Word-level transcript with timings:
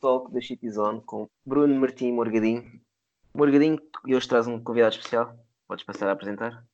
Talk 0.00 0.32
da 0.32 0.40
City 0.40 0.70
Zone 0.70 1.00
com 1.02 1.28
Bruno 1.44 1.74
Martim 1.74 2.12
Morgadinho. 2.12 2.80
Morgadinho, 3.34 3.78
e 4.06 4.14
hoje 4.14 4.28
traz 4.28 4.46
um 4.46 4.62
convidado 4.62 4.96
especial. 4.96 5.38
Podes 5.66 5.84
passar 5.84 6.08
a 6.08 6.12
apresentar? 6.12 6.66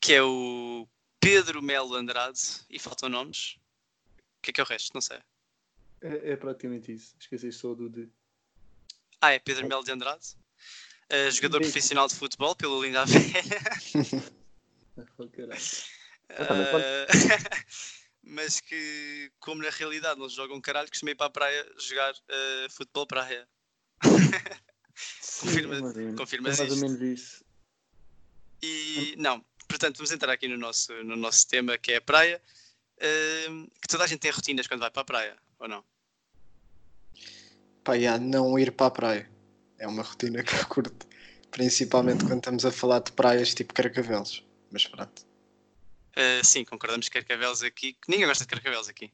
Que 0.00 0.14
é 0.14 0.22
o 0.22 0.86
Pedro 1.20 1.62
Melo 1.62 1.94
Andrade. 1.94 2.40
E 2.68 2.78
faltam 2.78 3.08
nomes. 3.08 3.58
O 4.38 4.42
que 4.42 4.50
é 4.50 4.52
que 4.52 4.60
é 4.60 4.64
o 4.64 4.66
resto? 4.66 4.94
Não 4.94 5.00
sei. 5.00 5.18
É, 6.00 6.32
é 6.32 6.36
praticamente 6.36 6.92
isso. 6.92 7.14
Esqueci 7.18 7.50
só 7.50 7.74
do 7.74 7.88
de. 7.88 8.08
Ah, 9.20 9.32
é 9.32 9.38
Pedro 9.38 9.66
Melo 9.66 9.84
de 9.84 9.92
Andrade. 9.92 10.36
Uh, 11.12 11.30
jogador 11.30 11.60
profissional 11.60 12.08
de 12.08 12.14
futebol 12.14 12.54
pelo 12.56 12.82
Linda 12.82 13.04
Velha. 13.06 14.22
oh, 15.18 15.28
caralho. 15.28 15.60
Uh, 16.30 17.06
mas 18.26 18.58
que, 18.58 19.30
como 19.38 19.62
na 19.62 19.70
realidade 19.70 20.18
não 20.18 20.28
jogam 20.28 20.60
caralho, 20.60 20.88
costumei 20.88 21.12
ir 21.12 21.16
para 21.16 21.26
a 21.26 21.30
praia 21.30 21.66
jogar 21.78 22.12
uh, 22.12 22.70
futebol 22.70 23.06
praia. 23.06 23.48
confirma, 25.40 25.92
confirmas 26.16 26.58
é 26.58 26.62
mais 26.64 26.72
isto. 26.72 26.84
ou 26.84 26.90
menos 26.90 27.00
isso. 27.00 27.44
E 28.60 29.14
não, 29.16 29.44
portanto, 29.68 29.96
vamos 29.98 30.10
entrar 30.10 30.32
aqui 30.32 30.48
no 30.48 30.58
nosso, 30.58 30.92
no 31.04 31.14
nosso 31.16 31.46
tema 31.46 31.78
que 31.78 31.92
é 31.92 31.96
a 31.96 32.00
praia. 32.00 32.42
Uh, 32.96 33.70
que 33.80 33.88
toda 33.88 34.04
a 34.04 34.06
gente 34.06 34.20
tem 34.20 34.30
rotinas 34.30 34.66
quando 34.66 34.80
vai 34.80 34.90
para 34.90 35.02
a 35.02 35.04
praia, 35.04 35.36
ou 35.60 35.68
não? 35.68 35.84
Pá, 37.84 37.94
não 38.18 38.58
ir 38.58 38.72
para 38.72 38.86
a 38.86 38.90
praia. 38.90 39.30
É 39.78 39.86
uma 39.86 40.02
rotina 40.02 40.42
que 40.42 40.54
eu 40.56 40.66
curto. 40.66 41.06
Principalmente 41.52 42.24
quando 42.24 42.38
estamos 42.38 42.64
a 42.64 42.72
falar 42.72 43.00
de 43.00 43.12
praias 43.12 43.54
tipo 43.54 43.72
Carcavelos. 43.72 44.44
Mas 44.72 44.86
pronto. 44.86 45.25
Uh, 46.16 46.44
sim, 46.44 46.64
concordamos 46.64 47.08
que 47.08 47.20
Carcavelos 47.20 47.62
aqui. 47.62 47.92
Que 47.94 48.10
ninguém 48.10 48.26
gosta 48.26 48.44
de 48.44 48.48
Carcavelos 48.50 48.88
aqui. 48.88 49.12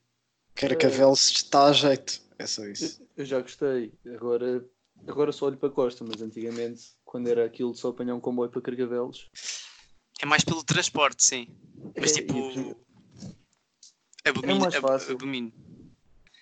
Carcavelos 0.54 1.26
está 1.30 1.64
a 1.66 1.72
jeito. 1.72 2.20
É 2.38 2.46
só 2.46 2.64
isso. 2.66 3.00
Eu, 3.00 3.08
eu 3.18 3.24
já 3.24 3.40
gostei. 3.40 3.92
Agora, 4.14 4.64
agora 5.08 5.32
só 5.32 5.46
olho 5.46 5.56
para 5.56 5.68
a 5.68 5.72
costa, 5.72 6.04
mas 6.04 6.22
antigamente, 6.22 6.92
quando 7.04 7.26
era 7.28 7.44
aquilo 7.44 7.72
de 7.72 7.78
só 7.78 7.88
apanhar 7.88 8.14
um 8.14 8.20
comboio 8.20 8.50
para 8.50 8.60
Carcavelos. 8.60 9.28
É 10.20 10.26
mais 10.26 10.44
pelo 10.44 10.62
transporte, 10.62 11.24
sim. 11.24 11.48
Mas 11.98 12.12
É, 12.12 12.14
tipo. 12.20 12.34
e- 12.38 12.76
Abomino. 14.24 14.60
mais 14.60 14.74
ab- 14.74 14.86
fácil. 14.86 15.12
abomino. 15.14 15.52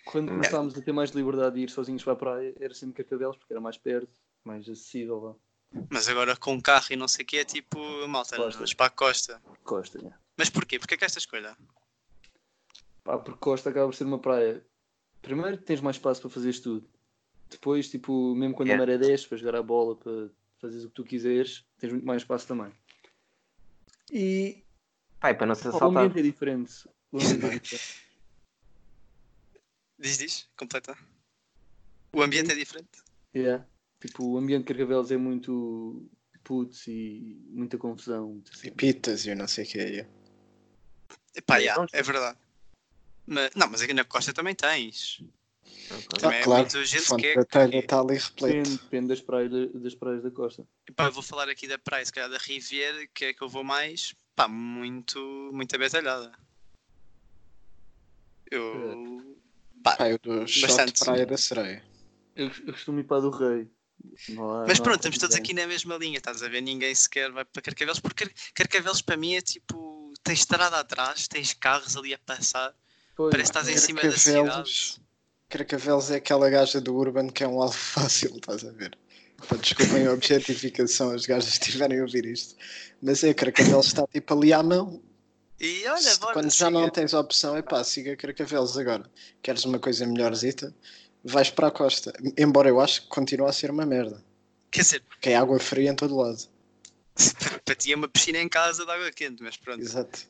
Quando 0.05 0.29
começámos 0.29 0.77
a 0.77 0.83
ter 0.83 0.93
mais 0.93 1.11
liberdade 1.11 1.55
de 1.57 1.63
ir 1.63 1.71
sozinhos 1.71 2.03
para 2.03 2.13
a 2.15 2.17
praia, 2.17 2.55
era 2.61 2.75
sempre 2.75 3.03
Carcavelos, 3.03 3.37
porque 3.37 3.53
era 3.53 3.61
mais 3.61 3.79
perto, 3.79 4.13
mais 4.45 4.69
acessível 4.69 5.19
lá. 5.21 5.35
Mas 5.89 6.09
agora 6.09 6.37
com 6.37 6.61
carro 6.61 6.87
e 6.91 6.97
não 6.97 7.07
sei 7.07 7.23
o 7.25 7.27
que 7.27 7.37
é 7.39 7.45
tipo. 7.45 7.79
Malta, 8.09 8.37
Costa. 8.37 8.61
nós 8.61 8.75
para 8.75 8.87
a 8.87 8.91
costa. 8.91 9.41
Costa, 9.63 10.03
né? 10.03 10.13
Mas 10.41 10.49
porquê? 10.49 10.79
Porquê 10.79 10.97
que 10.97 11.05
esta 11.05 11.19
escolha? 11.19 11.55
Pá, 13.05 13.19
porque 13.19 13.39
Costa 13.41 13.69
acaba 13.69 13.89
por 13.89 13.95
ser 13.95 14.05
uma 14.05 14.19
praia. 14.19 14.65
Primeiro 15.21 15.59
tens 15.59 15.83
mais 15.83 15.97
espaço 15.97 16.23
para 16.23 16.31
fazeres 16.31 16.61
tudo. 16.61 16.89
Depois, 17.51 17.91
tipo, 17.91 18.35
mesmo 18.35 18.55
quando 18.55 18.69
Yeah. 18.69 18.83
a 18.83 18.87
maré 18.87 18.97
desce, 18.99 19.29
para 19.29 19.37
jogar 19.37 19.57
a 19.57 19.63
bola, 19.63 19.97
para 19.97 20.31
fazeres 20.59 20.87
o 20.87 20.89
que 20.89 20.95
tu 20.95 21.05
quiseres, 21.05 21.67
tens 21.79 21.93
muito 21.93 22.07
mais 22.07 22.23
espaço 22.23 22.47
também. 22.49 22.73
E 24.11 24.65
Pai, 25.21 25.37
para 25.37 25.47
não 25.47 25.55
se 25.55 25.65
pá, 25.71 25.77
o 25.87 25.99
ambiente 25.99 26.19
é 26.21 26.23
diferente. 26.23 26.89
O 27.13 27.19
ambiente 27.19 27.45
é 27.45 27.49
diferente. 27.61 28.03
Diz, 29.99 30.17
diz, 30.17 30.49
completa. 30.57 30.97
O 32.15 32.23
ambiente 32.23 32.51
é 32.51 32.55
diferente. 32.55 33.03
Yeah. 33.37 33.67
Tipo, 34.01 34.25
o 34.25 34.39
ambiente 34.39 34.63
de 34.63 34.69
Carcavelos 34.69 35.11
é 35.13 35.19
muito 35.19 36.09
putz 36.43 36.87
e 36.89 37.39
muita 37.51 37.77
confusão. 37.77 38.29
muito 38.31 38.51
assim. 38.53 38.69
E 38.69 38.71
pitas 38.71 39.27
e 39.27 39.29
eu 39.29 39.37
não 39.37 39.47
sei 39.47 39.67
o 39.67 39.69
que 39.69 39.79
é. 39.79 40.20
Epá, 41.35 41.59
É, 41.59 41.63
yeah, 41.63 41.87
é 41.93 42.03
verdade. 42.03 42.39
Mas, 43.27 43.51
não, 43.55 43.69
mas 43.69 43.81
aqui 43.83 43.95
na 43.95 44.05
costa 44.05 44.33
também 44.33 44.55
tens. 44.55 45.23
Ok. 45.91 46.19
Também 46.21 46.41
é 46.41 46.47
muita 46.47 46.85
gente 46.85 47.03
Fonte 47.03 47.23
que 47.23 47.29
é- 47.39 47.45
Telha 47.45 47.71
que- 47.71 47.77
está 47.79 48.01
ali 48.01 48.15
repleto. 48.19 48.47
Depende, 48.47 48.77
depende 48.83 49.09
das, 49.09 49.21
praias, 49.21 49.51
da- 49.51 49.79
das 49.79 49.95
praias 49.95 50.23
da 50.23 50.31
costa. 50.31 50.67
Epá, 50.89 51.05
eu 51.07 51.13
vou 51.13 51.23
falar 51.23 51.49
aqui 51.49 51.69
da 51.69 51.79
praia, 51.79 52.05
se 52.05 52.13
calhar 52.13 52.29
da 52.31 52.39
Riviera, 52.39 53.07
que 53.15 53.27
é 53.27 53.33
que 53.35 53.43
eu 53.43 53.49
vou 53.49 53.63
mais. 53.63 54.15
Pá, 54.35 54.49
muito, 54.49 55.19
muito 55.53 55.75
abetalhada. 55.77 56.33
Eu. 58.51 59.37
Pá, 59.83 59.97
Pá, 59.97 60.09
eu 60.11 60.19
dou 60.19 60.47
shot 60.47 60.67
Bastante. 60.69 60.93
de 60.95 61.05
Praia 61.05 61.27
da 61.27 61.37
Sereia. 61.37 61.85
Eu, 62.35 62.47
eu 62.67 62.73
costumo 62.73 63.01
ir 63.01 63.05
para 63.05 63.19
a 63.19 63.21
do 63.21 63.31
Rei. 63.31 63.69
Mas 64.67 64.79
pronto, 64.79 64.97
estamos 64.97 65.19
todos 65.19 65.37
aqui 65.37 65.53
na 65.55 65.67
mesma 65.67 65.97
linha, 65.97 66.19
estás 66.19 66.43
a 66.43 66.49
ver? 66.49 66.61
Ninguém 66.61 66.95
sequer 66.95 67.31
vai 67.33 67.45
para 67.45 67.63
Carcavelos, 67.63 68.01
porque 68.01 68.25
Car- 68.25 68.35
Carcavelos 68.55 69.03
para 69.03 69.17
mim 69.17 69.35
é 69.35 69.41
tipo. 69.41 69.89
Tens 70.23 70.41
estrada 70.41 70.79
atrás, 70.79 71.27
tens 71.27 71.55
carros 71.55 71.97
ali 71.97 72.13
a 72.13 72.19
passar, 72.19 72.75
Pois, 73.17 73.31
parece 73.31 73.53
que 73.53 73.59
estás 73.59 73.69
em 73.69 73.79
cima 73.79 74.03
da 74.03 74.17
cidade. 74.17 75.01
Carcavelos 75.49 76.11
é 76.11 76.17
aquela 76.17 76.51
gaja 76.51 76.81
do 76.81 76.95
Urban 76.95 77.29
que 77.31 77.43
é 77.43 77.49
um 77.49 77.61
alvo 77.63 77.73
fácil, 77.79 78.37
estás 78.37 78.65
a 78.65 78.71
ver? 78.71 78.97
Pá, 79.49 79.57
Desculpem 79.57 80.07
a 80.07 80.13
objetificação, 80.13 81.11
as 81.13 81.25
gajas 81.25 81.53
estiverem 81.55 81.99
a 81.99 82.03
ouvir 82.03 82.27
isto. 82.27 82.55
Mas 83.01 83.25
é, 83.25 83.33
Carcavelos 83.33 83.87
está 83.87 84.07
tipo 84.07 84.35
ali 84.35 84.53
à 84.53 84.63
mão. 84.63 85.03
E 85.59 85.87
olha, 85.87 86.01
Se- 86.03 86.21
bora, 86.21 86.35
Quando 86.35 86.51
já 86.51 86.67
siga. 86.67 86.71
não 86.71 86.89
tens 86.91 87.15
a 87.15 87.21
opção, 87.21 87.57
é 87.57 87.63
pá, 87.63 87.83
siga 87.83 88.15
Carcavelos 88.17 88.77
agora. 88.77 89.11
Queres 89.43 89.65
uma 89.65 89.79
coisa 89.79 90.07
melhorzita? 90.07 90.75
Vais 91.25 91.51
para 91.51 91.69
a 91.69 91.71
costa. 91.71 92.13
Embora 92.39 92.69
eu 92.69 92.81
acho 92.81 93.03
que 93.03 93.09
continua 93.09 93.51
a 93.51 93.53
ser 93.53 93.71
uma 93.71 93.85
merda. 93.85 94.25
Quer 94.71 94.81
dizer, 94.83 95.03
Porque 95.03 95.31
é 95.31 95.37
água 95.37 95.59
fria 95.59 95.91
em 95.91 95.95
todo 95.97 96.17
lado. 96.17 96.39
para 97.65 97.75
ti 97.75 97.93
é 97.93 97.97
uma 97.97 98.09
piscina 98.09 98.39
em 98.39 98.49
casa 98.49 98.85
de 98.85 98.91
água 98.91 99.11
quente, 99.11 99.43
mas 99.43 99.57
pronto. 99.57 99.81
Exato. 99.81 100.21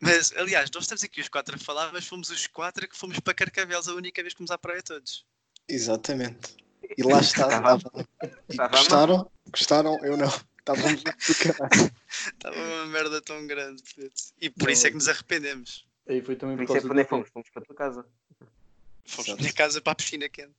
Mas, 0.00 0.32
aliás, 0.36 0.70
nós 0.70 0.84
estamos 0.84 1.02
aqui 1.04 1.20
os 1.20 1.28
quatro 1.28 1.56
a 1.56 1.58
falar, 1.58 1.92
mas 1.92 2.06
fomos 2.06 2.30
os 2.30 2.46
quatro 2.46 2.88
que 2.88 2.96
fomos 2.96 3.18
para 3.20 3.34
Carcavelos 3.34 3.88
a 3.88 3.94
única 3.94 4.22
vez 4.22 4.32
que 4.32 4.38
fomos 4.38 4.50
à 4.50 4.58
praia 4.58 4.82
todos. 4.82 5.24
Exatamente. 5.68 6.56
E 6.96 7.02
lá 7.02 7.20
está. 7.20 7.46
Estava- 7.50 7.80
estava 8.48 8.68
gostaram? 8.76 9.30
Gostaram? 9.50 9.98
Eu 10.04 10.16
não. 10.16 10.30
Caralho. 10.64 10.98
Estava 12.34 12.56
uma 12.56 12.86
merda 12.86 13.20
tão 13.22 13.46
grande. 13.46 13.82
E 14.40 14.50
por 14.50 14.70
isso 14.70 14.86
é 14.86 14.90
que 14.90 14.96
nos 14.96 15.08
arrependemos. 15.08 15.86
Aí 16.08 16.22
foi 16.22 16.36
também 16.36 16.56
Por 16.56 16.66
por 16.66 16.76
isso 16.76 16.86
é 16.86 16.88
causa 16.88 16.94
que 16.94 17.00
é 17.00 17.04
que 17.04 17.10
fomos? 17.10 17.28
Fomos 17.30 17.50
para 17.50 17.62
a 17.62 17.66
tua 17.66 17.76
casa. 17.76 18.06
Fomos 19.08 19.34
para 19.34 19.52
casa 19.52 19.80
para 19.80 19.92
a 19.92 19.96
piscina 19.96 20.28
quente. 20.28 20.54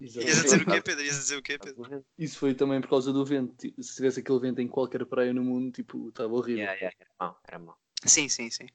Exato. 0.00 0.26
Ias 0.26 0.38
a 0.38 0.42
dizer 0.42 0.62
o 0.62 0.66
quê, 0.66 0.82
Pedro? 0.82 1.04
Ias 1.04 1.16
a 1.16 1.20
dizer 1.20 1.36
o 1.36 1.42
quê, 1.42 1.58
Pedro? 1.58 2.04
Isso 2.18 2.38
foi 2.38 2.54
também 2.54 2.80
por 2.80 2.90
causa 2.90 3.12
do 3.12 3.24
vento. 3.24 3.54
Tipo, 3.56 3.82
Se 3.82 3.94
tivesse 3.94 4.20
aquele 4.20 4.40
vento 4.40 4.60
em 4.60 4.68
qualquer 4.68 5.06
praia 5.06 5.32
no 5.32 5.42
mundo, 5.42 5.72
tipo, 5.72 6.08
estava 6.08 6.32
horrível. 6.34 6.64
Yeah, 6.64 6.78
yeah, 6.78 6.96
era 7.00 7.10
mau, 7.18 7.40
era 7.46 7.58
mau. 7.58 7.78
Sim, 8.04 8.28
sim, 8.28 8.50
sim. 8.50 8.66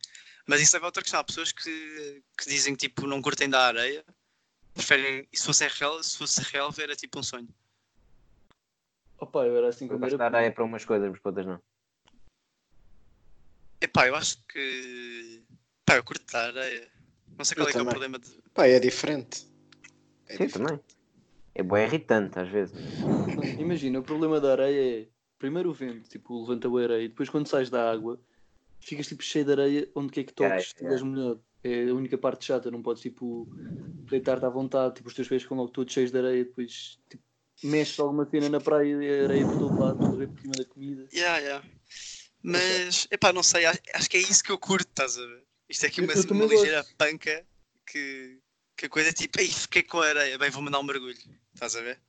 Mas 0.47 0.61
isso 0.61 0.75
leva 0.75 0.85
a 0.85 0.87
outra 0.87 1.03
questão. 1.03 1.19
Há 1.19 1.23
pessoas 1.23 1.51
que, 1.51 2.23
que 2.37 2.49
dizem 2.49 2.75
que 2.75 2.87
tipo, 2.87 3.05
não 3.05 3.21
curtem 3.21 3.49
da 3.49 3.67
areia. 3.67 4.03
Preferem, 4.73 5.27
e 5.31 5.37
se 5.37 5.45
fosse 5.45 5.67
real, 5.67 6.01
se 6.01 6.17
fosse 6.17 6.41
real, 6.51 6.73
era 6.79 6.95
tipo 6.95 7.19
um 7.19 7.23
sonho. 7.23 7.49
Opa, 9.19 9.45
eu 9.45 9.57
era 9.57 9.69
assim 9.69 9.87
gosto 9.87 10.05
era. 10.05 10.17
da 10.17 10.25
areia 10.25 10.51
para 10.51 10.63
umas 10.63 10.85
coisas, 10.85 11.09
mas 11.09 11.19
para 11.19 11.29
outras 11.29 11.45
não. 11.45 11.61
Epá, 13.81 14.07
eu 14.07 14.15
acho 14.15 14.41
que. 14.45 15.43
Pá, 15.85 15.97
eu 15.97 16.03
curto 16.03 16.25
da 16.31 16.45
areia. 16.45 16.96
Não 17.37 17.45
sei 17.45 17.55
qual 17.55 17.67
Eu 17.67 17.69
é 17.69 17.73
que 17.73 17.79
é 17.79 17.81
o 17.81 17.85
problema 17.85 18.19
de. 18.19 18.29
Pá, 18.53 18.67
é 18.67 18.79
diferente. 18.79 19.45
É 20.27 20.37
Sim, 20.37 20.47
diferente. 20.47 20.53
também. 20.53 20.79
É 21.55 21.63
bem 21.63 21.83
irritante 21.83 22.39
às 22.39 22.49
vezes. 22.49 22.75
Imagina, 23.57 23.99
o 23.99 24.03
problema 24.03 24.39
da 24.39 24.51
areia 24.51 25.01
é 25.01 25.07
primeiro 25.39 25.69
o 25.69 25.73
vento, 25.73 26.09
tipo, 26.09 26.41
levanta 26.41 26.67
a 26.67 26.83
areia, 26.83 27.05
e 27.05 27.07
depois 27.09 27.29
quando 27.29 27.47
sais 27.47 27.69
da 27.69 27.91
água, 27.91 28.19
ficas 28.79 29.07
tipo 29.07 29.23
cheio 29.23 29.45
de 29.45 29.51
areia 29.51 29.91
onde 29.95 30.11
quer 30.11 30.23
que 30.23 30.33
toques, 30.33 30.49
Yeah, 30.49 30.61
estiveres 30.67 31.01
molhado. 31.01 31.43
É 31.63 31.89
a 31.89 31.93
única 31.93 32.17
parte 32.17 32.45
chata, 32.45 32.71
não 32.71 32.81
podes 32.81 33.01
tipo 33.01 33.49
deitar-te 34.09 34.45
à 34.45 34.49
vontade, 34.49 34.95
tipo, 34.95 35.09
os 35.09 35.13
teus 35.13 35.27
pés 35.27 35.43
ficam 35.43 35.57
logo 35.57 35.69
todos 35.69 35.93
cheios 35.93 36.11
de 36.11 36.17
areia, 36.17 36.45
depois 36.45 36.99
tipo, 37.09 37.23
mexes 37.63 37.99
alguma 37.99 38.25
cena 38.29 38.49
na 38.49 38.59
praia 38.59 39.03
e 39.03 39.21
a 39.21 39.23
areia 39.25 39.45
por 39.45 39.57
todo 39.57 39.77
lado, 39.77 39.97
estás 39.97 40.13
a 40.13 40.17
ver 40.17 40.27
por 40.27 40.39
cima 40.39 40.55
da 40.55 40.65
comida. 40.65 41.07
Yeah, 41.13 41.39
yeah. 41.39 41.65
Mas, 42.41 43.07
epá, 43.11 43.33
não 43.33 43.43
sei, 43.43 43.65
acho, 43.65 43.79
acho 43.93 44.09
que 44.09 44.17
é 44.17 44.21
isso 44.21 44.43
que 44.43 44.51
eu 44.51 44.57
curto, 44.57 44.87
estás 44.87 45.17
a 45.17 45.25
ver? 45.25 45.46
Isto 45.69 45.85
é 45.85 45.87
aqui 45.87 46.01
uma, 46.01 46.13
uma 46.13 46.45
ligeira 46.45 46.77
gosto. 46.77 46.95
panca 46.95 47.45
que, 47.85 48.39
que 48.75 48.85
a 48.85 48.89
coisa 48.89 49.09
é 49.09 49.13
tipo, 49.13 49.39
ei, 49.39 49.47
fiquei 49.47 49.83
com 49.83 49.99
a 50.01 50.07
areia, 50.07 50.37
bem, 50.37 50.49
vou 50.49 50.61
mandar 50.61 50.79
um 50.79 50.83
mergulho, 50.83 51.17
estás 51.53 51.75
a 51.75 51.81
ver? 51.81 51.99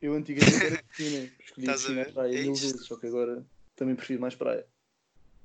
Eu 0.00 0.14
antigamente 0.14 0.66
era 0.66 0.82
piscina, 0.82 1.32
escolhi 1.40 1.66
Estás 1.66 1.84
a 1.86 1.88
piscina 1.88 2.04
ver? 2.04 2.10
à 2.10 2.12
praia 2.12 2.38
É 2.38 2.42
mil 2.42 2.54
vezes, 2.54 2.86
só 2.86 2.96
que 2.96 3.06
agora 3.06 3.46
também 3.74 3.96
prefiro 3.96 4.20
mais 4.20 4.34
praia. 4.34 4.66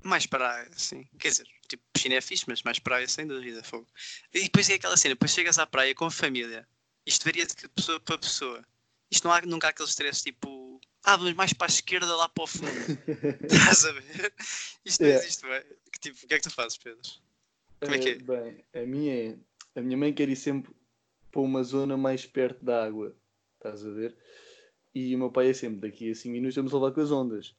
Mais 0.04 0.26
praia, 0.26 0.70
sim. 0.76 1.08
Quer 1.18 1.30
dizer, 1.30 1.48
tipo, 1.68 1.84
piscina 1.94 2.16
é 2.16 2.22
fixe, 2.22 2.44
mas 2.48 2.62
mais 2.64 2.78
praia 2.78 3.08
sem 3.08 3.26
dúvida, 3.26 3.64
fogo. 3.64 3.88
E 4.34 4.42
depois 4.42 4.70
é 4.70 4.74
aquela 4.74 4.98
cena, 4.98 5.16
depois 5.16 5.32
chegas 5.32 5.58
à 5.58 5.66
praia 5.66 5.96
com 5.96 6.06
a 6.06 6.12
família, 6.12 6.68
isto 7.06 7.24
varia 7.24 7.46
de 7.46 7.56
pessoa 7.70 8.00
para 8.00 8.18
pessoa. 8.18 8.66
Isto 9.10 9.28
não 9.28 9.34
há 9.34 9.42
nunca 9.44 9.68
há 9.68 9.70
aquele 9.70 9.88
stress 9.88 10.24
tipo, 10.24 10.82
ah, 11.04 11.18
vamos 11.18 11.34
mais 11.34 11.54
para 11.54 11.68
a 11.68 11.74
esquerda 11.74 12.16
lá 12.16 12.30
para 12.30 12.44
o 12.44 12.48
fundo. 12.48 12.68
Estás 13.50 13.86
a 13.86 13.92
ver? 13.92 14.34
Isto 14.86 15.02
não 15.02 15.08
Yeah. 15.10 15.26
existe, 15.26 15.46
bem. 15.48 15.62
Que 15.92 16.00
tipo, 16.00 16.26
o 16.26 16.28
que 16.28 16.34
é 16.34 16.38
que 16.38 16.44
tu 16.44 16.52
fazes, 16.52 16.78
Pedro? 16.78 17.02
Como 17.82 17.94
é 17.96 18.00
que 18.00 18.10
é? 18.10 18.12
Eh, 18.14 18.18
Bem, 18.20 18.66
a 18.84 18.86
minha 18.86 19.14
é. 19.32 19.36
A 19.76 19.82
minha 19.82 19.98
mãe 19.98 20.14
quer 20.14 20.30
ir 20.30 20.36
sempre 20.36 20.74
para 21.32 21.42
uma 21.42 21.64
zona 21.64 21.98
mais 21.98 22.26
perto 22.26 22.64
da 22.64 22.86
água. 22.86 23.16
Estás 23.58 23.86
a 23.86 23.90
ver? 23.90 24.16
E 24.94 25.16
o 25.16 25.18
meu 25.18 25.32
pai 25.32 25.50
é 25.50 25.54
sempre 25.54 25.90
daqui 25.90 26.12
a 26.12 26.16
5 26.16 26.30
minutos 26.32 26.56
vamos 26.56 26.72
levar 26.72 26.92
com 26.92 27.02
as 27.02 27.12
ondas. 27.12 27.56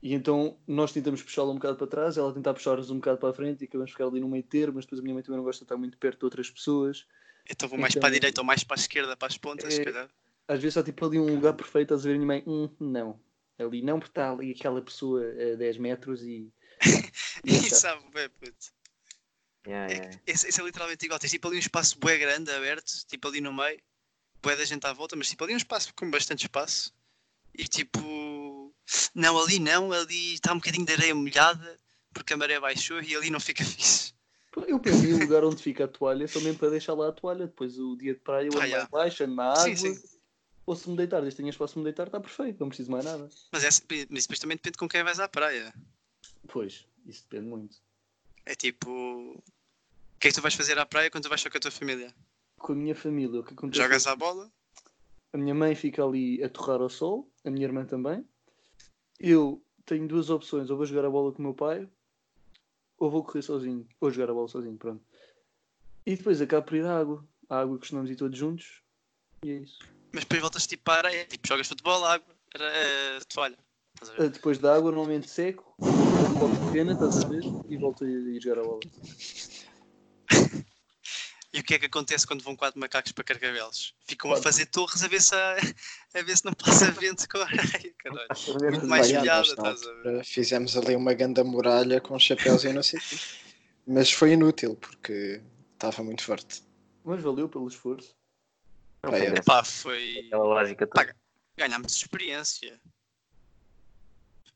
E 0.00 0.14
então 0.14 0.56
nós 0.66 0.92
tentamos 0.92 1.22
puxá-la 1.22 1.50
um 1.50 1.54
bocado 1.56 1.76
para 1.76 1.86
trás, 1.86 2.16
ela 2.16 2.32
tentar 2.32 2.54
puxar-nos 2.54 2.90
um 2.90 2.96
bocado 2.96 3.18
para 3.18 3.30
a 3.30 3.34
frente 3.34 3.62
e 3.62 3.64
acabamos 3.64 3.90
de 3.90 3.92
ficar 3.94 4.06
ali 4.06 4.20
no 4.20 4.28
meio 4.28 4.42
termo, 4.44 4.74
mas 4.76 4.84
depois 4.84 5.00
a 5.00 5.02
minha 5.02 5.14
mãe 5.14 5.22
também 5.22 5.36
não 5.38 5.44
gosta 5.44 5.60
de 5.60 5.64
estar 5.64 5.76
muito 5.76 5.96
perto 5.98 6.20
de 6.20 6.24
outras 6.24 6.50
pessoas. 6.50 7.04
Então 7.48 7.68
vou 7.68 7.78
mais 7.78 7.92
Então- 7.92 8.00
para 8.00 8.08
a 8.10 8.12
direita 8.12 8.40
ou 8.40 8.44
mais 8.44 8.62
para 8.64 8.76
a 8.76 8.80
esquerda, 8.80 9.16
para 9.16 9.28
as 9.28 9.36
pontas, 9.36 9.74
se 9.74 9.80
É- 9.80 9.84
calhar. 9.84 10.08
Às 10.48 10.60
vezes 10.62 10.76
há 10.76 10.82
tipo 10.84 11.04
ali 11.06 11.18
um 11.18 11.34
lugar 11.34 11.54
perfeito, 11.54 11.94
às 11.94 12.04
vezes 12.04 12.18
minha 12.18 12.26
mãe, 12.26 12.44
hum, 12.46 12.68
não. 12.80 13.20
Ali 13.58 13.82
não, 13.82 13.98
porque 13.98 14.10
está 14.10 14.30
ali 14.32 14.52
aquela 14.52 14.82
pessoa 14.82 15.22
a 15.22 15.56
10 15.56 15.78
metros 15.78 16.22
e. 16.22 16.52
E 17.44 17.52
Deixa. 17.60 17.74
sabe, 17.74 18.02
bem, 18.12 18.28
puto. 18.30 18.72
Yeah, 19.66 19.92
É, 19.92 19.94
yeah. 19.94 20.20
esse, 20.26 20.48
esse 20.48 20.60
é 20.60 20.64
literalmente 20.64 21.04
igual. 21.04 21.18
Tens 21.18 21.30
tipo 21.30 21.48
ali 21.48 21.56
um 21.56 21.60
espaço 21.60 21.98
bué 21.98 22.18
grande, 22.18 22.50
aberto, 22.50 22.90
tipo 23.06 23.28
ali 23.28 23.40
no 23.40 23.52
meio, 23.52 23.80
bué 24.42 24.56
da 24.56 24.64
gente 24.64 24.86
à 24.86 24.92
volta, 24.92 25.16
mas 25.16 25.28
tipo 25.28 25.44
ali 25.44 25.54
um 25.54 25.58
espaço 25.58 25.94
com 25.94 26.10
bastante 26.10 26.44
espaço. 26.46 26.92
E 27.54 27.64
tipo, 27.68 28.74
não, 29.14 29.38
ali 29.38 29.58
não, 29.58 29.92
ali 29.92 30.34
está 30.34 30.52
um 30.52 30.56
bocadinho 30.58 30.86
de 30.86 30.92
areia 30.92 31.14
molhada, 31.14 31.78
porque 32.14 32.32
a 32.34 32.36
maré 32.36 32.58
baixou 32.60 33.00
e 33.02 33.14
ali 33.16 33.30
não 33.30 33.40
fica 33.40 33.64
fixe. 33.64 34.14
Eu 34.68 34.78
pensei 34.80 35.12
o 35.14 35.18
lugar 35.18 35.44
onde 35.44 35.62
fica 35.62 35.84
a 35.84 35.88
toalha, 35.88 36.28
só 36.28 36.40
mesmo 36.40 36.58
para 36.58 36.70
deixar 36.70 36.94
lá 36.94 37.08
a 37.08 37.12
toalha. 37.12 37.46
Depois 37.46 37.78
o 37.78 37.96
dia 37.96 38.14
de 38.14 38.20
praia 38.20 38.46
eu 38.48 38.58
ando 38.58 38.60
Ah, 38.60 38.66
yeah. 38.66 38.88
embaixo, 38.88 39.24
ando 39.24 39.34
na 39.34 39.54
Sim, 39.54 39.74
água. 39.74 39.76
sim. 39.76 40.02
Ou 40.64 40.76
se 40.76 40.88
me 40.88 40.96
deitar, 40.96 41.20
desde 41.20 41.36
que 41.36 41.42
tenha 41.42 41.50
espaço 41.50 41.74
para 41.74 41.80
me 41.80 41.84
deitar, 41.84 42.06
está 42.06 42.20
perfeito, 42.20 42.60
não 42.60 42.68
preciso 42.68 42.90
mais 42.90 43.04
nada. 43.04 43.28
Mas, 43.50 43.64
é, 43.64 43.68
mas 44.08 44.22
depois 44.24 44.38
também 44.38 44.56
depende 44.56 44.78
com 44.78 44.88
quem 44.88 45.02
vais 45.02 45.18
à 45.18 45.28
praia. 45.28 45.74
Pois, 46.48 46.86
isso 47.04 47.26
depende 47.28 47.48
muito. 47.48 47.76
É 48.46 48.54
tipo, 48.54 48.90
o 48.90 49.42
que 50.20 50.28
é 50.28 50.30
que 50.30 50.34
tu 50.34 50.42
vais 50.42 50.54
fazer 50.54 50.78
à 50.78 50.86
praia 50.86 51.10
quando 51.10 51.24
tu 51.24 51.28
vais 51.28 51.40
só 51.40 51.50
com 51.50 51.56
a 51.56 51.60
tua 51.60 51.70
família? 51.70 52.14
Com 52.58 52.72
a 52.72 52.76
minha 52.76 52.94
família, 52.94 53.40
o 53.40 53.44
que 53.44 53.54
acontece? 53.54 53.82
Jogas 53.82 54.06
à 54.06 54.14
bola? 54.14 54.50
A 55.32 55.38
minha 55.38 55.54
mãe 55.54 55.74
fica 55.74 56.04
ali 56.04 56.42
a 56.44 56.48
torrar 56.48 56.80
ao 56.80 56.90
sol, 56.90 57.28
a 57.44 57.50
minha 57.50 57.64
irmã 57.64 57.84
também. 57.84 58.24
Eu 59.18 59.64
tenho 59.84 60.06
duas 60.06 60.30
opções: 60.30 60.70
ou 60.70 60.76
vou 60.76 60.86
jogar 60.86 61.06
a 61.06 61.10
bola 61.10 61.32
com 61.32 61.38
o 61.38 61.42
meu 61.42 61.54
pai, 61.54 61.88
ou 62.98 63.10
vou 63.10 63.24
correr 63.24 63.42
sozinho, 63.42 63.88
ou 64.00 64.10
jogar 64.10 64.30
a 64.30 64.34
bola 64.34 64.48
sozinho, 64.48 64.76
pronto. 64.76 65.04
E 66.04 66.16
depois 66.16 66.40
acabo 66.40 66.66
por 66.66 66.76
ir 66.76 66.84
à 66.84 66.98
água. 66.98 67.26
À 67.48 67.60
água 67.60 67.78
costumamos 67.78 68.10
ir 68.10 68.16
todos 68.16 68.38
juntos. 68.38 68.82
E 69.44 69.50
é 69.50 69.54
isso. 69.54 69.78
Mas 70.12 70.24
depois 70.24 70.40
voltas 70.40 70.66
tipo 70.66 70.82
para 70.84 71.08
a 71.08 71.10
areia, 71.10 71.24
tipo 71.26 71.46
jogas 71.48 71.68
futebol, 71.68 72.04
água, 72.04 72.34
eh, 72.54 73.18
toalha. 73.28 73.56
A? 74.18 74.24
Ah, 74.24 74.28
Depois 74.28 74.58
da 74.58 74.74
água, 74.74 74.90
normalmente 74.90 75.28
seco, 75.30 75.76
um 75.82 76.36
pouco 76.36 76.58
pequena, 76.66 76.92
estás 76.92 77.18
a 77.18 77.24
ver? 77.28 77.42
E 77.68 77.76
volto 77.76 78.04
a 78.04 78.08
ir 78.08 78.40
jogar 78.40 78.60
a 78.60 78.64
bola. 78.64 78.80
E 81.54 81.60
o 81.60 81.62
que 81.62 81.74
é 81.74 81.78
que 81.78 81.84
acontece 81.84 82.26
quando 82.26 82.42
vão 82.42 82.56
quatro 82.56 82.80
macacos 82.80 83.12
para 83.12 83.24
Carcavelos? 83.24 83.94
Ficam 84.06 84.32
a 84.32 84.36
fazer 84.38 84.64
torres 84.64 85.02
a 85.04 85.08
ver 85.08 85.20
se, 85.20 85.34
há- 85.34 85.56
a 86.14 86.22
ver 86.22 86.34
se 86.34 86.46
não 86.46 86.54
passa 86.54 86.90
vento 86.92 87.28
com 87.28 87.36
a 87.36 87.42
areia, 87.44 87.94
caralho. 87.98 88.28
Muito 88.72 88.86
mais 88.86 89.12
na 89.12 89.20
estás 89.42 89.50
a 89.52 89.54
ver? 89.54 89.68
altura, 89.68 90.24
Fizemos 90.24 90.76
ali 90.78 90.96
uma 90.96 91.12
grande 91.12 91.42
muralha 91.42 92.00
com 92.00 92.18
chapéus 92.18 92.64
e 92.64 92.72
não 92.72 92.82
sei 92.82 92.98
o 92.98 93.02
quê. 93.02 93.16
Mas 93.86 94.10
foi 94.10 94.32
inútil 94.32 94.76
porque 94.76 95.42
estava 95.74 96.02
muito 96.02 96.22
forte. 96.22 96.62
Mas 97.04 97.22
valeu 97.22 97.50
pelo 97.50 97.68
esforço. 97.68 98.16
Não 99.04 99.10
Pá, 99.10 99.18
foi 99.18 99.26
é. 99.26 99.42
Pá, 99.42 99.64
foi. 99.64 100.18
aquela 100.26 100.44
lógica 100.44 100.86
toda. 100.86 101.06
Pá, 101.06 101.14
Ganhámos 101.56 101.92
experiência. 101.96 102.80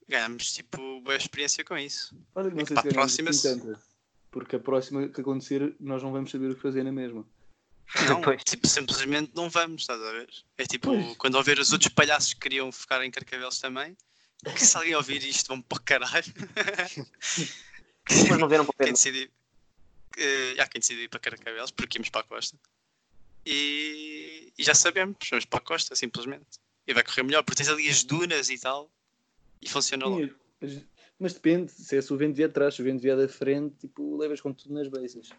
Ganhámos, 0.09 0.53
tipo, 0.53 1.01
boa 1.01 1.17
experiência 1.17 1.65
com 1.65 1.77
isso. 1.77 2.17
Olha 2.35 2.49
que 2.51 2.55
não 2.57 2.63
É 2.63 2.65
que 2.67 2.75
sei 2.75 2.77
se 2.91 2.95
próxima 2.95 3.31
assim 3.31 3.39
se- 3.41 3.61
tanta. 3.61 3.83
Porque 4.31 4.57
a 4.57 4.61
próxima 4.61 5.09
que 5.09 5.21
acontecer, 5.21 5.75
nós 5.81 6.03
não 6.03 6.13
vamos 6.13 6.31
saber 6.31 6.51
o 6.51 6.55
que 6.55 6.61
fazer 6.63 6.83
na 6.85 6.93
mesma. 6.93 7.27
Não, 8.09 8.17
Depois. 8.21 8.43
tipo, 8.45 8.67
simplesmente 8.67 9.31
não 9.35 9.49
vamos, 9.49 9.83
estás 9.83 10.03
a 10.03 10.11
ver? 10.11 10.29
É 10.59 10.65
tipo, 10.65 10.89
Pois. 10.91 11.17
quando 11.17 11.37
houver 11.37 11.59
os 11.61 11.73
outros 11.73 11.89
palhaços 11.93 12.35
que 12.35 12.41
queriam 12.41 12.71
ficar 12.73 13.03
em 13.05 13.11
Carcavelos 13.13 13.61
também, 13.61 13.97
que 14.45 14.65
se 14.67 14.77
alguém 14.77 14.97
ouvir 14.97 15.23
isto, 15.23 15.47
vão 15.49 15.63
para 15.63 15.79
o 15.79 15.83
caralho. 15.83 16.35
Mas 18.29 18.39
não 18.39 18.49
vieram 18.49 18.65
para 18.67 18.73
o 18.73 18.77
quem 18.77 18.93
Pedro. 18.93 18.97
eh, 20.19 20.57
há 20.61 20.67
quem 20.67 20.81
decidir 20.81 21.05
ir 21.05 21.09
para 21.09 21.21
Carcavelos, 21.21 21.71
porque 21.71 21.97
íamos 21.99 22.09
para 22.11 22.23
a 22.23 22.25
costa. 22.25 22.59
E, 23.47 24.53
e 24.59 24.65
já 24.65 24.75
sabemos, 24.75 25.17
vamos 25.31 25.45
para 25.45 25.61
a 25.61 25.63
costa, 25.63 25.95
simplesmente. 25.95 26.59
E 26.85 26.93
vai 26.93 27.05
correr 27.05 27.23
melhor, 27.23 27.45
porque 27.45 27.63
tens 27.63 27.69
ali 27.69 27.89
as 27.89 28.03
dunas 28.03 28.51
e 28.51 28.59
tal. 28.59 28.91
E 29.63 29.69
funciona 29.69 30.07
logo. 30.07 30.35
Mas, 30.61 30.85
mas 31.19 31.33
depende, 31.33 31.71
se 31.71 31.97
é 31.97 32.03
se 32.03 32.13
o 32.13 32.17
vento 32.17 32.35
vier 32.35 32.49
de 32.49 32.55
trás, 32.55 32.75
se 32.75 32.83
o 32.83 32.85
vento 32.85 33.01
vier 33.01 33.17
da 33.17 33.29
frente, 33.29 33.77
tipo, 33.79 34.17
levas 34.17 34.41
com 34.41 34.53
tudo 34.53 34.75
nas 34.75 34.89
beiças. 34.89 35.31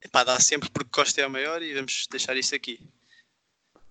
Epá, 0.00 0.24
dá 0.24 0.40
sempre 0.40 0.70
porque 0.70 0.90
Costa 0.90 1.20
é 1.20 1.24
a 1.24 1.28
maior 1.28 1.62
e 1.62 1.74
vamos 1.74 2.06
deixar 2.10 2.36
isso 2.36 2.54
aqui. 2.54 2.80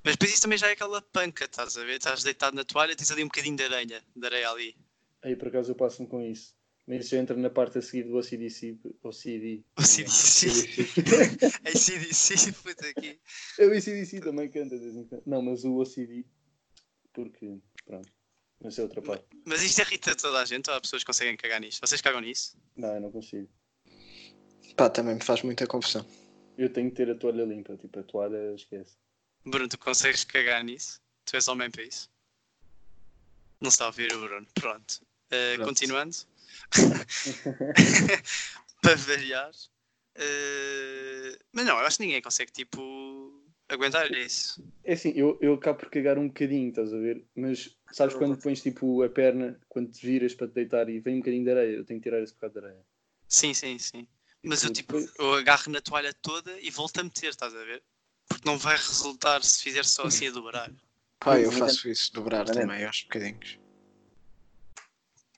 Mas 0.04 0.16
depois 0.16 0.32
isso 0.32 0.42
também 0.42 0.58
já 0.58 0.70
é 0.70 0.72
aquela 0.72 1.02
panca, 1.02 1.46
estás 1.46 1.78
a 1.78 1.84
ver? 1.84 1.98
Estás 1.98 2.24
deitado 2.24 2.56
na 2.56 2.64
toalha, 2.64 2.96
tens 2.96 3.12
ali 3.12 3.24
um 3.24 3.28
bocadinho 3.28 3.58
de 3.58 3.64
aranha, 3.64 4.02
de 4.16 4.26
areia 4.26 4.50
ali. 4.50 4.76
Aí 5.22 5.36
por 5.36 5.50
acaso 5.50 5.72
eu 5.72 5.76
passo-me 5.76 6.08
com 6.08 6.22
isso. 6.22 6.56
Mas 6.88 7.12
entra 7.12 7.36
na 7.36 7.50
parte 7.50 7.78
a 7.78 7.82
seguir 7.82 8.04
do 8.04 8.18
OCDC. 8.18 8.80
OCD. 9.04 9.66
O 9.78 9.82
CDC. 9.82 10.48
É 11.66 11.72
CDC, 11.72 12.54
puta 12.64 12.88
aqui. 12.88 13.20
É 13.60 13.66
o 13.68 13.72
ACDC 13.78 14.22
também 14.22 14.50
canta 14.50 14.78
de 14.78 14.84
vez 14.86 14.96
em 14.96 15.04
quando. 15.04 15.24
Não, 15.26 15.42
mas 15.42 15.66
o 15.66 15.76
OCD. 15.76 16.26
Porque, 17.12 17.60
pronto. 17.86 18.10
Mas 18.64 18.80
é 18.80 18.84
outra 18.84 19.02
parte. 19.02 19.26
Mas 19.46 19.62
isto 19.64 19.82
irrita 19.82 20.16
toda 20.16 20.40
a 20.40 20.46
gente, 20.46 20.70
ou 20.70 20.78
há 20.78 20.82
pessoas 20.82 21.04
que 21.04 21.08
conseguem 21.08 21.36
cagar 21.36 21.60
nisto? 21.60 21.86
Vocês 21.86 22.00
cagam 22.00 22.22
nisso? 22.22 22.58
Não, 22.78 22.96
eu 22.96 23.02
não 23.02 23.12
consigo. 23.12 23.50
Pá, 24.78 24.90
também 24.90 25.16
me 25.16 25.24
faz 25.24 25.42
muita 25.44 25.68
confusão. 25.68 26.06
Eu 26.58 26.72
tenho 26.72 26.90
que 26.90 26.96
ter 26.96 27.12
a 27.12 27.16
toalha 27.16 27.44
limpa. 27.44 27.76
Tipo, 27.76 28.00
a 28.00 28.04
toalha 28.04 28.56
esquece. 28.56 28.96
Bruno, 29.46 29.68
tu 29.68 29.78
consegues 29.78 30.24
cagar 30.24 30.64
nisso? 30.64 31.02
Tu 31.26 31.36
és 31.36 31.48
homem 31.50 31.70
para 31.70 31.84
isso? 31.84 32.10
Não 33.60 33.70
está 33.70 33.84
a 33.84 33.88
ouvir 33.88 34.14
o 34.14 34.22
Bruno. 34.22 34.48
Pronto. 34.54 35.02
Eh, 35.30 35.56
Pronto. 35.56 35.68
Continuando. 35.68 36.16
para 38.82 38.96
variar. 38.96 39.52
Eh, 40.16 41.38
mas 41.52 41.66
não, 41.66 41.80
eu 41.80 41.86
acho 41.86 41.98
que 41.98 42.04
ninguém 42.04 42.22
consegue, 42.22 42.52
tipo, 42.52 43.44
aguentar 43.70 44.12
isso. 44.12 44.64
É 44.84 44.94
assim, 44.94 45.12
eu, 45.16 45.38
eu 45.42 45.54
acabo 45.54 45.80
por 45.80 45.90
cagar 45.90 46.18
um 46.18 46.28
bocadinho, 46.28 46.70
estás 46.70 46.94
a 46.94 46.98
ver? 46.98 47.26
Mas 47.36 47.76
sabes 47.92 48.16
quando 48.16 48.38
pões 48.38 48.62
tipo 48.62 49.04
a 49.04 49.10
perna, 49.10 49.60
quando 49.68 49.92
te 49.92 50.06
viras 50.06 50.34
para 50.34 50.48
te 50.48 50.54
deitar 50.54 50.90
e 50.90 51.00
vem 51.00 51.16
um 51.16 51.20
bocadinho 51.20 51.44
de 51.44 51.52
areia? 51.52 51.76
Eu 51.76 51.86
tenho 51.86 52.00
que 52.00 52.10
tirar 52.10 52.22
esse 52.22 52.34
bocado 52.34 52.54
de 52.54 52.66
areia. 52.66 52.86
Sim, 53.28 53.54
sim, 53.54 53.78
sim. 53.78 54.08
Mas 54.44 54.64
eu, 54.64 54.72
tipo, 54.72 54.98
eu 55.20 55.34
agarro 55.34 55.72
na 55.72 55.82
toalha 55.82 56.14
toda 56.14 56.58
e 56.62 56.72
volto 56.72 57.00
a 57.00 57.04
meter, 57.04 57.30
estás 57.30 57.54
a 57.54 57.64
ver? 57.64 57.84
Porque 58.28 58.48
não 58.48 58.58
vai 58.58 58.78
resultar 58.78 59.44
se 59.44 59.62
fizer 59.62 59.84
só 59.84 60.06
assim 60.06 60.28
a 60.28 60.32
dobrar. 60.32 60.72
Pá, 61.20 61.40
eu 61.40 61.52
faço 61.52 61.90
isso, 61.90 62.14
dobrar 62.14 62.46
também 62.46 62.86
aos 62.86 63.04
bocadinhos. 63.04 63.60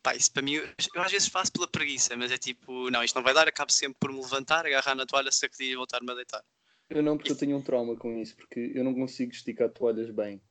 Pá, 0.02 0.16
isso 0.16 0.32
para 0.32 0.42
mim, 0.42 0.54
eu, 0.54 0.68
eu 0.96 1.02
às 1.02 1.12
vezes 1.12 1.28
faço 1.28 1.52
pela 1.52 1.68
preguiça, 1.68 2.16
mas 2.16 2.32
é 2.32 2.38
tipo, 2.38 2.90
não, 2.90 3.04
isto 3.04 3.16
não 3.16 3.24
vai 3.24 3.34
dar, 3.34 3.48
acabo 3.48 3.72
sempre 3.72 3.98
por 4.00 4.12
me 4.12 4.22
levantar, 4.22 4.66
agarrar 4.66 4.96
na 4.96 5.06
toalha, 5.06 5.32
sacudir 5.32 5.72
e 5.74 5.76
voltar-me 5.76 6.10
a 6.12 6.16
deitar. 6.16 6.44
Eu 6.90 7.04
não, 7.04 7.18
porque 7.18 7.32
eu 7.32 7.36
tenho 7.38 7.58
um 7.58 7.62
trauma 7.62 7.96
com 7.98 8.18
isso, 8.18 8.36
porque 8.36 8.72
eu 8.74 8.84
não 8.84 8.94
consigo 8.96 9.32
esticar 9.32 9.70
toalhas 9.70 10.10
bem. 10.10 10.42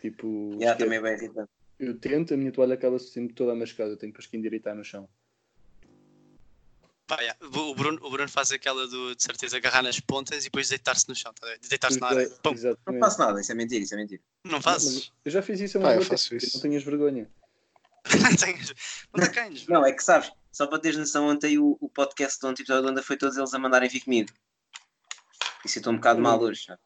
Tipo, 0.00 0.50
Yeah, 0.54 0.72
esquece. 0.72 0.78
também 0.78 0.98
é 0.98 1.00
bem 1.02 1.12
irritante. 1.14 1.50
eu 1.78 1.98
tento, 1.98 2.34
a 2.34 2.36
minha 2.36 2.50
toalha 2.52 2.74
acaba 2.74 2.98
sempre 2.98 3.34
toda 3.34 3.54
mascada, 3.54 3.90
eu 3.92 3.96
tenho 3.96 4.12
depois 4.12 4.26
que 4.26 4.36
endireitar 4.36 4.74
no 4.74 4.84
chão. 4.84 5.08
Pá, 7.06 7.20
yeah, 7.20 7.38
O, 7.46 7.74
Bruno, 7.74 7.98
o 8.02 8.10
Bruno 8.10 8.28
faz 8.28 8.50
aquela 8.52 8.86
do, 8.88 9.14
de 9.14 9.22
certeza, 9.22 9.56
agarrar 9.56 9.82
nas 9.82 10.00
pontas 10.00 10.40
e 10.40 10.44
depois 10.44 10.68
deitar-se 10.68 11.08
no 11.08 11.14
chão, 11.14 11.32
tá 11.34 11.46
deitar-se 11.68 12.00
na. 12.00 12.08
Pum, 12.42 12.54
Não 12.86 12.98
faço 12.98 13.18
nada, 13.20 13.40
isso 13.40 13.52
é 13.52 13.54
mentira, 13.54 13.84
isso 13.84 13.94
é 13.94 13.96
mentira. 13.96 14.22
não 14.44 14.60
fazes? 14.60 15.12
eu 15.24 15.30
já 15.30 15.40
fiz 15.40 15.60
isso 15.60 15.78
a 15.78 15.80
Pá, 15.82 15.92
uma 15.92 16.02
isso. 16.02 16.34
Não 16.54 16.60
tenhas 16.62 16.82
vergonha. 16.82 17.30
não. 19.14 19.24
Não. 19.24 19.80
Não, 19.80 19.86
é 19.86 19.92
que 19.92 20.02
sabes, 20.02 20.30
só 20.50 20.66
para 20.66 20.78
teres 20.78 20.98
noção, 20.98 21.28
ontem 21.28 21.58
o, 21.58 21.76
o 21.80 21.88
podcast 21.88 22.38
de 22.40 22.46
ontem, 22.46 22.62
episódio 22.62 22.84
de 22.84 22.90
onda, 22.90 23.02
foi 23.02 23.16
todos 23.16 23.36
eles 23.36 23.54
a 23.54 23.58
mandarem 23.58 23.88
vir 23.88 24.00
comigo. 24.00 24.30
Isso 25.64 25.78
eu 25.78 25.80
estou 25.80 25.92
um 25.92 25.96
bocado 25.96 26.20
mal 26.20 26.40
hoje. 26.40 26.64
sabe? 26.64 26.80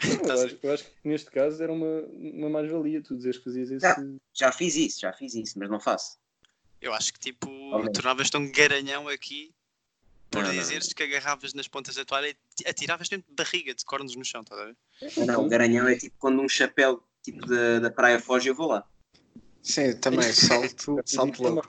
Não, 0.26 0.34
eu, 0.34 0.46
acho, 0.46 0.58
eu 0.62 0.72
acho 0.72 0.84
que 0.84 0.92
neste 1.04 1.30
caso 1.30 1.62
era 1.62 1.72
uma, 1.72 2.00
uma 2.12 2.48
mais-valia 2.48 3.02
tu 3.02 3.16
dizeres 3.16 3.38
que 3.38 3.44
fazias 3.44 3.70
esse. 3.70 3.86
Já. 3.86 3.96
Já 4.32 4.52
fiz 4.52 4.74
isso, 4.76 5.00
já 5.00 5.12
fiz 5.12 5.34
isso, 5.34 5.58
mas 5.58 5.68
não 5.68 5.78
faço. 5.78 6.18
Eu 6.80 6.94
acho 6.94 7.12
que 7.12 7.18
tipo, 7.20 7.50
Ok. 7.74 7.92
tornavas-te 7.92 8.36
um 8.36 8.50
garanhão 8.50 9.08
aqui 9.08 9.54
por 10.30 10.42
Não, 10.42 10.48
não, 10.48 10.58
dizeres 10.58 10.92
que 10.92 11.02
agarravas 11.02 11.52
nas 11.52 11.68
pontas 11.68 11.96
da 11.96 12.04
toalha 12.04 12.28
e 12.28 12.68
atiravas 12.68 13.08
dentro 13.08 13.28
de 13.28 13.34
barriga, 13.34 13.74
de 13.74 13.84
cornos 13.84 14.14
no 14.14 14.24
chão, 14.24 14.40
estás 14.40 14.60
a 14.60 14.64
ver? 14.66 15.26
Não, 15.26 15.44
o 15.44 15.48
garanhão 15.48 15.86
é 15.88 15.96
tipo 15.96 16.16
quando 16.18 16.40
um 16.40 16.48
chapéu 16.48 17.02
tipo 17.22 17.44
da, 17.46 17.80
da 17.80 17.90
praia 17.90 18.18
foge, 18.20 18.48
eu 18.48 18.54
vou 18.54 18.68
lá. 18.68 18.88
Sim, 19.62 19.96
também 19.96 20.22
salto, 20.32 21.02
salto 21.06 21.34
isso 21.34 21.42
logo. 21.42 21.68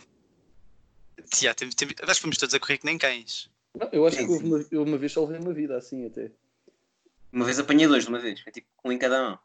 tem, 1.56 1.70
tem, 1.70 1.90
acho 2.04 2.16
que 2.16 2.22
fomos 2.22 2.38
todos 2.38 2.56
a 2.56 2.60
correr 2.60 2.78
que 2.78 2.86
nem 2.86 2.98
cães. 2.98 3.50
Não, 3.76 3.90
eu 3.92 4.06
acho 4.06 4.18
Sim, 4.18 4.28
que 4.28 4.46
uma, 4.46 4.66
eu 4.72 4.84
uma 4.84 4.98
vez 4.98 5.14
salvei 5.14 5.40
uma 5.40 5.54
vida 5.54 5.78
assim 5.78 6.06
até. 6.06 6.32
Uma 7.32 7.46
vez 7.46 7.60
apanhei 7.60 7.88
dois 7.88 8.04
de 8.04 8.10
uma 8.10 8.20
vez, 8.20 8.42
foi 8.42 8.52
tipo 8.52 8.68
um 8.84 8.92
em 8.92 8.98
cada 8.98 9.22
mão. 9.22 9.40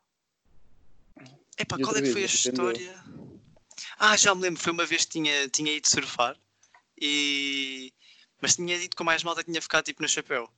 Epá, 1.58 1.78
qual 1.78 1.96
é 1.96 2.02
que 2.02 2.12
foi 2.12 2.22
a 2.22 2.26
história? 2.26 3.04
Ah, 3.98 4.16
já 4.16 4.34
me 4.34 4.42
lembro, 4.42 4.60
foi 4.60 4.72
uma 4.72 4.84
vez 4.84 5.04
que 5.04 5.12
tinha, 5.12 5.48
tinha 5.48 5.72
ido 5.72 5.88
surfar 5.88 6.36
e. 7.00 7.92
Mas 8.40 8.56
tinha 8.56 8.78
dito 8.78 8.96
com 8.96 9.04
mais 9.04 9.22
malta 9.22 9.42
que 9.42 9.50
tinha 9.50 9.62
ficado 9.62 9.84
tipo 9.84 10.02
no 10.02 10.08
chapéu. 10.08 10.50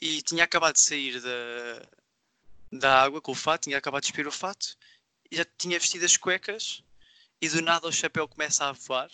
E 0.00 0.22
tinha 0.22 0.44
acabado 0.44 0.74
de 0.74 0.80
sair 0.80 1.20
da, 1.20 1.88
da 2.72 3.02
água 3.02 3.20
com 3.20 3.32
o 3.32 3.34
fato, 3.34 3.64
tinha 3.64 3.78
acabado 3.78 4.02
de 4.02 4.08
despir 4.08 4.26
o 4.26 4.32
fato, 4.32 4.76
e 5.30 5.36
já 5.36 5.44
tinha 5.58 5.78
vestido 5.78 6.04
as 6.04 6.16
cuecas 6.16 6.82
e 7.40 7.48
do 7.48 7.62
nada 7.62 7.86
o 7.86 7.92
chapéu 7.92 8.26
começa 8.28 8.64
a 8.66 8.72
voar, 8.72 9.10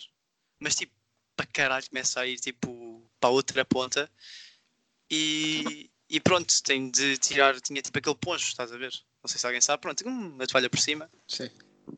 mas 0.59 0.75
tipo 0.75 0.93
para 1.35 1.45
caralho 1.47 1.89
começa 1.89 2.19
a 2.19 2.27
ir 2.27 2.39
tipo 2.39 3.09
para 3.19 3.29
a 3.29 3.33
outra 3.33 3.65
ponta 3.65 4.09
e, 5.09 5.89
e 6.09 6.19
pronto, 6.19 6.61
tenho 6.63 6.91
de 6.91 7.17
tirar, 7.17 7.59
tinha 7.61 7.81
tipo 7.81 7.97
aquele 7.97 8.15
poncho, 8.15 8.47
estás 8.47 8.71
a 8.71 8.77
ver? 8.77 8.93
Não 9.23 9.27
sei 9.27 9.39
se 9.39 9.45
alguém 9.45 9.61
sabe, 9.61 9.81
pronto, 9.81 10.07
hum, 10.07 10.33
uma 10.33 10.47
toalha 10.47 10.69
por 10.69 10.79
cima. 10.79 11.09
Sim. 11.27 11.49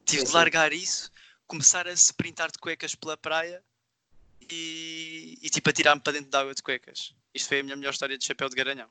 Tive 0.05 0.23
de 0.23 0.31
largar 0.31 0.73
isso, 0.73 1.11
começar 1.47 1.87
a 1.87 1.93
sprintar 1.93 2.51
de 2.51 2.57
cuecas 2.57 2.95
pela 2.95 3.17
praia 3.17 3.63
e, 4.51 5.37
e 5.41 5.49
tipo 5.49 5.69
a 5.69 5.73
tirar-me 5.73 6.01
para 6.01 6.13
dentro 6.13 6.29
da 6.29 6.41
água 6.41 6.53
de 6.53 6.61
cuecas. 6.61 7.13
Isto 7.33 7.49
foi 7.49 7.59
a 7.59 7.63
minha 7.63 7.75
melhor 7.75 7.93
história 7.93 8.17
de 8.17 8.25
chapéu 8.25 8.49
de 8.49 8.55
garanhão. 8.55 8.89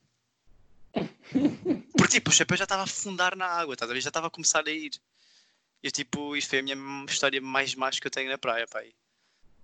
Porque 1.96 2.14
tipo, 2.14 2.30
o 2.30 2.32
chapéu 2.32 2.56
já 2.56 2.64
estava 2.64 2.82
a 2.82 2.84
afundar 2.84 3.36
na 3.36 3.46
água, 3.46 3.74
estás 3.74 3.90
a 3.90 3.94
ver? 3.94 4.00
Já 4.00 4.10
estava 4.10 4.26
a 4.26 4.30
começar 4.30 4.66
a 4.66 4.70
ir. 4.70 5.00
E 5.84 5.90
tipo, 5.90 6.34
isto 6.34 6.48
foi 6.48 6.60
a 6.60 6.62
minha 6.62 7.04
história 7.06 7.40
mais 7.42 7.74
mais 7.74 8.00
que 8.00 8.06
eu 8.06 8.10
tenho 8.10 8.30
na 8.30 8.38
praia, 8.38 8.66
pai. 8.66 8.94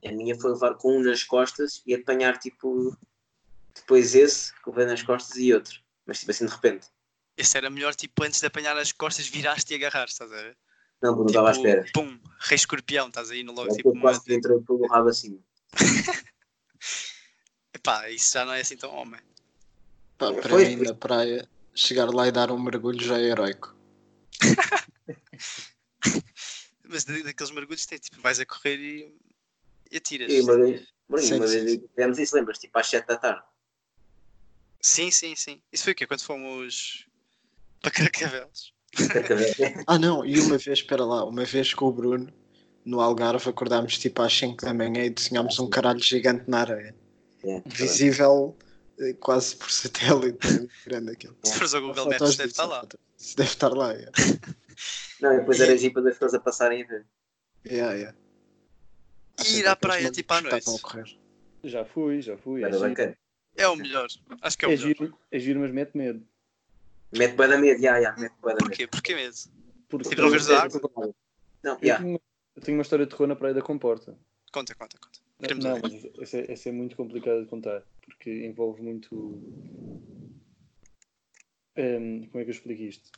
A 0.05 0.13
minha 0.13 0.39
foi 0.39 0.53
levar 0.53 0.75
com 0.75 0.99
um 0.99 1.03
nas 1.03 1.23
costas 1.25 1.83
e 1.87 1.95
apanhar 1.95 2.37
tipo 2.39 2.95
depois 3.75 4.15
esse 4.15 4.53
que 4.63 4.69
levei 4.69 4.85
nas 4.87 5.03
costas 5.03 5.37
e 5.39 5.53
outro. 5.55 5.81
Mas 6.05 6.19
tipo 6.21 6.31
assim 6.31 6.45
de 6.45 6.53
repente. 6.53 6.89
Esse 7.39 7.57
era 7.57 7.71
melhor, 7.71 7.95
tipo, 7.95 8.23
antes 8.23 8.39
de 8.39 8.47
apanhar 8.47 8.77
as 8.77 8.93
costas, 8.93 9.27
viraste 9.27 9.73
e 9.73 9.77
agarraste, 9.77 10.13
estás 10.13 10.31
a 10.31 10.37
ver? 10.37 10.59
Não, 11.01 11.17
porque 11.17 11.33
não 11.33 11.43
estava 11.45 11.51
à 11.51 11.53
Tipo, 11.55 11.67
espera. 11.69 11.91
pum, 11.95 12.21
rei 12.41 12.57
escorpião, 12.57 13.09
estás 13.09 13.31
aí 13.31 13.43
no 13.43 13.53
logo, 13.55 13.71
Eu 13.71 13.77
tipo, 13.77 13.91
uma... 13.93 14.03
quase 14.03 14.23
que 14.23 14.35
entrou 14.35 14.61
pelo 14.63 14.87
rabo 14.89 15.09
acima. 15.09 15.39
Epá, 17.73 18.11
isso 18.11 18.35
já 18.35 18.45
não 18.45 18.53
é 18.53 18.61
assim 18.61 18.77
tão 18.77 18.95
homem. 18.95 19.21
Pá, 20.19 20.35
para 20.35 20.51
Pois, 20.51 20.69
mim, 20.69 20.77
pois. 20.77 20.89
na 20.91 20.95
praia, 20.95 21.49
chegar 21.75 22.13
lá 22.13 22.29
e 22.29 22.33
dar 22.33 22.51
um 22.51 22.59
mergulho 22.63 23.03
já 23.03 23.19
é 23.19 23.23
heroico. 23.23 23.75
Mas 26.91 27.05
da- 27.05 27.23
daqueles 27.23 27.53
mergulhos 27.53 27.87
tem, 27.87 27.99
tipo, 27.99 28.21
vais 28.21 28.41
a 28.41 28.45
correr 28.45 28.77
e, 28.77 29.15
e 29.93 29.97
atiras. 29.97 30.33
E 30.33 30.41
uma 30.41 30.57
vez, 30.57 30.89
uma 31.09 31.19
fizemos 31.19 32.19
isso, 32.19 32.37
lembras? 32.37 32.59
Tipo 32.59 32.79
às 32.79 32.87
7 32.89 33.07
da 33.07 33.17
tarde. 33.17 33.43
Sim, 34.81 35.11
sim, 35.11 35.37
sim. 35.37 35.63
Isso 35.73 35.85
foi 35.85 35.93
o 35.93 35.97
quê? 35.97 36.07
Quando 36.07 36.23
fomos 36.23 37.07
para 37.81 37.91
cabeça. 37.93 38.71
Ah, 39.87 39.99
não, 39.99 40.27
e 40.27 40.41
uma 40.41 40.59
vez, 40.59 40.81
espera 40.81 41.05
lá, 41.05 41.25
uma 41.25 41.45
vez 41.45 41.73
com 41.75 41.85
o 41.87 41.93
Bruno, 41.93 42.33
no 42.85 43.01
Algarve, 43.01 43.49
acordámos 43.49 43.97
tipo 43.99 44.21
às 44.21 44.33
5 44.37 44.65
da 44.65 44.75
manhã 44.75 45.05
e 45.05 45.11
desenhámos 45.11 45.61
um 45.61 45.71
caralho 45.71 46.01
gigante 46.03 46.51
na 46.51 46.61
areia. 46.63 46.95
É, 47.45 47.63
Visível 47.67 48.59
eh, 48.99 49.13
quase 49.15 49.55
por 49.55 49.71
satélite, 49.71 50.39
é 50.45 50.67
grande 50.89 51.13
aquilo. 51.13 51.37
Se 51.45 51.55
fores 51.55 51.73
ao 51.73 51.83
Google 51.83 52.07
Maps, 52.07 52.37
deve 52.37 52.51
estar 52.51 52.65
lá. 52.67 52.85
Deve 53.37 53.49
estar 53.51 53.69
lá, 53.69 53.93
é. 53.93 54.11
Não, 55.21 55.37
depois 55.37 55.61
era 55.61 55.77
giro 55.77 55.95
para 55.95 56.09
as 56.09 56.15
pessoas 56.15 56.35
a 56.35 56.41
passarem 56.41 56.83
a 56.83 56.87
ver. 56.87 57.07
Yeah, 57.67 57.95
yeah. 57.95 58.19
E 59.45 59.59
ir 59.59 59.67
à 59.67 59.77
praia, 59.77 60.11
tipo, 60.11 60.33
à 60.33 60.41
noite. 60.41 60.67
Já 61.65 61.85
fui, 61.85 62.23
já 62.23 62.37
fui. 62.37 62.63
É 62.63 62.67
Era 62.67 62.77
giro, 62.77 62.89
bacana. 62.89 63.19
É 63.57 63.69
o 63.69 63.77
melhor. 63.77 64.09
Acho 64.41 64.59
que 64.59 64.65
é 64.65 64.69
o 64.69 64.73
é 64.73 64.77
melhor. 64.77 64.89
giro, 64.89 65.19
é 65.31 65.39
giro, 65.39 65.61
mas 65.61 65.71
mete 65.71 65.97
medo. 65.97 66.27
Mete 67.13 67.37
bem 67.37 67.49
da 67.49 67.59
medo, 67.59 67.83
já, 67.83 68.01
já, 68.01 68.17
mete 68.17 68.33
bem 68.33 68.41
da 68.43 68.49
medo. 68.55 68.59
Porquê? 68.69 68.87
Porquê 68.87 69.15
medo? 69.15 69.37
Porque 69.89 70.09
Tipo, 70.09 70.23
não 70.23 70.31
veres 70.31 70.49
a 70.49 70.63
água? 70.63 70.81
Não, 71.63 71.73
Eu, 71.83 71.97
tenho, 71.97 72.21
eu 72.57 72.63
tenho 72.63 72.79
uma 72.79 72.83
história 72.83 73.05
de 73.05 73.11
terror 73.11 73.27
na 73.27 73.37
Praia 73.37 73.53
da 73.55 73.61
Comporta. 73.63 74.17
Conta, 74.53 74.75
conta, 74.75 74.99
conta. 74.99 75.21
Não, 75.39 75.49
Queremos 75.49 75.65
não, 75.65 75.77
ouvir. 75.77 76.11
mas 76.13 76.23
essa, 76.23 76.39
é- 76.39 76.53
essa 76.53 76.69
é 76.69 76.73
muito 76.73 76.97
complicada 76.97 77.41
de 77.43 77.47
contar, 77.49 77.83
porque 78.03 78.31
envolve 78.47 78.83
muito. 78.83 79.15
Hum, 81.77 82.29
como 82.31 82.41
é 82.41 82.45
que 82.45 82.51
eu 82.51 82.55
explico 82.55 82.83
isto? 82.83 83.11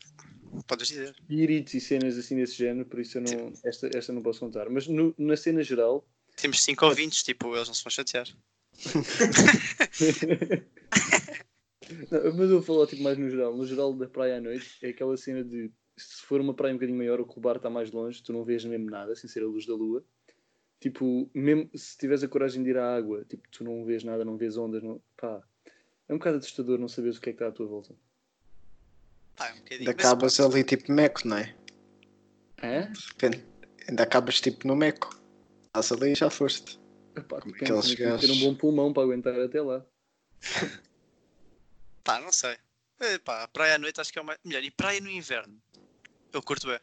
Podes 0.66 0.88
dizer. 0.88 1.14
Espíritos 1.18 1.74
e 1.74 1.80
cenas 1.80 2.18
assim 2.18 2.36
desse 2.36 2.54
género, 2.54 2.86
por 2.88 3.00
isso 3.00 3.18
eu 3.18 3.22
não, 3.22 3.52
esta, 3.64 3.88
esta 3.96 4.12
não 4.12 4.22
posso 4.22 4.40
contar. 4.40 4.68
Mas 4.68 4.86
no- 4.86 5.14
na 5.18 5.36
cena 5.36 5.62
geral, 5.62 6.06
Temos 6.36 6.62
cinco 6.62 6.86
ouvintes, 6.86 7.22
tipo, 7.22 7.54
eles 7.54 7.68
não 7.68 7.74
se 7.74 7.84
vão 7.84 7.90
chatear. 7.90 8.26
Não, 12.10 12.22
mas 12.36 12.50
eu 12.50 12.60
vou 12.60 12.62
falar 12.62 12.86
tipo, 12.86 13.02
mais 13.02 13.18
no 13.18 13.28
geral. 13.28 13.56
No 13.56 13.66
geral 13.66 13.92
da 13.92 14.08
praia 14.08 14.38
à 14.38 14.40
noite 14.40 14.78
é 14.82 14.88
aquela 14.88 15.16
cena 15.16 15.44
de 15.44 15.70
se 15.96 16.22
for 16.24 16.40
uma 16.40 16.54
praia 16.54 16.72
um 16.72 16.76
bocadinho 16.76 16.96
maior, 16.96 17.20
o 17.20 17.26
que 17.26 17.38
o 17.38 17.40
bar 17.40 17.56
está 17.56 17.68
mais 17.68 17.90
longe, 17.90 18.22
tu 18.22 18.32
não 18.32 18.44
vês 18.44 18.64
mesmo 18.64 18.88
nada, 18.88 19.14
sem 19.14 19.28
ser 19.28 19.42
a 19.42 19.46
luz 19.46 19.66
da 19.66 19.74
lua. 19.74 20.02
Tipo, 20.80 21.30
mesmo 21.34 21.68
se 21.76 21.96
tiveres 21.98 22.24
a 22.24 22.28
coragem 22.28 22.62
de 22.62 22.70
ir 22.70 22.78
à 22.78 22.96
água, 22.96 23.24
tipo, 23.28 23.46
tu 23.50 23.62
não 23.62 23.84
vês 23.84 24.02
nada, 24.02 24.24
não 24.24 24.36
vês 24.36 24.56
ondas, 24.56 24.82
não... 24.82 25.00
pá. 25.16 25.42
É 26.08 26.14
um 26.14 26.18
bocado 26.18 26.38
assustador 26.38 26.78
não 26.78 26.88
saberes 26.88 27.18
o 27.18 27.20
que 27.20 27.30
é 27.30 27.32
que 27.32 27.36
está 27.36 27.48
à 27.48 27.52
tua 27.52 27.66
volta. 27.66 27.94
Pá, 29.36 29.48
é 29.48 29.52
um 29.52 29.56
bocadinho. 29.56 29.80
Ainda 29.80 29.90
acabas 29.90 30.40
ali 30.40 30.64
tipo 30.64 30.92
meco, 30.92 31.26
não 31.26 31.38
é? 31.38 31.54
É? 32.58 32.82
De 32.82 33.00
repente, 33.08 33.44
ainda 33.88 34.02
acabas 34.02 34.40
tipo 34.40 34.66
no 34.66 34.76
meco. 34.76 35.18
Estás 35.66 35.90
ali 35.92 36.12
e 36.12 36.14
já 36.14 36.30
foste. 36.30 36.80
Epá, 37.16 37.40
Como 37.40 37.54
tens 37.54 37.94
que 37.94 38.18
ter 38.18 38.30
um 38.30 38.40
bom 38.40 38.54
pulmão 38.54 38.92
para 38.92 39.02
aguentar 39.02 39.38
até 39.40 39.60
lá. 39.60 39.84
pá, 42.04 42.20
não 42.20 42.32
sei. 42.32 42.56
É, 43.00 43.18
pá, 43.18 43.46
praia 43.48 43.74
à 43.74 43.78
noite 43.78 44.00
acho 44.00 44.12
que 44.12 44.18
é 44.18 44.22
o 44.22 44.24
mais... 44.24 44.38
melhor. 44.44 44.62
E 44.62 44.70
praia 44.70 45.00
no 45.00 45.10
inverno? 45.10 45.60
Eu 46.32 46.42
curto 46.42 46.66
bem. 46.66 46.78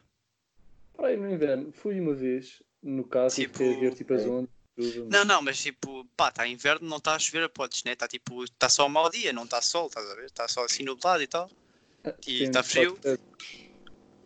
Praia 0.96 1.16
no 1.16 1.30
inverno, 1.30 1.72
fui 1.72 1.98
uma 1.98 2.14
vez 2.14 2.62
no 2.82 3.04
carro 3.04 3.28
e 3.28 3.30
Tipo, 3.30 3.58
fiquei 3.58 3.76
a 3.76 3.80
ver 3.80 3.94
tipo 3.94 4.14
as 4.14 4.22
é. 4.22 4.28
ondas. 4.28 4.50
tudo. 4.76 5.08
Não, 5.08 5.24
não, 5.24 5.42
mas 5.42 5.60
tipo, 5.60 6.04
pá, 6.16 6.28
está 6.28 6.46
inverno, 6.46 6.88
não 6.88 6.98
está 6.98 7.14
a 7.14 7.18
chover 7.18 7.44
a 7.44 7.48
potes, 7.48 7.82
né? 7.84 7.92
Está 7.92 8.06
tipo, 8.06 8.44
está 8.44 8.68
só 8.68 8.86
um 8.86 8.90
mau 8.90 9.10
dia, 9.10 9.32
não 9.32 9.44
está 9.44 9.60
sol, 9.62 9.86
estás 9.86 10.08
a 10.08 10.14
ver? 10.14 10.26
Está 10.26 10.46
só 10.46 10.64
assim 10.64 10.84
nublado 10.84 11.22
e 11.22 11.26
tal. 11.26 11.50
E 12.26 12.50
tá 12.50 12.60
de 12.62 12.68
frio. 12.68 12.98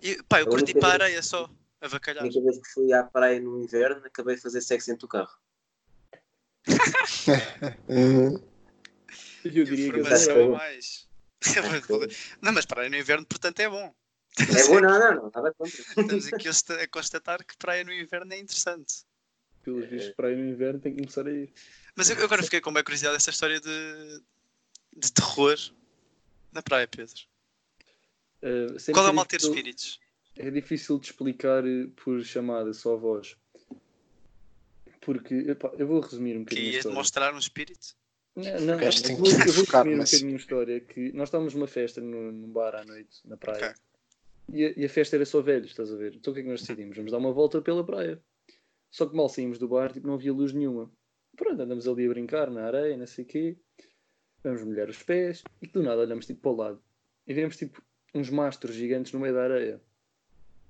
E 0.02 0.22
pá, 0.24 0.40
eu 0.40 0.46
nunca 0.46 0.78
para 0.78 0.88
a 0.88 0.92
areia 1.06 1.22
só, 1.22 1.44
a 1.80 1.86
A 1.86 1.88
vacalhar. 1.88 2.24
única 2.24 2.40
vez 2.42 2.58
que 2.58 2.68
fui 2.72 2.92
à 2.92 3.02
praia 3.04 3.40
no 3.40 3.62
inverno, 3.62 4.04
acabei 4.06 4.36
de 4.36 4.42
fazer 4.42 4.60
sexo 4.60 4.88
dentro 4.88 5.06
do 5.06 5.08
carro. 5.08 5.38
Eu 9.44 9.64
diria 9.64 9.92
que 9.92 9.98
Informação 10.00 10.40
é 10.40 10.48
mais. 10.48 11.08
não, 12.40 12.52
mas 12.52 12.64
praia 12.64 12.88
no 12.88 12.96
inverno, 12.96 13.26
portanto, 13.26 13.60
é 13.60 13.68
bom. 13.68 13.94
É 14.38 14.66
bom, 14.66 14.80
não, 14.80 14.98
não, 14.98 15.14
não, 15.14 15.30
nada 15.34 15.52
contra. 15.54 15.80
Estamos 15.80 16.26
aqui 16.32 16.48
a 16.82 16.88
constatar 16.88 17.44
que 17.44 17.56
praia 17.56 17.84
no 17.84 17.92
inverno 17.92 18.32
é 18.32 18.38
interessante. 18.38 19.04
pelos 19.62 19.86
vistos, 19.88 20.14
praia 20.14 20.36
no 20.36 20.44
inverno 20.48 20.80
tem 20.80 20.92
que 20.94 21.00
começar 21.02 21.26
a 21.26 21.30
ir. 21.30 21.52
Mas 21.94 22.08
eu 22.10 22.16
eu 22.16 22.24
agora 22.24 22.42
fiquei 22.42 22.60
com 22.60 22.70
uma 22.70 22.82
curiosidade 22.82 23.16
dessa 23.16 23.30
história 23.30 23.60
de, 23.60 24.22
de 24.96 25.12
terror 25.12 25.56
na 26.52 26.62
praia, 26.62 26.88
Pedro. 26.88 27.14
Uh, 28.44 28.92
Qual 28.92 29.06
é 29.06 29.08
é 29.08 29.12
o 29.12 29.14
mal 29.14 29.24
ter 29.24 29.40
espíritos? 29.40 29.98
É 30.36 30.50
difícil 30.50 30.98
de 30.98 31.06
explicar 31.06 31.66
eh, 31.66 31.88
por 31.96 32.22
chamada, 32.22 32.74
só 32.74 32.92
a 32.92 32.96
voz. 32.96 33.36
Porque, 35.00 35.34
epá, 35.34 35.72
eu 35.78 35.86
vou 35.86 36.00
resumir 36.00 36.36
um 36.36 36.44
Que 36.44 36.56
bocadinho 36.56 36.66
a 36.66 36.66
ias 36.66 36.76
história. 36.76 36.94
demonstrar 36.94 37.34
um 37.34 37.38
espírito? 37.38 37.96
Não, 38.36 38.42
não, 38.60 38.80
eu 38.80 39.16
vou, 39.16 39.24
que 39.28 39.48
eu 39.48 39.52
vou 39.52 39.64
resumir 39.64 39.94
um 39.94 39.98
bocadinho 39.98 40.32
a 40.32 40.36
história. 40.36 40.80
Que 40.80 41.12
nós 41.12 41.28
estávamos 41.28 41.54
numa 41.54 41.66
festa 41.66 42.00
no, 42.00 42.32
num 42.32 42.50
bar 42.52 42.74
à 42.74 42.84
noite, 42.84 43.20
na 43.24 43.36
praia. 43.36 43.70
Ok. 43.70 43.82
E, 44.52 44.64
a, 44.66 44.72
e 44.76 44.84
a 44.84 44.88
festa 44.88 45.16
era 45.16 45.24
só 45.24 45.40
velhos, 45.40 45.70
estás 45.70 45.90
a 45.90 45.96
ver? 45.96 46.14
Então 46.16 46.32
o 46.32 46.34
que 46.34 46.40
é 46.40 46.42
que 46.42 46.50
nós 46.50 46.60
decidimos? 46.60 46.96
Vamos 46.96 47.12
dar 47.12 47.18
uma 47.18 47.32
volta 47.32 47.62
pela 47.62 47.84
praia. 47.84 48.20
Só 48.90 49.06
que 49.06 49.16
mal 49.16 49.28
saímos 49.28 49.58
do 49.58 49.68
bar, 49.68 49.92
tipo, 49.92 50.06
não 50.06 50.14
havia 50.14 50.32
luz 50.32 50.52
nenhuma. 50.52 50.90
Pronto, 51.36 51.62
andamos 51.62 51.88
ali 51.88 52.06
a 52.06 52.08
brincar 52.08 52.50
na 52.50 52.66
areia, 52.66 52.96
não 52.96 53.06
sei 53.06 53.24
o 53.24 53.28
quê. 53.28 53.56
Vamos 54.42 54.62
molhar 54.62 54.88
os 54.88 55.02
pés 55.02 55.42
e 55.62 55.66
do 55.66 55.82
nada 55.82 56.02
olhamos 56.02 56.26
tipo 56.26 56.40
para 56.42 56.50
o 56.50 56.56
lado. 56.56 56.82
E 57.26 57.32
vemos 57.32 57.56
tipo 57.56 57.82
uns 58.14 58.30
mastros 58.30 58.74
gigantes 58.76 59.12
no 59.12 59.20
meio 59.20 59.34
da 59.34 59.42
areia. 59.44 59.80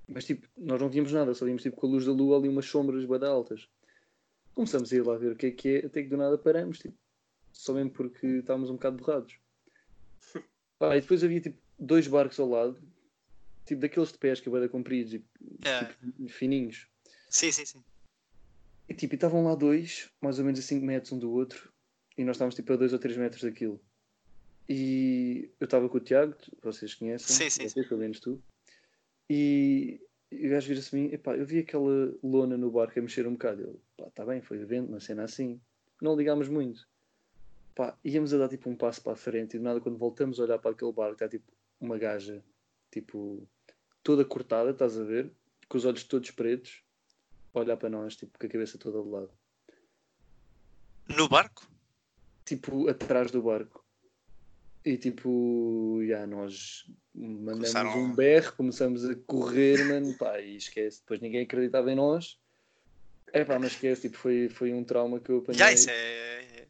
Mas 0.08 0.24
tipo, 0.24 0.46
nós 0.56 0.80
não 0.80 0.88
víamos 0.88 1.12
nada, 1.12 1.34
só 1.34 1.44
víamos 1.44 1.62
tipo 1.62 1.76
com 1.76 1.86
a 1.86 1.90
luz 1.90 2.04
da 2.04 2.12
lua 2.12 2.38
ali 2.38 2.48
umas 2.48 2.66
sombras 2.66 3.04
bada 3.04 3.28
altas. 3.28 3.68
Começamos 4.54 4.92
a 4.92 4.96
ir 4.96 5.02
lá 5.06 5.16
ver 5.16 5.32
o 5.32 5.36
que 5.36 5.46
é 5.46 5.50
que 5.50 5.68
é, 5.68 5.86
até 5.86 6.02
que 6.02 6.08
do 6.08 6.16
nada 6.16 6.38
paramos, 6.38 6.78
tipo, 6.78 6.96
só 7.52 7.72
mesmo 7.74 7.90
porque 7.90 8.26
estávamos 8.26 8.70
um 8.70 8.74
bocado 8.74 8.96
borrados. 8.96 9.38
Pá, 10.78 10.96
e 10.96 11.00
depois 11.00 11.24
havia 11.24 11.40
tipo 11.40 11.58
dois 11.78 12.06
barcos 12.06 12.38
ao 12.38 12.48
lado, 12.48 12.78
tipo 13.66 13.80
daqueles 13.80 14.12
de 14.12 14.18
pesca, 14.18 14.50
bada 14.50 14.68
compridos 14.68 15.14
e 15.14 15.24
É. 15.64 15.84
tipo, 15.84 16.28
fininhos. 16.28 16.86
Sim, 17.30 17.50
sim, 17.50 17.64
sim. 17.64 17.84
E 18.88 18.94
tipo, 18.94 19.14
estavam 19.14 19.42
lá 19.44 19.54
dois, 19.54 20.10
mais 20.20 20.38
ou 20.38 20.44
menos 20.44 20.60
a 20.60 20.62
5 20.62 20.84
metros 20.84 21.12
um 21.12 21.18
do 21.18 21.32
outro, 21.32 21.72
e 22.16 22.24
nós 22.24 22.36
estávamos 22.36 22.54
tipo 22.54 22.72
a 22.72 22.76
2 22.76 22.92
ou 22.92 22.98
3 22.98 23.16
metros 23.16 23.42
daquilo. 23.42 23.80
E 24.68 25.50
eu 25.61 25.64
estava 25.66 25.88
com 25.88 25.99
o 25.99 26.00
Tiago, 26.00 26.35
vocês 26.62 26.94
conhecem, 26.94 27.37
Sim, 27.37 27.50
sim, 27.50 27.68
vocês, 27.68 27.87
pelo 27.87 28.00
menos 28.00 28.18
tu, 28.18 28.42
e, 29.28 30.00
e 30.30 30.47
o 30.47 30.50
gajo 30.50 30.68
vira-se 30.68 30.94
a 30.94 30.99
mim, 30.99 31.12
epá, 31.12 31.37
eu 31.37 31.44
vi 31.44 31.59
aquela 31.59 32.14
lona 32.23 32.56
no 32.56 32.71
barco 32.71 32.99
a 32.99 33.02
mexer 33.02 33.26
um 33.26 33.33
bocado. 33.33 33.62
Eu, 33.62 33.80
pá, 33.97 34.09
está 34.09 34.25
bem, 34.25 34.40
foi 34.40 34.64
vento, 34.64 34.88
uma 34.88 35.00
cena 35.00 35.25
assim. 35.25 35.61
Não 36.00 36.16
ligámos 36.16 36.49
muito. 36.49 36.87
Pá, 37.75 37.99
íamos 38.04 38.33
a 38.33 38.38
dar 38.38 38.49
tipo 38.49 38.71
um 38.71 38.76
passo 38.76 39.02
para 39.02 39.12
a 39.12 39.16
frente 39.16 39.56
e 39.56 39.59
do 39.59 39.64
nada 39.64 39.80
quando 39.80 39.99
voltamos 39.99 40.38
a 40.38 40.44
olhar 40.44 40.59
para 40.59 40.71
aquele 40.71 40.92
barco 40.92 41.14
está 41.14 41.28
tipo 41.28 41.52
uma 41.80 41.99
gaja, 41.99 42.42
tipo, 42.90 43.47
toda 44.02 44.25
cortada, 44.25 44.71
estás 44.71 44.99
a 44.99 45.04
ver? 45.04 45.30
Com 45.68 45.76
os 45.76 45.85
olhos 45.85 46.04
todos 46.04 46.30
pretos, 46.30 46.83
a 47.52 47.59
olhar 47.59 47.76
para 47.76 47.90
nós, 47.90 48.16
tipo, 48.16 48.38
com 48.38 48.47
a 48.47 48.49
cabeça 48.49 48.78
toda 48.78 49.02
de 49.02 49.09
lado. 49.09 49.30
No 51.09 51.28
barco? 51.28 51.68
Tipo, 52.44 52.88
atrás 52.88 53.30
do 53.30 53.42
barco. 53.42 53.83
E 54.84 54.98
tipo, 54.98 56.00
já, 56.06 56.26
nós 56.26 56.84
mandamos 57.14 57.72
Começaram- 57.72 57.98
um 57.98 58.14
berro, 58.14 58.52
começamos 58.54 59.04
a 59.08 59.14
correr, 59.14 59.82
mano, 59.84 60.14
pá, 60.18 60.38
e 60.40 60.56
esquece. 60.56 61.00
Depois 61.00 61.20
ninguém 61.20 61.42
acreditava 61.42 61.90
em 61.90 61.94
nós. 61.94 62.38
É 63.32 63.44
pá, 63.44 63.58
mas 63.58 63.72
esquece, 63.72 64.02
tipo, 64.02 64.18
foi, 64.18 64.48
foi 64.50 64.72
um 64.74 64.84
trauma 64.84 65.18
que 65.18 65.30
eu 65.30 65.38
apanhei. 65.38 65.58
Já, 65.58 65.72
isso 65.72 65.88
é. 65.90 66.66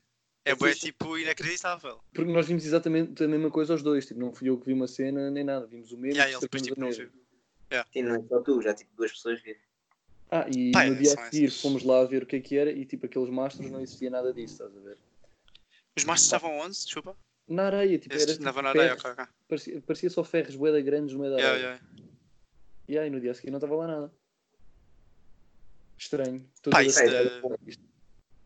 É 0.46 0.54
bué, 0.54 0.72
fixe. 0.74 0.86
tipo 0.92 1.18
inacreditável. 1.18 2.00
Porque 2.12 2.30
nós 2.30 2.46
vimos 2.46 2.64
exatamente 2.64 3.24
a 3.24 3.26
mesma 3.28 3.50
coisa 3.50 3.72
aos 3.72 3.82
dois. 3.82 4.06
Tipo, 4.06 4.20
não 4.20 4.32
fui 4.32 4.48
eu 4.48 4.58
que 4.58 4.66
vi 4.66 4.72
uma 4.74 4.86
cena 4.86 5.30
nem 5.30 5.42
nada. 5.42 5.66
Vimos 5.66 5.90
o 5.90 5.96
mesmo. 5.98 6.20
E 6.20 6.22
aí 6.22 6.32
ele 6.32 6.40
depois 6.40 6.62
tipo 6.62 6.78
não 6.78 6.92
viu. 6.92 7.10
E 7.94 8.02
não 8.02 8.14
é 8.14 8.22
só 8.28 8.40
tu, 8.40 8.60
já 8.62 8.74
tipo 8.74 8.94
duas 8.94 9.10
pessoas 9.10 9.42
viram. 9.42 9.58
Ah, 10.30 10.46
e 10.48 10.70
Pá, 10.70 10.84
no 10.86 10.94
dia 10.96 11.14
a 11.14 11.30
seguir 11.30 11.46
essas. 11.46 11.60
fomos 11.60 11.82
lá 11.82 12.04
ver 12.04 12.22
o 12.22 12.26
que 12.26 12.36
é 12.36 12.40
que 12.40 12.56
era 12.56 12.70
e 12.70 12.84
tipo 12.84 13.06
aqueles 13.06 13.30
mastros 13.30 13.70
não 13.70 13.80
existia 13.80 14.10
nada 14.10 14.32
disso, 14.32 14.54
estás 14.62 14.76
a 14.76 14.80
ver? 14.80 14.98
Os 15.96 16.04
mastros 16.04 16.26
estavam 16.26 16.58
onde? 16.58 16.74
Desculpa. 16.74 17.16
Na 17.46 17.66
areia, 17.66 17.98
tipo, 17.98 18.14
era 18.14 18.26
tipo, 18.26 18.42
na 18.62 18.68
areia, 18.70 18.96
ferros, 18.96 19.28
parecia, 19.48 19.82
parecia 19.82 20.10
só 20.10 20.24
ferros 20.24 20.56
boeda 20.56 20.80
grandes 20.80 21.12
no 21.14 21.20
meio 21.20 21.32
da 21.32 21.38
Yeah, 21.38 21.54
areia. 21.58 21.66
yeah. 21.66 22.08
E 22.88 22.98
aí 22.98 23.10
no 23.10 23.20
dia 23.20 23.30
a 23.32 23.34
seguir 23.34 23.50
não 23.50 23.58
estava 23.58 23.76
lá 23.76 23.86
nada. 23.86 24.12
Estranho. 25.98 26.48
Isso 26.66 26.98
assim, 26.98 27.08
de- 27.10 27.70
isto- 27.70 27.82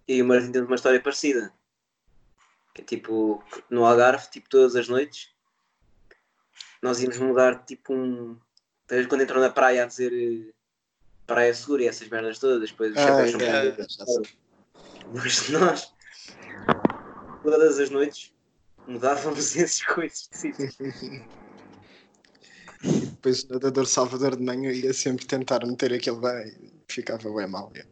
E 0.07 0.23
o 0.23 0.27
Martim 0.27 0.53
tem 0.53 0.63
uma 0.63 0.75
história 0.75 1.01
parecida. 1.01 1.53
Que 2.75 2.83
é 2.83 2.85
tipo, 2.85 3.43
no 3.71 3.85
Algarve, 3.85 4.29
tipo 4.31 4.49
todas 4.49 4.75
as 4.77 4.89
noites, 4.89 5.35
nós 6.83 7.01
íamos 7.01 7.19
mudar 7.19 7.65
tipo 7.65 7.93
um. 7.95 8.39
Talvez 8.87 9.07
quando 9.07 9.23
entrou 9.23 9.41
na 9.41 9.51
praia 9.51 9.83
a 9.85 9.87
dizer 9.87 10.13
eh, 10.13 10.53
praia 11.27 11.53
segura 11.53 11.83
e 11.83 11.87
essas 11.89 12.09
merdas 12.09 12.39
todas, 12.39 12.71
depois 12.71 12.93
os 12.93 12.99
Ah, 12.99 13.07
chapéus 13.07 13.31
são 13.33 13.41
é. 13.41 13.77
Mas 15.13 15.49
nós, 15.51 15.95
todas 17.43 17.79
as 17.81 17.91
noites, 17.91 18.33
mudávamos 18.89 19.39
essas 19.57 19.83
coisas. 19.85 20.29
Depois 22.83 23.45
o 23.45 23.53
nadador 23.53 23.87
Salvador 23.87 24.37
de 24.37 24.43
manhã 24.43 24.71
ia 24.73 24.93
sempre 24.95 25.27
tentar 25.27 25.65
meter 25.67 25.93
aquele 25.93 26.19
bem 26.21 26.49
e 26.63 26.93
ficava 26.93 27.31
bem 27.33 27.47
mal. 27.47 27.73
yeah. 27.75 27.91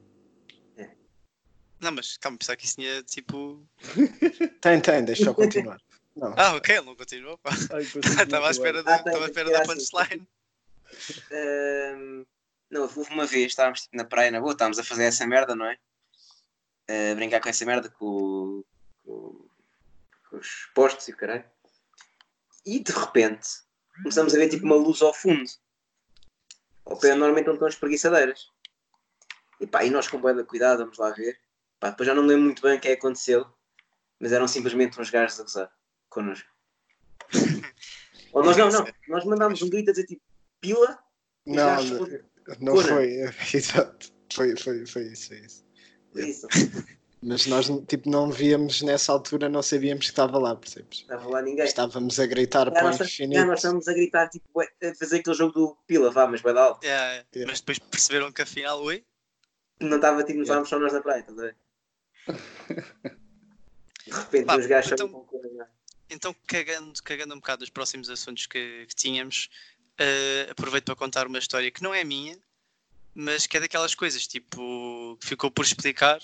Não, 1.80 1.92
mas 1.92 2.16
calma, 2.16 2.38
pensar 2.38 2.56
que 2.56 2.64
isso 2.66 2.76
tinha 2.76 3.02
tipo. 3.02 3.62
Tem, 4.62 4.80
tem, 4.80 5.04
deixa 5.04 5.24
eu 5.24 5.34
continuar. 5.34 5.78
Não, 6.16 6.32
Ah, 6.36 6.54
ok, 6.54 6.74
ele 6.76 6.86
não 6.86 6.96
continuou. 6.96 7.38
Estava 7.44 8.48
à 8.48 8.50
espera, 8.50 8.82
de, 8.82 8.88
Ah, 8.90 8.96
estava 8.96 9.24
à 9.24 9.26
espera 9.26 9.46
que 9.48 9.52
da 9.52 9.62
assim. 9.62 9.74
punchline. 9.74 10.26
Não, 12.70 12.82
houve 12.82 13.10
uma 13.12 13.26
vez, 13.26 13.48
estávamos 13.52 13.82
tipo, 13.82 13.96
na 13.96 14.04
praia 14.04 14.30
na 14.30 14.40
boa, 14.40 14.52
estávamos 14.52 14.78
a 14.78 14.84
fazer 14.84 15.04
essa 15.04 15.26
merda, 15.26 15.54
não 15.54 15.66
é? 15.66 15.78
A 16.88 17.14
brincar 17.14 17.40
com 17.40 17.48
essa 17.48 17.64
merda, 17.66 17.88
com, 17.90 18.64
com 19.04 19.45
os 20.32 20.70
postos 20.74 21.08
e 21.08 21.12
o 21.12 21.16
caralho. 21.16 21.44
E 22.64 22.80
de 22.80 22.92
repente 22.92 23.48
começamos 24.02 24.34
a 24.34 24.38
ver 24.38 24.48
tipo 24.48 24.64
uma 24.64 24.76
luz 24.76 25.02
ao 25.02 25.14
fundo. 25.14 25.48
Ao 26.84 26.98
pé 26.98 27.14
normalmente 27.14 27.48
onde 27.48 27.56
estão 27.56 27.68
as 27.68 27.76
preguiçadeiras. 27.76 28.50
E 29.60 29.66
pá, 29.66 29.84
e 29.84 29.90
nós 29.90 30.08
com 30.08 30.20
boa 30.20 30.44
cuidado, 30.44 30.80
vamos 30.80 30.98
lá 30.98 31.10
ver. 31.10 31.38
Pá, 31.80 31.90
depois 31.90 32.06
já 32.06 32.14
não 32.14 32.22
me 32.22 32.28
lembro 32.28 32.44
muito 32.44 32.62
bem 32.62 32.76
o 32.76 32.80
que 32.80 32.88
é 32.88 32.92
que 32.92 32.98
aconteceu, 32.98 33.46
mas 34.20 34.32
eram 34.32 34.46
simplesmente 34.46 35.00
uns 35.00 35.10
gajos 35.10 35.40
a 35.40 35.42
gozar 35.42 35.72
connosco. 36.08 36.48
Ou 38.32 38.44
nós 38.44 38.56
não, 38.56 38.68
não, 38.70 38.86
nós 39.08 39.24
mandámos 39.24 39.62
um 39.62 39.70
grito 39.70 39.90
a 39.90 39.92
dizer 39.92 40.06
tipo 40.06 40.22
pila 40.60 40.98
e 41.46 41.52
não, 41.52 41.56
já 41.56 41.76
não, 41.76 41.82
respondeu. 41.82 42.24
não 42.60 42.76
foi. 42.76 43.08
Exato. 43.54 44.12
Foi, 44.32 44.56
foi, 44.56 44.86
foi 44.86 45.02
isso, 45.04 45.28
foi 45.28 45.38
isso. 45.38 45.64
Isso. 46.14 46.48
Mas 47.28 47.44
nós 47.46 47.66
tipo, 47.88 48.08
não 48.08 48.30
víamos 48.30 48.82
nessa 48.82 49.10
altura, 49.10 49.48
não 49.48 49.60
sabíamos 49.60 50.04
que 50.04 50.12
estava 50.12 50.38
lá, 50.38 50.54
percebes? 50.54 51.00
Estava 51.00 51.28
lá 51.28 51.42
ninguém. 51.42 51.64
Estávamos 51.64 52.20
a 52.20 52.26
gritar 52.26 52.70
para 52.70 52.88
o 52.88 52.92
já 52.92 53.04
infinito. 53.04 53.44
nós 53.44 53.58
estamos 53.58 53.88
a 53.88 53.92
gritar, 53.92 54.28
tipo, 54.28 54.60
a 54.60 54.94
fazer 54.96 55.16
aquele 55.16 55.34
jogo 55.36 55.52
do 55.52 55.76
Pila, 55.88 56.08
vá, 56.12 56.28
mas 56.28 56.40
vai 56.40 56.54
dar 56.54 56.62
alto. 56.62 56.84
Yeah, 56.84 57.04
yeah. 57.04 57.28
Yeah. 57.34 57.50
Mas 57.50 57.58
depois 57.58 57.80
perceberam 57.80 58.30
que 58.30 58.42
afinal, 58.42 58.80
oi? 58.80 59.04
Não 59.80 59.96
estava 59.96 60.22
tipo, 60.22 60.38
não 60.38 60.44
Yeah. 60.44 60.62
estávamos 60.62 60.68
só 60.68 60.78
nós 60.78 60.92
na 60.92 61.00
praia, 61.00 61.18
estás 61.18 61.36
a 61.36 61.42
ver? 61.42 61.56
De 64.06 64.12
repente, 64.12 64.46
Pá, 64.46 64.56
os 64.56 64.66
gajos 64.66 64.92
então-. 64.92 65.26
Então, 66.08 66.36
cagando, 66.46 67.02
cagando 67.02 67.34
um 67.34 67.38
bocado 67.38 67.64
os 67.64 67.70
próximos 67.70 68.08
assuntos 68.08 68.46
que, 68.46 68.86
que 68.86 68.94
tínhamos, 68.94 69.48
eh, 69.98 70.46
aproveito 70.48 70.84
para 70.84 70.94
contar 70.94 71.26
uma 71.26 71.38
história 71.38 71.72
que 71.72 71.82
não 71.82 71.92
é 71.92 72.04
minha, 72.04 72.38
mas 73.12 73.48
que 73.48 73.56
é 73.56 73.60
daquelas 73.60 73.96
coisas, 73.96 74.28
tipo, 74.28 75.18
que 75.20 75.26
ficou 75.26 75.50
por 75.50 75.64
explicar. 75.64 76.20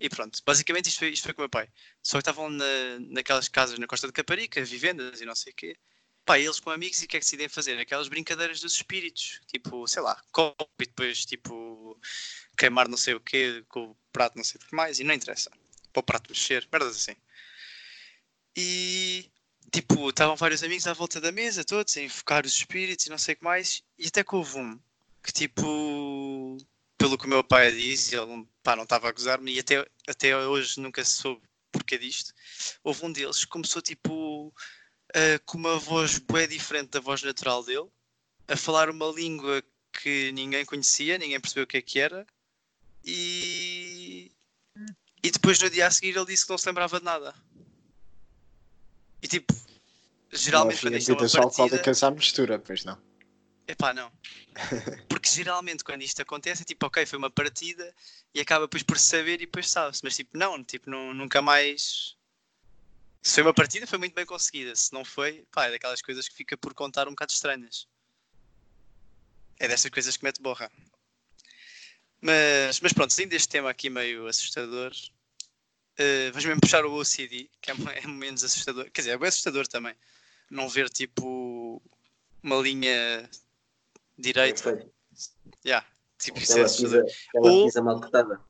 E 0.00 0.08
pronto, 0.08 0.40
basicamente 0.46 0.88
isto 0.88 0.98
foi, 0.98 1.10
isto 1.10 1.24
foi 1.24 1.34
com 1.34 1.42
o 1.42 1.44
meu 1.44 1.50
pai. 1.50 1.68
Só 2.02 2.16
que 2.16 2.22
estavam 2.22 2.48
na, 2.48 2.64
naquelas 3.00 3.48
casas 3.48 3.78
na 3.78 3.86
Costa 3.86 4.06
de 4.06 4.12
Caparica, 4.12 4.64
vivendas 4.64 5.20
e 5.20 5.26
não 5.26 5.34
sei 5.34 5.52
o 5.52 5.56
quê. 5.56 5.76
Pá, 6.24 6.38
eles 6.38 6.60
com 6.60 6.70
amigos 6.70 7.02
e 7.02 7.04
o 7.04 7.08
que 7.08 7.16
é 7.16 7.20
que 7.20 7.26
decidem 7.26 7.48
fazer? 7.48 7.78
Aquelas 7.78 8.08
brincadeiras 8.08 8.60
dos 8.60 8.74
espíritos, 8.74 9.40
tipo, 9.46 9.86
sei 9.86 10.02
lá, 10.02 10.20
copo 10.32 10.68
e 10.80 10.86
depois, 10.86 11.24
tipo, 11.26 11.98
queimar 12.56 12.88
não 12.88 12.96
sei 12.96 13.14
o 13.14 13.20
quê 13.20 13.64
com 13.68 13.90
o 13.90 13.96
prato 14.12 14.36
não 14.36 14.44
sei 14.44 14.60
o 14.60 14.66
que 14.66 14.74
mais, 14.74 15.00
e 15.00 15.04
não 15.04 15.14
interessa. 15.14 15.50
Para 15.92 16.00
o 16.00 16.02
prato 16.02 16.30
mexer, 16.30 16.66
merdas 16.72 16.96
assim. 16.96 17.16
E 18.56 19.30
tipo, 19.72 20.10
estavam 20.10 20.36
vários 20.36 20.62
amigos 20.62 20.86
à 20.86 20.92
volta 20.92 21.20
da 21.20 21.32
mesa, 21.32 21.64
todos, 21.64 21.96
a 21.96 22.02
invocar 22.02 22.44
os 22.46 22.52
espíritos 22.54 23.06
e 23.06 23.10
não 23.10 23.18
sei 23.18 23.34
o 23.34 23.38
que 23.38 23.44
mais, 23.44 23.82
e 23.98 24.06
até 24.08 24.24
que 24.24 24.34
houve 24.34 24.58
um 24.58 24.78
que 25.22 25.32
tipo, 25.32 26.56
pelo 27.00 27.16
que 27.16 27.24
o 27.24 27.28
meu 27.30 27.42
pai 27.42 27.72
diz, 27.72 28.12
ele 28.12 28.46
pá, 28.62 28.76
não 28.76 28.82
estava 28.82 29.08
a 29.08 29.12
gozar-me, 29.12 29.54
e 29.54 29.58
até, 29.58 29.88
até 30.06 30.36
hoje 30.36 30.78
nunca 30.78 31.02
se 31.02 31.12
soube 31.12 31.40
porquê 31.72 31.96
disto, 31.96 32.34
houve 32.84 33.06
um 33.06 33.10
deles 33.10 33.42
que 33.42 33.50
começou 33.50 33.80
tipo 33.80 34.54
a- 35.14 35.38
com 35.46 35.56
uma 35.56 35.78
voz 35.78 36.18
bué 36.18 36.46
diferente 36.46 36.90
da 36.90 37.00
voz 37.00 37.22
natural 37.22 37.64
dele, 37.64 37.88
a 38.46 38.54
falar 38.54 38.90
uma 38.90 39.06
língua 39.06 39.62
que 39.94 40.30
ninguém 40.32 40.62
conhecia, 40.66 41.16
ninguém 41.16 41.40
percebeu 41.40 41.64
o 41.64 41.66
que 41.66 41.78
é 41.78 41.82
que 41.82 41.98
era, 41.98 42.26
e, 43.02 44.30
e 45.22 45.30
depois 45.30 45.58
no 45.58 45.70
dia 45.70 45.86
a 45.86 45.90
seguir 45.90 46.14
ele 46.14 46.26
disse 46.26 46.44
que 46.44 46.50
não 46.50 46.58
se 46.58 46.66
lembrava 46.66 46.98
de 46.98 47.04
nada. 47.06 47.34
E 49.22 49.26
tipo, 49.26 49.54
geralmente 50.30 50.84
não 50.84 50.90
quando 50.90 50.98
isto 50.98 51.10
é 51.10 51.14
uma 51.14 51.20
partida. 51.20 51.62
alcoólicas 51.64 52.02
à 52.02 52.10
mistura, 52.10 52.58
pois 52.58 52.84
não. 52.84 53.09
Epá, 53.70 53.94
não. 53.94 54.10
Porque 55.08 55.28
geralmente 55.28 55.84
quando 55.84 56.02
isto 56.02 56.20
acontece 56.20 56.62
é 56.62 56.64
tipo, 56.64 56.86
ok, 56.86 57.06
foi 57.06 57.16
uma 57.16 57.30
partida 57.30 57.94
e 58.34 58.40
acaba 58.40 58.66
depois 58.66 58.82
por 58.82 58.98
saber 58.98 59.34
e 59.34 59.46
depois 59.46 59.70
sabe-se. 59.70 60.02
Mas 60.02 60.16
tipo, 60.16 60.36
não, 60.36 60.62
tipo, 60.64 60.90
não, 60.90 61.14
nunca 61.14 61.40
mais. 61.40 62.16
Se 63.22 63.34
foi 63.34 63.44
uma 63.44 63.54
partida, 63.54 63.86
foi 63.86 63.98
muito 63.98 64.14
bem 64.14 64.26
conseguida. 64.26 64.74
Se 64.74 64.92
não 64.92 65.04
foi, 65.04 65.46
pá, 65.52 65.66
é 65.66 65.70
daquelas 65.70 66.02
coisas 66.02 66.28
que 66.28 66.34
fica 66.34 66.56
por 66.56 66.74
contar 66.74 67.06
um 67.06 67.12
bocado 67.12 67.32
estranhas. 67.32 67.86
É 69.60 69.68
dessas 69.68 69.90
coisas 69.90 70.16
que 70.16 70.24
mete 70.24 70.42
borra. 70.42 70.68
Mas, 72.20 72.80
mas 72.80 72.92
pronto, 72.92 73.12
saindo 73.12 73.30
deste 73.30 73.48
tema 73.48 73.70
aqui 73.70 73.88
meio 73.88 74.26
assustador, 74.26 74.92
eh, 75.96 76.30
vamos 76.30 76.44
mesmo 76.44 76.60
puxar 76.60 76.84
o 76.84 76.92
OCD, 76.92 77.48
que 77.60 77.70
é, 77.70 77.74
é 78.02 78.06
menos 78.08 78.42
assustador. 78.42 78.90
Quer 78.90 79.02
dizer, 79.02 79.10
é 79.12 79.18
bem 79.18 79.28
assustador 79.28 79.68
também. 79.68 79.94
Não 80.50 80.68
ver 80.68 80.90
tipo 80.90 81.80
uma 82.42 82.56
linha 82.56 83.30
direita. 84.20 84.62
Foi. 84.62 84.86
Yeah, 85.64 85.86
tipo, 86.18 86.38
é 86.38 86.40
pizza, 86.40 87.04
aquela 87.28 87.52
Ou- 87.52 87.84
mal 87.84 88.00
cortada. 88.00 88.40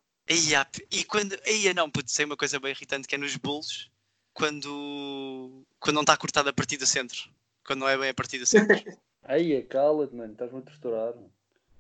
E 0.91 1.05
quando. 1.05 1.37
Eia, 1.45 1.75
não, 1.75 1.91
putz, 1.91 2.13
sei 2.13 2.25
uma 2.25 2.37
coisa 2.37 2.61
bem 2.61 2.71
irritante 2.71 3.09
que 3.09 3.15
é 3.15 3.19
nos 3.19 3.37
bolos, 3.37 3.91
quando. 4.33 5.65
quando 5.81 5.95
não 5.95 6.03
está 6.03 6.17
cortado 6.17 6.49
a 6.49 6.53
partir 6.53 6.77
do 6.77 6.87
centro. 6.87 7.31
Quando 7.65 7.81
não 7.81 7.89
é 7.89 7.99
bem 7.99 8.11
a 8.11 8.15
partir 8.15 8.39
do 8.39 8.47
centro. 8.47 8.77
Aí, 9.25 9.53
é, 9.53 9.63
cala-te, 9.63 10.15
mano, 10.15 10.33
estás-me 10.33 10.59
a 10.59 10.63
torturar. 10.63 11.15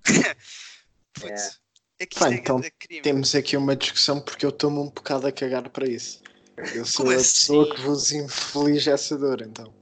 Putz. 1.14 1.60
É 1.98 2.06
Pá, 2.06 2.06
isto 2.06 2.24
é 2.24 2.34
então 2.34 2.60
crime. 2.78 3.02
Temos 3.02 3.34
aqui 3.34 3.56
uma 3.56 3.76
discussão 3.76 4.20
porque 4.20 4.44
eu 4.46 4.50
estou-me 4.50 4.78
um 4.78 4.88
bocado 4.88 5.26
a 5.26 5.32
cagar 5.32 5.68
para 5.68 5.86
isso. 5.86 6.22
Eu 6.74 6.84
sou 6.84 7.04
Como 7.04 7.16
a 7.16 7.20
assim? 7.20 7.32
pessoa 7.32 7.74
que 7.74 7.80
vos 7.82 8.12
inflige 8.12 8.90
essa 8.90 9.16
dor, 9.18 9.42
então. 9.42 9.72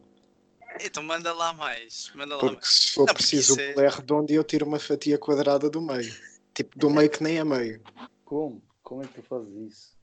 Então 0.81 1.03
manda 1.03 1.33
lá 1.33 1.53
mais. 1.53 2.11
Manda 2.15 2.35
lá 2.37 2.41
Porque 2.41 2.57
mais. 2.57 2.69
se 2.69 2.93
for 2.93 3.07
Não, 3.07 3.15
preciso, 3.15 3.57
o 3.57 3.61
é- 3.81 3.89
redondo 3.89 4.33
e 4.33 4.35
eu 4.35 4.45
tiro 4.45 4.67
uma 4.67 4.79
fatia 4.79 5.19
quadrada 5.19 5.69
do 5.71 5.81
meio. 5.81 6.15
Tipo, 6.55 6.79
do 6.79 6.91
meio 6.91 7.09
que 7.11 7.23
nem 7.23 7.39
é 7.39 7.45
meio. 7.45 7.83
Como? 8.25 8.63
Como 8.83 9.03
é 9.03 9.07
que 9.07 9.15
tu 9.15 9.23
fazes 9.23 9.73
isso? 9.73 9.97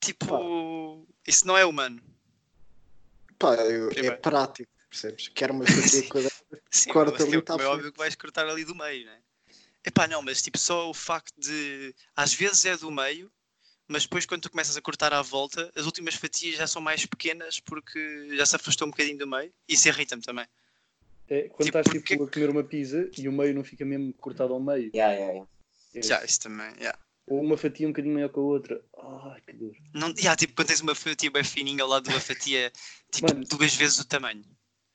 Tipo. 0.00 1.06
Isso 1.26 1.46
não 1.46 1.56
é 1.56 1.64
humano. 1.64 2.02
Pá, 3.38 3.54
eu- 3.56 3.90
é 3.90 4.10
prático, 4.12 4.70
percebes? 4.90 5.28
Quero 5.28 5.54
uma 5.54 5.64
fatia 6.02 6.08
quadrada. 6.08 6.34
Sim, 6.70 6.90
Corta 6.92 7.12
mas 7.12 7.22
ali, 7.22 7.36
é, 7.36 7.40
tá 7.40 7.56
é 7.58 7.64
óbvio 7.66 7.92
que 7.92 7.98
vais 7.98 8.14
cortar 8.14 8.46
ali 8.48 8.64
do 8.64 8.74
meio, 8.74 9.06
né? 9.06 9.18
Epá, 9.84 10.06
não, 10.06 10.20
mas 10.22 10.42
tipo, 10.42 10.58
só 10.58 10.90
o 10.90 10.94
facto 10.94 11.32
de. 11.38 11.94
Às 12.14 12.34
vezes 12.34 12.64
é 12.66 12.76
do 12.76 12.90
meio, 12.90 13.30
mas 13.88 14.02
depois 14.04 14.26
quando 14.26 14.42
tu 14.42 14.50
começas 14.50 14.76
a 14.76 14.80
cortar 14.82 15.12
à 15.12 15.22
volta, 15.22 15.72
as 15.74 15.86
últimas 15.86 16.14
fatias 16.14 16.56
já 16.56 16.66
são 16.66 16.80
mais 16.82 17.04
pequenas 17.06 17.58
porque 17.60 18.28
já 18.36 18.44
se 18.46 18.56
afastou 18.56 18.86
um 18.86 18.90
bocadinho 18.90 19.18
do 19.18 19.26
meio. 19.26 19.52
Isso 19.68 19.88
irrita-me 19.88 20.22
também. 20.22 20.46
É, 21.28 21.42
quando 21.48 21.66
Tipo, 21.66 21.78
estás 21.78 21.84
porque- 21.84 22.00
tipo, 22.14 22.24
a 22.24 22.30
comer 22.30 22.50
uma 22.50 22.64
pizza 22.64 23.10
e 23.18 23.28
o 23.28 23.32
meio 23.32 23.54
não 23.54 23.64
fica 23.64 23.84
mesmo 23.84 24.12
cortado 24.14 24.52
ao 24.54 24.60
meio. 24.60 24.90
Yeah, 24.94 25.12
yeah, 25.14 25.32
yeah. 25.32 25.50
É. 25.94 26.02
Já, 26.02 26.24
isso 26.24 26.40
também, 26.40 26.72
já. 26.80 26.98
Ou 27.26 27.42
uma 27.42 27.58
fatia 27.58 27.86
um 27.86 27.90
bocadinho 27.90 28.14
maior 28.14 28.30
que 28.30 28.38
a 28.38 28.42
outra. 28.42 28.82
Ai, 28.98 29.40
que 29.46 29.52
dor. 29.52 29.74
Não, 29.92 30.14
já, 30.16 30.34
tipo, 30.34 30.54
quando 30.54 30.68
tens 30.68 30.80
uma 30.80 30.94
fatia 30.94 31.30
bem 31.30 31.44
fininha 31.44 31.82
ao 31.82 31.88
lado 31.88 32.04
de 32.04 32.10
uma 32.10 32.20
fatia, 32.20 32.72
tipo, 33.12 33.26
Mano. 33.30 33.44
duas 33.46 33.74
vezes 33.74 33.98
o 33.98 34.06
tamanho. 34.06 34.42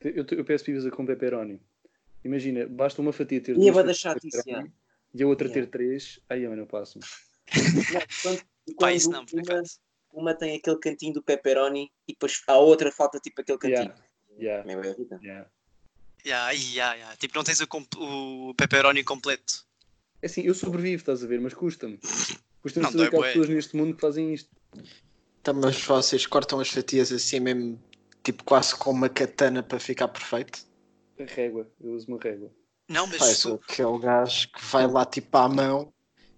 Eu, 0.01 0.25
eu 0.31 0.43
peço 0.43 0.65
pizza 0.65 0.89
com 0.89 1.05
pepperoni. 1.05 1.61
Imagina, 2.25 2.65
basta 2.67 3.01
uma 3.01 3.13
fatia 3.13 3.39
ter 3.41 3.51
E 3.51 3.71
duas 3.71 3.97
chatice, 3.97 4.37
pepperoni 4.37 4.73
e 5.13 5.21
a 5.23 5.27
outra 5.27 5.47
Yeah. 5.47 5.67
ter 5.67 5.71
três. 5.71 6.19
Aí, 6.27 6.41
eu 6.43 6.65
passo. 6.65 6.97
Não, 6.99 7.05
quando- 8.23 8.41
Quando 8.75 9.09
não, 9.09 9.25
por 9.25 9.33
uma- 9.33 9.41
acaso. 9.43 9.79
uma 10.13 10.33
tem 10.33 10.55
aquele 10.55 10.77
cantinho 10.77 11.13
do 11.13 11.23
pepperoni 11.23 11.91
e 12.07 12.13
depois 12.13 12.41
a 12.47 12.57
outra 12.57 12.91
falta 12.91 13.19
tipo 13.19 13.41
aquele 13.41 13.57
cantinho. 13.57 13.93
Yeah, 14.39 14.65
Meio 14.65 14.83
irritante. 14.85 15.25
yeah. 15.25 15.49
Yeah, 16.25 16.51
yeah, 16.51 16.93
yeah. 16.95 17.15
Tipo, 17.17 17.35
não 17.35 17.43
tens 17.43 17.59
o, 17.59 17.67
o 17.97 18.53
pepperoni 18.55 19.03
completo. 19.03 19.65
É 20.21 20.25
assim, 20.25 20.41
eu 20.41 20.53
sobrevivo, 20.53 21.01
estás 21.01 21.21
a 21.23 21.27
ver, 21.27 21.39
mas 21.41 21.53
custa-me. 21.53 21.99
Custa-me 22.61 22.85
saber 22.89 23.09
que 23.09 23.15
há 23.17 23.21
pessoas 23.21 23.49
neste 23.49 23.75
mundo 23.75 23.93
que 23.93 23.99
fazem 24.01 24.33
isto. 24.33 24.49
Então, 25.41 25.53
mas 25.53 25.81
vocês 25.83 26.25
cortam 26.25 26.61
as 26.61 26.69
fatias 26.69 27.11
assim 27.11 27.41
mesmo, 27.41 27.77
tipo 28.23 28.43
quase 28.45 28.73
com 28.75 28.91
uma 28.91 29.09
katana 29.09 29.61
para 29.61 29.79
ficar 29.81 30.07
perfeito? 30.07 30.65
A 31.19 31.23
régua, 31.25 31.69
eu 31.81 31.91
uso 31.91 32.07
uma 32.07 32.17
régua. 32.17 32.49
Não, 32.87 33.05
mas 33.05 33.19
eu 33.21 33.27
tu- 33.27 33.35
sou 33.35 33.55
aquele 33.61 33.99
gajo 33.99 34.47
que 34.49 34.63
vai 34.65 34.87
lá 34.87 35.05
tipo 35.05 35.37
à 35.37 35.49
mão 35.49 35.93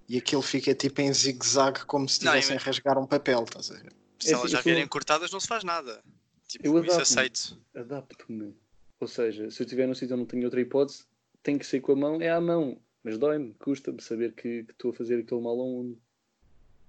e 0.07 0.17
aquilo 0.17 0.41
fica 0.41 0.73
tipo 0.75 1.01
em 1.01 1.11
zigue-zague 1.13 1.85
como 1.85 2.07
se 2.07 2.23
Não, 2.23 2.31
estivessem 2.35 2.55
eu- 2.55 2.61
a 2.61 2.63
rasgar 2.63 2.97
um 2.97 3.07
papel, 3.07 3.43
estás 3.43 3.71
a 3.71 3.75
ver? 3.75 3.93
se 4.19 4.29
É 4.29 4.33
elas 4.33 4.51
já 4.51 4.61
vierem 4.61 4.87
cortadas, 4.87 5.31
não 5.31 5.39
se 5.39 5.47
faz 5.47 5.63
nada. 5.63 6.03
Tipo, 6.47 6.65
Eu 6.67 6.71
isso 6.83 6.93
adapto-me. 6.93 7.01
aceito. 7.01 7.59
Adapto-me. 7.75 8.55
Ou 8.99 9.07
seja, 9.07 9.49
se 9.51 9.61
eu 9.61 9.65
estiver 9.65 9.87
num 9.87 9.93
sítio 9.93 10.13
onde 10.15 10.21
não 10.21 10.25
tenho 10.27 10.43
outra 10.45 10.61
hipótese, 10.61 11.05
tem 11.43 11.57
que 11.57 11.65
ser 11.65 11.81
com 11.81 11.91
a 11.91 11.95
mão, 11.95 12.21
é 12.21 12.29
à 12.29 12.39
mão. 12.39 12.79
Mas 13.03 13.17
dói-me, 13.17 13.53
custa-me 13.55 14.01
saber 14.01 14.33
que 14.33 14.65
estou 14.69 14.91
a 14.91 14.93
fazer 14.93 15.19
aquele 15.19 15.41
mal 15.41 15.59
a 15.59 15.63
um. 15.63 15.97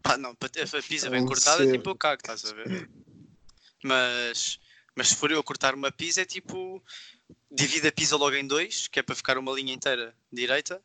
Pá, 0.03 0.17
não, 0.17 0.35
para 0.35 0.49
ter 0.49 0.63
a 0.63 0.83
pizza 0.83 1.11
bem 1.11 1.21
Não 1.21 1.27
cortada, 1.27 1.65
sei. 1.65 1.73
tipo, 1.73 1.91
eu 1.91 1.97
cago, 1.97 2.21
estás 2.23 2.45
a 2.45 2.55
ver? 2.55 2.89
Mas, 3.83 4.59
mas 4.95 5.09
se 5.09 5.17
for 5.17 5.31
eu 5.31 5.39
a 5.41 5.43
cortar 5.45 5.75
uma 5.75 5.91
pizza, 5.93 6.23
é 6.23 6.25
tipo, 6.25 6.83
divide 7.51 7.89
a 7.89 7.93
pizza 7.93 8.17
logo 8.17 8.35
em 8.37 8.47
dois, 8.47 8.87
que 8.89 9.01
é 9.01 9.03
para 9.03 9.15
ficar 9.15 9.37
uma 9.37 9.53
linha 9.53 9.75
inteira 9.75 10.15
direita, 10.33 10.83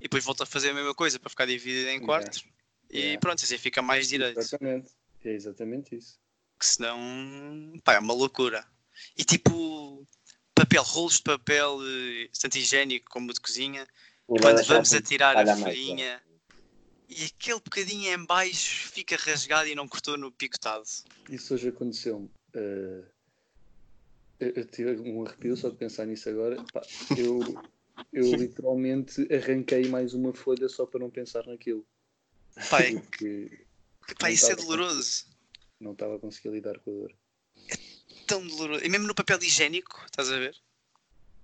e 0.00 0.04
depois 0.04 0.24
volto 0.24 0.42
a 0.42 0.46
fazer 0.46 0.70
a 0.70 0.74
mesma 0.74 0.94
coisa 0.94 1.18
para 1.18 1.30
ficar 1.30 1.46
dividida 1.46 1.92
em 1.92 2.00
quartos, 2.00 2.44
e 2.90 3.18
pronto, 3.18 3.42
assim 3.42 3.58
fica 3.58 3.82
mais 3.82 4.08
direito. 4.08 4.38
Exatamente. 4.38 4.90
É 5.24 5.30
exatamente 5.32 5.96
isso. 5.96 6.18
que 6.58 6.66
senão 6.66 6.98
pá, 7.82 7.94
é 7.94 7.98
uma 7.98 8.12
loucura. 8.12 8.66
E 9.16 9.24
tipo, 9.24 10.06
papel, 10.54 10.82
rolos 10.82 11.16
de 11.16 11.22
papel, 11.22 11.78
eh, 11.82 12.28
tanto 12.38 12.58
higiênico 12.58 13.10
como 13.10 13.32
de 13.32 13.40
cozinha, 13.40 13.86
O 14.26 14.36
quando 14.38 14.62
vamos 14.64 14.92
a 14.92 15.00
tirar 15.00 15.36
a 15.36 15.56
folhinha 15.56 16.22
e 17.08 17.24
aquele 17.24 17.60
bocadinho 17.60 18.12
em 18.12 18.24
baixo 18.24 18.88
fica 18.88 19.16
rasgado 19.16 19.68
e 19.68 19.74
não 19.74 19.88
cortou 19.88 20.16
no 20.16 20.30
picotado. 20.32 20.84
Isso 21.28 21.54
hoje 21.54 21.68
aconteceu-me. 21.68 22.30
Eh, 22.54 23.04
eu, 24.40 24.50
eu 24.50 24.64
tive 24.66 24.96
um 25.10 25.24
arrepio 25.24 25.56
só 25.56 25.68
de 25.68 25.76
pensar 25.76 26.06
nisso 26.06 26.28
agora. 26.28 26.62
Pá, 26.72 26.82
eu, 27.16 27.40
eu 28.12 28.24
literalmente 28.34 29.26
arranquei 29.32 29.88
mais 29.88 30.14
uma 30.14 30.32
folha 30.32 30.68
só 30.68 30.86
para 30.86 31.00
não 31.00 31.10
pensar 31.10 31.46
naquilo. 31.46 31.86
É- 32.56 32.92
Porque 32.92 34.22
Não 34.22 34.28
isso 34.28 34.50
é 34.50 34.56
doloroso. 34.56 35.26
não 35.80 35.92
estava 35.92 36.16
a 36.16 36.18
conseguir 36.18 36.50
lidar 36.50 36.78
com 36.80 36.90
a 36.90 36.94
dor. 36.94 37.14
Tão 38.26 38.46
doloroso. 38.46 38.84
E 38.84 38.88
mesmo 38.88 39.06
no 39.06 39.14
papel 39.14 39.38
higiênico, 39.42 40.02
estás 40.06 40.30
a 40.30 40.38
ver? 40.38 40.56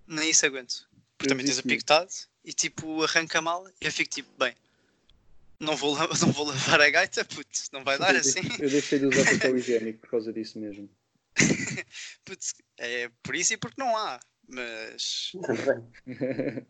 Nem 0.06 0.30
isso 0.30 0.44
aguento. 0.46 0.88
Porque 1.16 1.26
Eu 1.26 1.28
também 1.28 1.46
tens 1.46 1.56
vi 1.56 1.60
o 1.60 1.62
que- 1.62 1.68
picotado 1.70 2.10
e 2.44 2.52
tipo 2.52 3.02
arranca 3.02 3.40
mal 3.42 3.68
e 3.68 3.86
eu 3.86 3.92
fico 3.92 4.10
tipo, 4.10 4.30
bem, 4.38 4.54
não 5.58 5.76
vou, 5.76 5.94
não 6.26 6.32
vou 6.32 6.46
lavar 6.46 6.80
a 6.80 6.90
gaita, 6.90 7.24
puto, 7.24 7.58
não 7.72 7.84
vai 7.84 7.98
dar 7.98 8.14
eu, 8.14 8.20
assim. 8.20 8.40
eu 8.58 8.70
deixei 8.70 8.98
de 8.98 9.06
usar 9.06 9.24
papel 9.24 9.56
higiênico 9.58 10.00
por 10.00 10.10
causa 10.10 10.32
disso 10.32 10.58
mesmo. 10.58 10.88
Putz, 12.24 12.54
é 12.78 13.10
por 13.22 13.34
isso 13.34 13.52
e 13.54 13.56
porque 13.56 13.80
não 13.80 13.96
há. 13.96 14.18
Mas. 14.50 15.32
Também. 15.42 15.86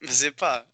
Mas 0.00 0.22
epá. 0.22 0.66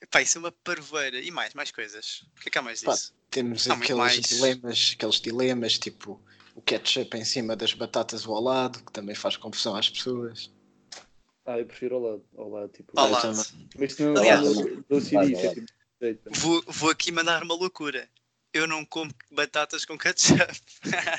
Epá, 0.00 0.22
isso 0.22 0.38
é 0.38 0.40
uma 0.40 0.52
parvoeira. 0.52 1.20
E 1.20 1.30
mais, 1.30 1.54
mais 1.54 1.70
coisas. 1.70 2.24
O 2.36 2.40
que 2.40 2.48
é 2.48 2.52
que 2.52 2.58
há 2.58 2.62
mais 2.62 2.82
Pá, 2.82 2.92
disso? 2.92 3.12
Temos 3.30 3.68
Há 3.68 3.74
aqueles 3.74 3.96
mais. 3.96 4.20
dilemas, 4.20 4.92
aqueles 4.94 5.20
dilemas 5.20 5.78
tipo 5.78 6.20
o 6.54 6.62
ketchup 6.62 7.16
em 7.16 7.24
cima 7.24 7.54
das 7.56 7.72
batatas 7.72 8.26
ou 8.26 8.34
ao 8.36 8.42
lado, 8.42 8.82
que 8.84 8.92
também 8.92 9.14
faz 9.14 9.36
confusão 9.36 9.76
às 9.76 9.88
pessoas. 9.90 10.50
ah, 11.46 11.58
eu 11.58 11.66
prefiro 11.66 11.96
ao 11.96 12.02
lado. 12.02 12.24
Ao 12.36 12.48
lado 12.48 12.68
tipo, 12.68 12.92
Ao 12.98 13.10
lado. 13.10 13.44
Mas 13.78 13.98
não 13.98 14.16
Aliás. 14.16 14.46
Vou, 16.30 16.62
vou 16.66 16.90
aqui 16.90 17.10
mandar 17.12 17.42
uma 17.42 17.54
loucura. 17.54 18.08
Eu 18.52 18.66
não 18.66 18.84
como 18.84 19.12
batatas 19.30 19.84
com 19.84 19.98
ketchup. 19.98 20.40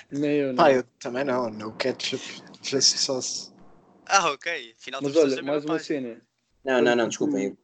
Nem 0.09 0.37
eu, 0.37 0.47
não. 0.47 0.55
Pá, 0.55 0.71
eu 0.73 0.83
também 0.99 1.23
não, 1.23 1.49
no 1.49 1.73
ketchup, 1.75 2.23
just 2.63 2.97
sauce. 2.97 3.51
ah, 4.27 4.31
ok. 4.31 4.75
Afinal, 4.77 5.01
Mas 5.01 5.15
olha, 5.15 5.41
mais 5.43 5.65
uma 5.65 5.79
cena. 5.79 6.21
Não, 6.63 6.81
não, 6.81 6.95
não, 6.95 7.07
desculpem. 7.07 7.57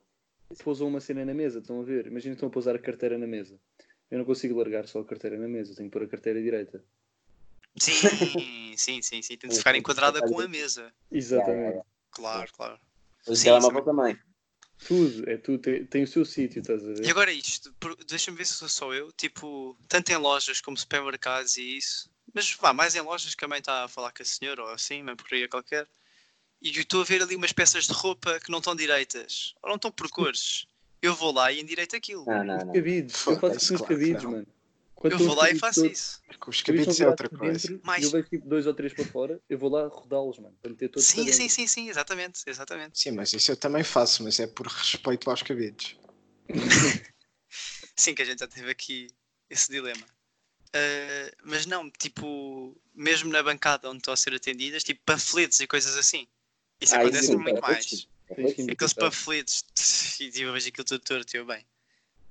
Pousam 0.64 0.88
uma 0.88 1.02
cena 1.02 1.26
na 1.26 1.34
mesa, 1.34 1.60
estão 1.60 1.82
a 1.82 1.84
ver? 1.84 2.08
Imagina 2.08 2.34
que 2.34 2.38
estão 2.38 2.50
a 2.50 2.52
pousar 2.52 2.76
a 2.76 2.80
carteira 2.80 3.18
na 3.18 3.28
mesa. 3.28 3.60
Eu 4.12 4.20
não 4.20 4.26
consigo 4.26 4.58
largar 4.58 4.88
só 4.88 5.00
a 5.00 5.06
carteira 5.06 5.38
na 5.38 5.48
mesa, 5.48 5.76
tenho 5.76 5.90
que 5.90 5.94
pôr 5.94 6.06
a 6.06 6.08
carteira 6.08 6.42
direita. 6.42 6.84
Sim, 7.78 7.94
sim, 8.78 9.02
sim, 9.02 9.22
sim. 9.22 9.38
Tem 9.38 9.50
de 9.50 9.58
ficar 9.58 9.76
enquadrada 9.76 10.22
com 10.22 10.40
a 10.40 10.48
mesa. 10.48 10.94
Exatamente. 11.12 11.84
Claro, 12.12 12.52
claro. 12.54 12.80
O 13.28 13.34
telemóvel 13.34 13.84
também. 13.84 14.18
Tudo, 14.88 15.30
é 15.30 15.38
tudo, 15.38 15.60
tem, 15.60 15.86
tem 15.86 16.04
o 16.04 16.08
seu 16.08 16.24
sítio, 16.26 16.60
estás 16.60 16.84
a 16.84 16.92
E 16.92 17.02
ver? 17.02 17.10
agora 17.10 17.32
isto, 17.32 17.74
deixa-me 18.08 18.38
ver 18.38 18.46
se 18.46 18.54
sou 18.54 18.70
só 18.70 18.94
eu, 18.94 19.12
tipo, 19.14 19.76
tanto 19.88 20.12
em 20.12 20.18
lojas 20.18 20.62
como 20.62 20.78
supermercados 20.78 21.58
e 21.58 21.78
isso, 21.78 22.10
mas 22.34 22.52
vá, 22.52 22.74
mais 22.74 22.94
em 22.94 23.02
lojas 23.02 23.34
que 23.34 23.46
a 23.46 23.48
mãe 23.48 23.60
está 23.60 23.86
a 23.86 23.88
falar 23.88 24.12
com 24.12 24.22
a 24.22 24.26
senhora 24.26 24.64
ou 24.64 24.70
assim, 24.70 25.02
uma 25.02 25.16
porcaria 25.16 25.48
qualquer, 25.48 25.88
e 26.62 26.70
estou 26.70 27.02
a 27.02 27.04
ver 27.04 27.22
ali 27.22 27.36
umas 27.36 27.52
peças 27.54 27.86
de 27.86 27.94
roupa 27.94 28.40
que 28.40 28.50
não 28.52 28.60
estão 28.60 28.76
direitas, 28.76 29.54
ou 29.62 29.70
não 29.70 29.76
estão 29.76 29.92
por 29.92 30.10
cores. 30.10 30.66
Eu 31.02 31.14
vou 31.16 31.32
lá 31.32 31.52
e 31.52 31.62
endireito 31.62 31.96
aquilo. 31.96 32.26
Não, 32.26 32.44
não, 32.44 32.58
Os 32.58 32.64
não. 32.64 32.74
cabides, 32.74 33.26
eu 33.28 33.40
faço 33.40 33.58
isso 33.58 33.74
nos 33.74 33.82
claro 33.82 34.24
não. 34.24 34.32
mano. 34.32 34.48
Quando 34.96 35.14
Eu 35.14 35.20
vou 35.20 35.30
os 35.30 35.36
lá 35.36 35.52
e 35.52 35.60
faço 35.60 35.82
todos- 35.82 35.98
isso. 36.00 36.22
Porque 36.28 36.50
os 36.50 36.58
os 36.62 36.88
estão 36.88 37.06
é 37.06 37.10
outra 37.10 37.30
coisa. 37.30 37.68
dentro, 37.68 37.82
Mais- 37.86 38.04
eu 38.04 38.10
vejo 38.10 38.28
tipo 38.30 38.48
dois 38.48 38.66
ou 38.66 38.74
três 38.74 38.94
para 38.94 39.06
fora, 39.06 39.40
eu 39.48 39.58
vou 39.58 39.70
lá 39.70 39.88
rodá-los, 39.88 40.40
mano, 40.40 40.58
para 40.62 40.72
meter 40.72 40.90
todos 40.90 41.06
Sim, 41.08 41.32
sim, 41.32 41.48
sim, 41.50 41.68
sim, 41.68 41.90
exatamente, 41.90 42.42
exatamente. 42.48 43.00
Sim, 43.00 43.12
mas 43.12 43.32
isso 43.34 43.52
eu 43.52 43.58
também 43.58 43.84
faço, 43.84 44.24
mas 44.24 44.40
é 44.40 44.48
por 44.48 44.66
respeito 44.66 45.30
aos 45.30 45.44
cabides. 45.44 45.96
Sim, 47.98 48.14
que 48.14 48.22
a 48.22 48.26
gente 48.26 48.40
já 48.40 48.48
teve 48.48 48.70
aqui 48.70 49.08
esse 49.50 49.72
dilema. 49.72 50.06
Ah, 50.74 51.32
mas 51.44 51.66
não, 51.66 51.90
tipo, 51.92 52.76
mesmo 52.94 53.32
na 53.32 53.42
bancada 53.44 53.90
onde 53.90 54.00
estão 54.00 54.14
a 54.14 54.18
ser 54.18 54.34
atendidas, 54.34 54.84
tipo 54.84 55.02
panfletos 55.06 55.60
e 55.60 55.68
coisas 55.68 55.96
assim. 55.98 56.28
Isso 56.86 56.96
Ah, 56.96 57.00
acontece 57.00 57.28
sim, 57.28 57.36
muito 57.38 57.58
é, 57.58 57.62
mais. 57.62 57.86
sim. 57.86 58.06
Que 58.66 58.72
Aqueles 58.72 58.94
panfletos, 58.94 59.64
e 60.20 60.42
eu 60.42 60.54
vejo 60.54 60.70
aquilo 60.70 60.86
tudo 60.86 61.00
torto, 61.04 61.36
e 61.36 61.40
eu 61.40 61.46
bem. 61.46 61.66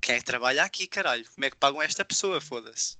Quem 0.00 0.14
é 0.14 0.18
que 0.18 0.24
trabalha 0.24 0.62
aqui, 0.62 0.86
caralho? 0.86 1.24
Como 1.34 1.44
é 1.44 1.50
que 1.50 1.56
pagam 1.56 1.82
esta 1.82 2.04
pessoa, 2.04 2.40
foda-se? 2.40 2.96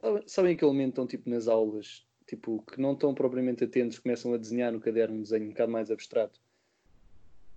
Sabem- 0.00 0.28
Sabem 0.28 0.54
aquele 0.54 0.70
momento 0.72 0.90
estão 0.90 1.06
tipo 1.06 1.30
nas 1.30 1.46
aulas, 1.46 2.04
tipo, 2.26 2.62
que 2.62 2.80
não 2.80 2.94
estão 2.94 3.14
propriamente 3.14 3.62
atentos, 3.64 3.98
começam 4.00 4.34
a 4.34 4.36
desenhar 4.36 4.72
no 4.72 4.80
caderno 4.80 5.16
um 5.16 5.22
desenho 5.22 5.44
um 5.46 5.50
bocado 5.50 5.70
mais 5.72 5.90
abstrato. 5.90 6.40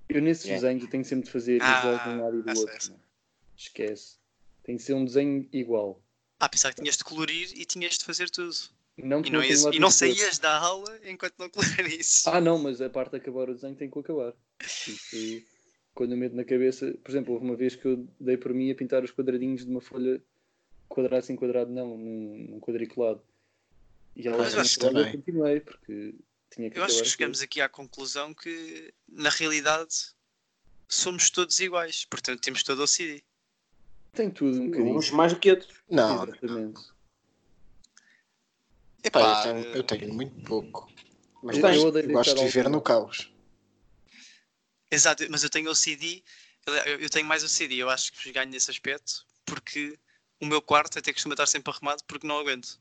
Eu 0.07 0.21
nesses 0.21 0.45
Yeah. 0.45 0.61
desenhos 0.67 0.83
eu 0.83 0.89
tenho 0.89 1.05
sempre 1.05 1.25
de 1.25 1.31
fazer 1.31 1.61
Ah, 1.61 1.79
igual 1.79 1.99
de 1.99 2.09
um 2.09 2.23
lado 2.23 2.39
e 2.39 2.43
do 2.43 2.49
essa, 2.49 2.59
outro. 2.61 2.75
essa. 2.75 2.91
mano. 2.91 3.03
Esquece. 3.55 4.17
Tem 4.63 4.75
de 4.75 4.81
ser 4.83 4.93
um 4.93 5.05
desenho 5.05 5.47
igual. 5.51 6.03
Ah, 6.39 6.49
pensava 6.49 6.73
que 6.73 6.81
tinhas 6.81 6.97
de 6.97 7.03
colorir 7.03 7.51
e 7.55 7.65
tinhas 7.65 7.97
de 7.97 8.05
fazer 8.05 8.29
tudo. 8.29 8.55
Não, 9.03 9.21
E 9.23 9.29
não, 9.29 9.43
ias- 9.43 9.63
e 9.65 9.79
não 9.79 9.91
saías 9.91 10.39
da 10.39 10.57
aula 10.57 10.99
enquanto 11.05 11.35
não 11.39 11.49
colorisses. 11.49 12.25
Ah, 12.27 12.39
não, 12.41 12.57
mas 12.59 12.81
a 12.81 12.89
parte 12.89 13.11
de 13.11 13.17
acabar 13.17 13.49
o 13.49 13.53
desenho 13.55 13.75
tem 13.75 13.89
que 13.89 13.99
acabar. 13.99 14.33
Isso, 14.61 15.43
quando 15.93 16.11
eu 16.13 16.17
meto 16.17 16.35
na 16.35 16.43
cabeça, 16.43 16.93
por 17.03 17.11
exemplo, 17.11 17.33
houve 17.33 17.45
uma 17.45 17.55
vez 17.55 17.75
que 17.75 17.85
eu 17.85 18.07
dei 18.19 18.37
por 18.37 18.53
mim 18.53 18.71
a 18.71 18.75
pintar 18.75 19.03
os 19.03 19.11
quadradinhos 19.11 19.65
de 19.65 19.71
uma 19.71 19.81
folha 19.81 20.21
quadrado 20.87 21.25
sem 21.25 21.35
quadrado, 21.35 21.71
não, 21.71 21.97
num, 21.97 22.47
num 22.51 22.59
quadriculado. 22.59 23.21
E 24.15 24.27
ela 24.27 24.37
Mas 24.37 24.53
eu 24.53 24.59
acho 24.61 24.79
que 24.79 24.85
eu 24.85 24.89
também. 24.93 25.11
continuei 25.11 25.59
porque 25.59 26.15
tinha 26.51 26.69
que 26.69 26.77
Eu 26.79 26.83
acho 26.83 27.03
que 27.03 27.09
chegamos 27.09 27.41
aqui 27.41 27.61
à 27.61 27.69
conclusão 27.69 28.33
que, 28.33 28.93
na 29.07 29.29
realidade, 29.29 29.93
somos 30.87 31.29
todos 31.29 31.59
iguais. 31.59 32.05
Portanto, 32.05 32.41
temos 32.41 32.63
todo 32.63 32.79
o 32.83 32.87
CD. 32.87 33.23
Tem 34.13 34.29
tudo 34.31 34.59
um 34.61 34.65
bocadinho. 34.71 34.97
Uns 34.97 35.11
mais 35.11 35.33
do 35.33 35.39
que 35.39 35.51
outros. 35.51 35.77
Não, 35.89 36.23
Exatamente. 36.23 36.81
Epá, 39.03 39.19
Epá, 39.21 39.47
eu, 39.47 39.53
tenho, 39.63 39.75
eu 39.75 39.83
tenho 39.83 40.13
muito 40.13 40.41
pouco. 40.43 40.91
Mas 41.41 41.57
Eu- 41.57 41.61
gosto, 41.61 41.97
eu 41.99 42.09
gosto 42.09 42.35
de 42.35 42.45
viver 42.45 42.69
no 42.69 42.81
caos. 42.81 43.31
Exato, 44.91 45.23
mas 45.29 45.43
eu 45.43 45.49
tenho 45.49 45.69
o 45.69 45.75
CD, 45.75 46.23
eu, 46.99 47.09
tenho 47.09 47.25
mais 47.25 47.43
o 47.43 47.49
CD, 47.49 47.75
eu 47.75 47.89
acho 47.89 48.11
que 48.11 48.31
ganho 48.31 48.49
nesse 48.49 48.71
aspecto, 48.71 49.25
porque 49.45 49.97
o 50.41 50.45
meu 50.45 50.61
quarto 50.61 50.97
até 50.97 51.13
costuma 51.13 51.33
estar 51.35 51.45
sempre 51.45 51.71
arrumado 51.71 52.03
porque 52.07 52.25
não 52.25 52.39
aguento. 52.39 52.79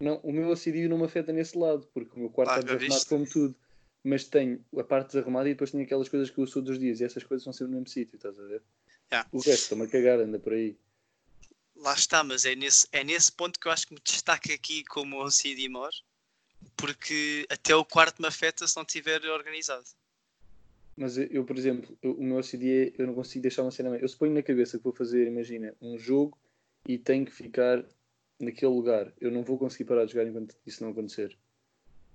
Não, 0.00 0.18
o 0.18 0.30
meu 0.32 0.52
acidio 0.52 0.88
não 0.88 0.98
me 0.98 1.06
afeta 1.06 1.32
nesse 1.32 1.58
lado, 1.58 1.88
porque 1.92 2.14
o 2.16 2.20
meu 2.20 2.30
quarto 2.30 2.50
Ah, 2.50 2.60
está 2.60 2.62
desarrumado 2.62 2.94
viste? 3.00 3.08
como 3.08 3.26
tudo. 3.26 3.56
Mas 4.04 4.24
tenho 4.24 4.64
a 4.78 4.84
parte 4.84 5.08
desarrumada 5.08 5.48
e 5.48 5.54
depois 5.54 5.70
tenho 5.72 5.82
aquelas 5.82 6.08
coisas 6.08 6.30
que 6.30 6.38
eu 6.38 6.44
uso 6.44 6.54
todos 6.54 6.70
os 6.70 6.78
dias 6.78 7.00
e 7.00 7.04
essas 7.04 7.24
coisas 7.24 7.42
são 7.42 7.52
sempre 7.52 7.72
no 7.72 7.78
mesmo 7.78 7.88
sítio, 7.88 8.14
estás 8.16 8.38
a 8.38 8.42
ver? 8.44 8.62
Yeah. 9.10 9.28
O 9.32 9.38
resto, 9.38 9.62
estou-me 9.62 9.84
a 9.84 9.88
cagar, 9.88 10.20
anda 10.20 10.38
por 10.38 10.52
aí. 10.52 10.78
Lá 11.78 11.94
está, 11.94 12.24
mas 12.24 12.44
é 12.44 12.54
nesse, 12.54 12.88
é 12.90 13.04
nesse 13.04 13.30
ponto 13.30 13.58
que 13.58 13.68
eu 13.68 13.72
acho 13.72 13.86
que 13.86 13.94
me 13.94 14.00
destaca 14.04 14.52
aqui 14.52 14.84
como 14.84 15.22
o 15.22 15.30
CD 15.30 15.68
mor, 15.68 15.90
porque 16.76 17.46
até 17.48 17.74
o 17.74 17.84
quarto 17.84 18.20
me 18.20 18.26
afeta 18.28 18.66
se 18.66 18.76
não 18.76 18.82
estiver 18.82 19.24
organizado. 19.24 19.84
Mas 20.96 21.16
eu, 21.16 21.44
por 21.44 21.56
exemplo, 21.56 21.96
o 22.02 22.24
meu 22.24 22.38
OCD 22.38 22.88
é, 22.88 22.92
eu 23.00 23.06
não 23.06 23.14
consigo 23.14 23.42
deixar 23.42 23.62
uma 23.62 23.70
cena. 23.70 23.96
Eu 23.96 24.08
suponho 24.08 24.34
na 24.34 24.42
cabeça 24.42 24.76
que 24.76 24.82
vou 24.82 24.92
fazer, 24.92 25.28
imagina, 25.28 25.72
um 25.80 25.96
jogo 25.96 26.36
e 26.88 26.98
tem 26.98 27.24
que 27.24 27.30
ficar 27.30 27.84
naquele 28.40 28.72
lugar, 28.72 29.12
eu 29.20 29.30
não 29.30 29.44
vou 29.44 29.58
conseguir 29.58 29.84
parar 29.84 30.04
de 30.04 30.12
jogar 30.12 30.26
enquanto 30.26 30.56
isso 30.66 30.82
não 30.82 30.90
acontecer. 30.90 31.36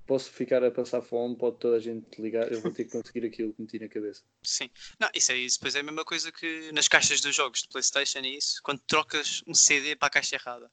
Posso 0.05 0.29
ficar 0.31 0.61
a 0.63 0.69
passar 0.69 1.01
fome, 1.01 1.35
pode 1.37 1.57
toda 1.59 1.77
a 1.77 1.79
gente 1.79 2.21
ligar, 2.21 2.51
eu 2.51 2.59
vou 2.59 2.71
ter 2.73 2.83
que 2.83 2.91
conseguir 2.91 3.25
aquilo 3.25 3.53
que 3.53 3.61
meti 3.61 3.79
na 3.79 3.87
cabeça. 3.87 4.21
Sim. 4.43 4.69
Não, 4.99 5.09
isso 5.13 5.31
é 5.31 5.37
isso. 5.37 5.57
Depois 5.57 5.75
é 5.75 5.79
a 5.79 5.83
mesma 5.83 6.03
coisa 6.03 6.29
que 6.31 6.71
nas 6.73 6.89
caixas 6.89 7.21
dos 7.21 7.33
jogos 7.33 7.61
de 7.61 7.69
Playstation 7.69 8.19
e 8.19 8.37
isso, 8.37 8.59
quando 8.63 8.79
trocas 8.81 9.41
um 9.47 9.53
CD 9.53 9.95
para 9.95 10.07
a 10.07 10.11
caixa 10.11 10.35
errada. 10.35 10.69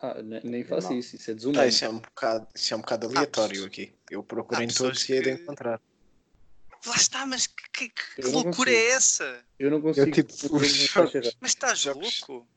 Ah, 0.00 0.22
ne- 0.22 0.40
nem 0.42 0.64
faço 0.64 0.88
Não. 0.90 0.98
isso, 0.98 1.16
isso 1.16 1.30
é 1.30 1.32
Ah, 1.32 1.36
desumano. 1.36 1.68
isso, 1.68 1.84
é 1.84 1.88
um 1.90 1.98
bocado, 1.98 2.48
isso 2.54 2.72
é 2.72 2.76
um 2.76 2.80
bocado 2.80 3.06
aleatório 3.08 3.64
aqui. 3.66 3.94
Eu 4.10 4.22
procuro 4.22 4.58
há 4.60 4.64
em 4.64 4.68
todos 4.68 5.06
e 5.08 5.20
de 5.20 5.30
encontrar. 5.30 5.80
Lá 6.86 6.96
está, 6.96 7.26
mas 7.26 7.46
que, 7.46 7.88
que- 7.88 7.88
que 8.16 8.22
loucura 8.22 8.52
consigo. 8.52 8.70
é 8.70 8.86
essa? 8.90 9.44
Eu 9.58 9.70
não 9.70 9.80
consigo. 9.82 10.10
tipo, 10.10 10.32
eu 10.32 10.34
os 10.34 10.50
consigo 10.50 10.86
jogos-. 11.12 11.36
Mas 11.40 11.50
estás 11.50 11.78
Jogos- 11.78 12.20
louco? 12.26 12.48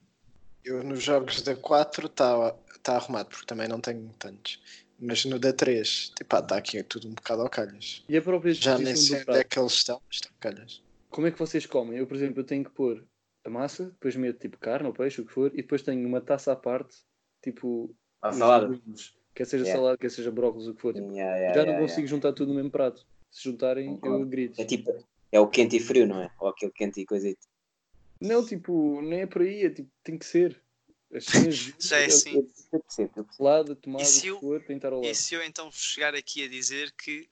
Eu 0.63 0.84
nos 0.84 1.01
jogos 1.03 1.41
da 1.41 1.56
4 1.56 2.08
está 2.08 2.51
tá 2.84 2.95
arrumado, 2.97 3.30
porque 3.30 3.45
também 3.45 3.67
não 3.69 3.80
tenho 3.80 4.13
tantos. 4.19 4.60
Mas 4.99 5.25
no 5.25 5.38
da 5.38 5.53
3, 5.53 6.12
tipo, 6.15 6.36
está 6.36 6.57
aqui 6.57 6.81
tudo 6.83 7.07
um 7.07 7.13
bocado 7.13 7.43
ao 7.43 7.49
calhas. 7.49 8.03
E 8.10 8.17
a 8.17 8.21
própria 8.21 8.53
Já 8.53 8.77
nem 8.77 8.95
sei 8.95 9.21
onde 9.27 9.39
é 9.39 9.43
que 9.43 9.60
eles 9.60 9.73
estão, 9.73 10.01
mas 10.07 10.15
está 10.15 10.29
ao 10.29 10.36
calhas. 10.39 10.81
Como 11.10 11.27
é 11.27 11.31
que 11.31 11.39
vocês 11.39 11.65
comem? 11.65 11.99
Eu, 11.99 12.07
por 12.07 12.15
exemplo, 12.15 12.41
eu 12.41 12.43
tenho 12.43 12.63
que 12.63 12.71
pôr 12.71 13.03
a 13.45 13.49
massa, 13.49 13.86
depois 13.86 14.15
meto 14.15 14.39
tipo 14.39 14.57
carne 14.57 14.88
ou 14.88 14.93
peixe, 14.93 15.21
o 15.21 15.25
que 15.25 15.31
for, 15.31 15.51
e 15.53 15.57
depois 15.57 15.81
tenho 15.81 16.05
uma 16.07 16.19
taça 16.19 16.51
à 16.51 16.55
parte, 16.55 16.97
tipo. 17.41 17.95
A 18.21 18.31
salada. 18.31 18.67
legumes. 18.67 19.15
Quer 19.36 19.45
seja 19.45 19.63
Yeah. 19.63 19.79
salada, 19.79 19.97
quer 19.99 20.10
seja 20.10 20.31
brócolis, 20.31 20.67
o 20.67 20.73
que 20.73 20.81
for. 20.81 20.93
Tipo, 20.93 21.12
Yeah, 21.12 21.38
yeah, 21.38 21.53
já 21.53 21.62
não 21.62 21.73
yeah. 21.73 21.88
consigo 21.88 22.07
juntar 22.07 22.33
tudo 22.33 22.49
no 22.49 22.55
mesmo 22.55 22.71
prato. 22.71 23.05
Se 23.29 23.43
juntarem, 23.43 23.99
eu 24.03 24.25
grito. 24.25 24.60
É 24.60 24.65
tipo, 24.65 24.91
é 25.31 25.39
o 25.39 25.47
quente 25.47 25.77
e 25.77 25.79
frio, 25.79 26.07
não 26.07 26.21
é? 26.21 26.31
Ou 26.39 26.47
aquele 26.47 26.71
quente 26.71 27.01
e 27.01 27.05
coisito. 27.05 27.47
Não, 28.19 28.43
tipo, 28.43 28.99
nem 29.01 29.21
é 29.21 29.27
por 29.27 29.43
aí, 29.43 29.63
é 29.63 29.69
tipo, 29.69 29.89
tem 30.03 30.17
que 30.17 30.25
ser. 30.25 30.60
As 31.13 31.25
cenas, 31.25 31.55
Já 31.79 31.97
é 31.99 32.05
assim. 32.05 32.33
Eu 32.71 32.79
percebo. 32.81 33.27
salada, 33.31 33.75
tomada, 33.75 34.03
E 34.03 34.27
eu- 34.27 34.39
for, 34.39 34.61
ao 34.83 34.91
lado. 34.95 35.05
E 35.05 35.15
se 35.15 35.33
eu 35.35 35.43
então 35.43 35.71
chegar 35.71 36.13
aqui 36.15 36.43
a 36.43 36.49
dizer 36.49 36.91
que 36.91 37.27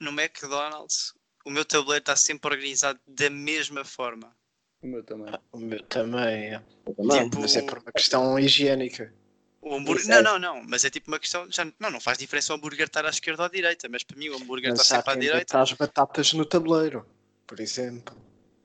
no 0.00 0.10
McDonald's 0.10 1.12
o 1.44 1.50
meu 1.50 1.64
tabuleiro 1.64 2.02
está 2.02 2.14
sempre 2.14 2.52
organizado 2.54 3.00
da 3.06 3.28
mesma 3.30 3.84
forma? 3.84 4.36
O 4.82 4.86
meu 4.86 5.02
também. 5.02 5.34
O 5.50 5.58
meu 5.58 5.82
também, 5.82 6.54
é. 6.54 6.62
Também. 6.96 7.24
Tipo, 7.24 7.40
mas 7.40 7.56
é 7.56 7.62
por 7.62 7.78
uma 7.78 7.92
questão 7.92 8.38
higiênica. 8.38 9.12
O 9.60 9.74
hambúrguer. 9.74 10.04
É. 10.08 10.22
Não, 10.22 10.38
não, 10.38 10.38
não, 10.38 10.62
mas 10.64 10.84
é 10.84 10.90
tipo 10.90 11.08
uma 11.10 11.18
questão. 11.18 11.50
Já... 11.50 11.64
Não, 11.80 11.90
não 11.90 12.00
faz 12.00 12.16
diferença 12.16 12.52
o 12.52 12.56
hambúrguer 12.56 12.86
estar 12.86 13.04
à 13.04 13.08
esquerda 13.10 13.42
ou 13.42 13.46
à 13.46 13.48
direita, 13.50 13.88
mas 13.88 14.04
para 14.04 14.16
mim 14.16 14.28
o 14.28 14.36
hambúrguer 14.36 14.70
está 14.70 14.82
Mas 14.82 14.92
há 14.92 14.96
sempre 14.96 15.10
à 15.10 15.14
direita. 15.16 15.38
meta 15.38 15.60
as 15.62 15.72
batatas 15.72 16.32
no 16.32 16.44
tabuleiro, 16.46 17.04
por 17.44 17.58
exemplo. 17.58 18.16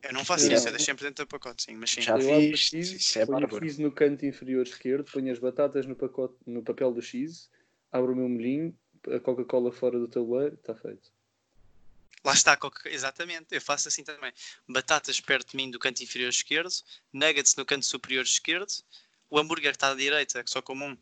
Eu 0.04 0.12
não 0.12 0.26
faço 0.26 0.52
isso, 0.52 0.68
eu 0.68 0.72
deixo 0.72 0.86
sempre 0.86 1.06
dentro 1.06 1.24
do 1.24 1.28
pacote, 1.30 1.64
sim, 1.64 1.76
mas 1.76 1.92
sim. 1.92 2.02
Já 2.02 2.18
eu 2.18 2.34
abro 2.34 2.38
o 2.38 2.52
viste, 2.52 2.70
cheese, 2.72 2.96
isso 2.98 3.20
é 3.20 3.26
ponho 3.26 3.48
o 3.48 3.60
cheese 3.60 3.82
no 3.82 3.92
canto 3.92 4.26
inferior 4.26 4.64
esquerdo, 4.68 5.10
ponho 5.10 5.32
as 5.32 5.40
batatas 5.40 5.86
no, 5.86 5.96
pacote, 5.96 6.36
no 6.46 6.62
papel 6.62 6.92
do 6.94 7.02
cheese, 7.02 7.48
abro 7.90 8.12
o 8.12 8.16
meu 8.16 8.28
molhinho, 8.28 8.78
a 9.08 9.20
Coca-Cola 9.22 9.72
fora 9.72 9.98
do 9.98 10.08
tabuleiro, 10.10 10.56
está 10.56 10.76
feito. 10.76 11.10
Lá 12.26 12.34
está, 12.34 12.58
Coca- 12.58 12.90
exatamente, 12.90 13.48
eu 13.56 13.62
faço 13.62 13.88
assim 13.88 14.04
também. 14.04 14.32
Batatas 14.68 15.20
perto 15.22 15.52
de 15.52 15.58
mim 15.58 15.72
do 15.72 15.80
canto 15.80 16.04
inferior 16.04 16.30
esquerdo, 16.30 16.72
nuggets 17.14 17.56
no 17.56 17.66
canto 17.66 17.86
superior 17.86 18.24
esquerdo, 18.24 18.72
o 19.30 19.40
hambúrguer 19.40 19.72
está 19.72 19.92
à 19.92 19.96
direita, 19.96 20.44
que 20.44 20.50
só 20.50 20.62
como 20.62 20.86
um. 20.86 20.98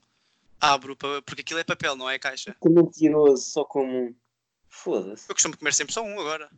Abro, 0.59 0.95
porque 0.95 1.41
aquilo 1.41 1.59
é 1.59 1.63
papel, 1.63 1.95
não 1.95 2.07
é 2.07 2.19
caixa. 2.19 2.55
Que 2.61 2.69
mentiroso, 2.69 3.43
só 3.49 3.65
como 3.65 3.91
um. 3.91 4.15
Foda-se. 4.69 5.27
Eu 5.27 5.33
costumo 5.33 5.57
comer 5.57 5.73
sempre 5.73 5.93
só 5.93 6.03
um 6.03 6.19
agora. 6.19 6.51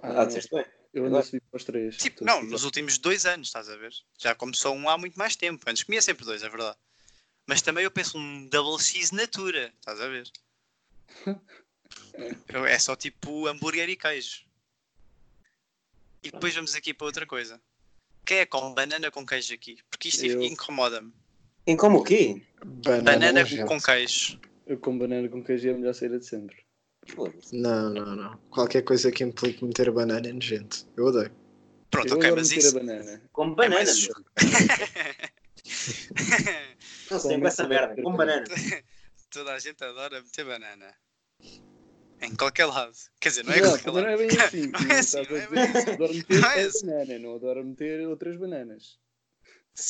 Ah, 0.00 0.24
disseste 0.24 0.54
bem. 0.54 0.64
Eu 0.98 1.06
ando 1.06 1.18
a 1.18 1.22
subir 1.22 1.40
para 1.40 1.56
os 1.56 1.64
três. 1.64 1.96
Tipo, 1.96 2.24
não, 2.24 2.42
nos 2.42 2.64
últimos 2.64 2.98
dois 2.98 3.24
anos, 3.26 3.48
estás 3.48 3.68
a 3.68 3.76
ver? 3.76 3.92
Já 4.18 4.34
começou 4.34 4.74
um 4.74 4.88
há 4.88 4.98
muito 4.98 5.18
mais 5.18 5.36
tempo. 5.36 5.64
Antes 5.68 5.82
comia 5.82 6.02
sempre 6.02 6.24
dois, 6.24 6.42
é 6.42 6.48
verdade. 6.48 6.76
Mas 7.46 7.62
também 7.62 7.84
eu 7.84 7.90
penso 7.90 8.18
um 8.18 8.46
double 8.46 8.82
cheese 8.82 9.14
natura, 9.14 9.72
estás 9.78 10.00
a 10.00 10.08
ver? 10.08 10.30
É 12.66 12.78
só 12.78 12.94
tipo 12.94 13.46
hambúrguer 13.46 13.88
e 13.88 13.96
queijo. 13.96 14.44
E 16.22 16.30
depois 16.30 16.54
vamos 16.54 16.74
aqui 16.74 16.92
para 16.92 17.06
outra 17.06 17.24
coisa. 17.24 17.60
Quem 18.26 18.38
é 18.38 18.46
com 18.46 18.74
banana 18.74 19.10
com 19.10 19.24
queijo 19.24 19.54
aqui? 19.54 19.78
Porque 19.88 20.08
isto 20.08 20.26
Eu. 20.26 20.42
incomoda-me. 20.42 21.12
Em 21.66 21.76
como 21.76 21.98
o 21.98 22.04
quê? 22.04 22.42
Banana, 22.62 23.02
Banana 23.32 23.66
com 23.66 23.80
queijo. 23.80 24.38
Eu 24.66 24.78
com 24.78 24.98
banana 24.98 25.28
com 25.28 25.42
queijo 25.42 25.68
é 25.68 25.72
a 25.72 25.74
melhor 25.74 25.94
saída 25.94 26.18
de 26.18 26.26
sempre. 26.26 26.56
Não, 27.52 27.90
não, 27.90 28.14
não. 28.16 28.36
Qualquer 28.50 28.82
coisa 28.82 29.10
que 29.10 29.24
implique 29.24 29.64
meter 29.64 29.90
banana 29.90 30.28
é 30.28 30.32
nojento. 30.32 30.86
Eu 30.96 31.06
odeio. 31.06 31.30
Pronto, 31.90 32.08
eu 32.08 32.16
ok, 32.16 32.30
mas 32.32 32.48
meter 32.50 32.60
isso. 32.60 32.74
banana. 32.74 33.22
Com 33.32 33.54
banana, 33.54 33.74
mais- 33.76 34.08
meu. 34.08 34.14
Não 37.10 37.18
sei 37.18 37.38
com 37.40 37.46
essa 37.46 37.66
merda. 37.68 38.02
Com 38.02 38.16
banana. 38.16 38.44
Toda 39.30 39.52
a 39.54 39.58
gente 39.58 39.82
adora 39.84 40.20
meter 40.22 40.44
banana. 40.44 40.94
Em 42.20 42.34
qualquer 42.34 42.66
lado. 42.66 42.92
Quer 43.20 43.28
dizer, 43.30 43.44
não 43.44 43.52
é 43.52 43.58
em 43.58 43.62
Não, 43.62 43.68
qualquer 43.70 43.86
não 43.86 43.94
lado. 43.94 44.08
é 44.08 44.16
bem 44.16 44.38
assim. 44.38 44.66
Não 44.66 44.80
é 44.80 44.98
assim, 44.98 45.20
estás 45.20 45.28
a 45.28 45.30
não 45.30 45.36
é 45.38 45.46
bem 45.48 45.62
assim. 45.62 45.90
Adoro 45.92 46.14
meter 46.14 46.40
Não 46.40 46.50
é 46.50 46.62
a 46.62 46.66
assim. 46.66 46.86
banana, 46.86 47.18
não 47.18 47.34
adoro 47.36 47.64
meter 47.64 48.06
outras 48.08 48.36
bananas. 48.36 48.98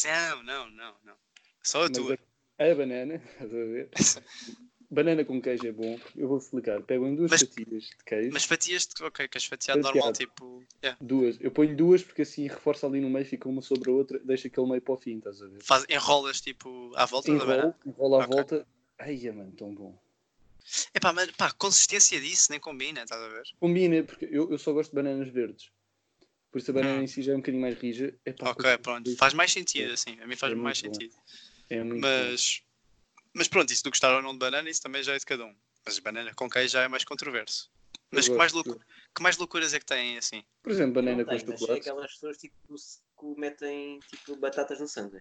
Não, 0.04 0.42
não, 0.42 0.70
não, 0.70 0.94
não. 1.04 1.14
Só 1.64 1.84
a 1.84 1.88
Mas 1.88 1.98
tua. 1.98 2.18
a, 2.58 2.64
a 2.64 2.74
banana, 2.74 3.14
estás 3.14 3.50
a 3.50 3.56
ver? 3.56 3.90
Banana 4.90 5.22
com 5.24 5.40
queijo 5.40 5.66
é 5.66 5.72
bom. 5.72 6.00
Eu 6.16 6.28
vou 6.28 6.38
explicar. 6.38 6.80
Pego 6.82 7.06
em 7.06 7.14
duas 7.14 7.30
Mas- 7.30 7.42
fatias 7.42 7.84
de 7.84 8.04
queijo. 8.06 8.30
Mas 8.32 8.44
fatias 8.44 8.86
de. 8.86 9.02
Ok, 9.04 9.28
que 9.28 9.36
és 9.36 9.44
fatiado 9.44 9.82
Fatiado. 9.82 9.96
normal, 9.98 10.12
tipo. 10.14 10.64
yeah. 10.82 10.98
Duas. 11.04 11.36
Eu 11.40 11.50
ponho 11.50 11.76
duas 11.76 12.02
porque 12.02 12.22
assim 12.22 12.46
reforça 12.48 12.86
ali 12.86 12.98
no 13.00 13.10
meio, 13.10 13.26
fica 13.26 13.48
uma 13.48 13.60
sobre 13.60 13.90
a 13.90 13.92
outra, 13.92 14.18
deixa 14.20 14.48
aquele 14.48 14.66
meio 14.66 14.80
para 14.80 14.94
o 14.94 14.96
fim, 14.96 15.18
estás 15.18 15.42
a 15.42 15.46
ver? 15.46 15.62
Faz, 15.62 15.84
enrolas 15.90 16.40
tipo 16.40 16.90
à 16.96 17.04
volta 17.04 17.28
da 17.30 17.34
Enrolo, 17.34 17.50
banana. 17.56 17.78
enrola 17.86 18.16
à 18.16 18.24
Ok. 18.24 18.34
volta. 18.34 18.66
Ai, 18.98 19.30
mano, 19.30 19.52
tão 19.52 19.74
bom. 19.74 19.98
Epá, 20.94 21.12
mas 21.12 21.30
pá, 21.32 21.46
a 21.46 21.52
consistência 21.52 22.18
disso 22.20 22.48
nem 22.50 22.58
combina, 22.60 23.02
estás 23.02 23.20
a 23.22 23.28
ver? 23.28 23.42
Combina, 23.60 24.02
porque 24.04 24.26
eu, 24.30 24.50
eu 24.50 24.58
só 24.58 24.72
gosto 24.72 24.90
de 24.90 24.96
bananas 24.96 25.28
verdes. 25.28 25.70
Por 26.50 26.58
isso 26.58 26.70
a 26.70 26.74
banana 26.74 27.00
Hum. 27.00 27.02
em 27.02 27.06
si 27.06 27.22
já 27.22 27.32
é 27.32 27.34
um 27.34 27.38
bocadinho 27.40 27.60
mais 27.60 27.78
rija. 27.78 28.14
Epá, 28.24 28.50
ok, 28.50 28.78
pronto. 28.78 29.14
Faz 29.16 29.34
mais 29.34 29.52
sentido, 29.52 29.92
assim. 29.92 30.18
A 30.20 30.26
mim 30.26 30.34
faz 30.34 30.52
É 30.52 30.56
mais 30.56 30.80
bom. 30.80 30.92
sentido. 30.94 31.14
É 31.68 31.84
muito 31.84 32.00
bom. 32.00 32.08
Mas. 33.38 33.48
Pronto, 33.48 33.72
se 33.74 33.82
tu 33.82 33.88
gostar 33.90 34.14
ou 34.14 34.20
não 34.20 34.32
de 34.32 34.38
banana, 34.38 34.68
isso 34.68 34.82
também 34.82 35.02
já 35.02 35.14
é 35.14 35.18
de 35.18 35.24
cada 35.24 35.46
um. 35.46 35.54
Mas 35.86 35.98
banana 36.00 36.34
com 36.34 36.50
queijo 36.50 36.72
já 36.72 36.82
é 36.82 36.88
mais 36.88 37.04
controverso. 37.04 37.70
Mas 38.10 38.26
que 38.28 38.34
mais, 38.34 38.52
que 38.52 39.22
mais 39.22 39.36
loucuras 39.36 39.72
é 39.74 39.78
que 39.78 39.86
têm 39.86 40.16
assim? 40.18 40.42
Por 40.62 40.72
exemplo, 40.72 40.94
banana 40.94 41.18
Não 41.18 41.24
com 41.24 41.30
tem, 41.30 41.44
mas 41.46 41.54
é 41.54 41.58
chocolate. 41.58 41.80
aquelas 41.80 42.12
pessoas 42.12 42.36
tipo, 42.38 42.56
que 42.74 43.40
metem 43.40 44.00
tipo, 44.08 44.36
batatas 44.36 44.80
no 44.80 44.88
sangue. 44.88 45.20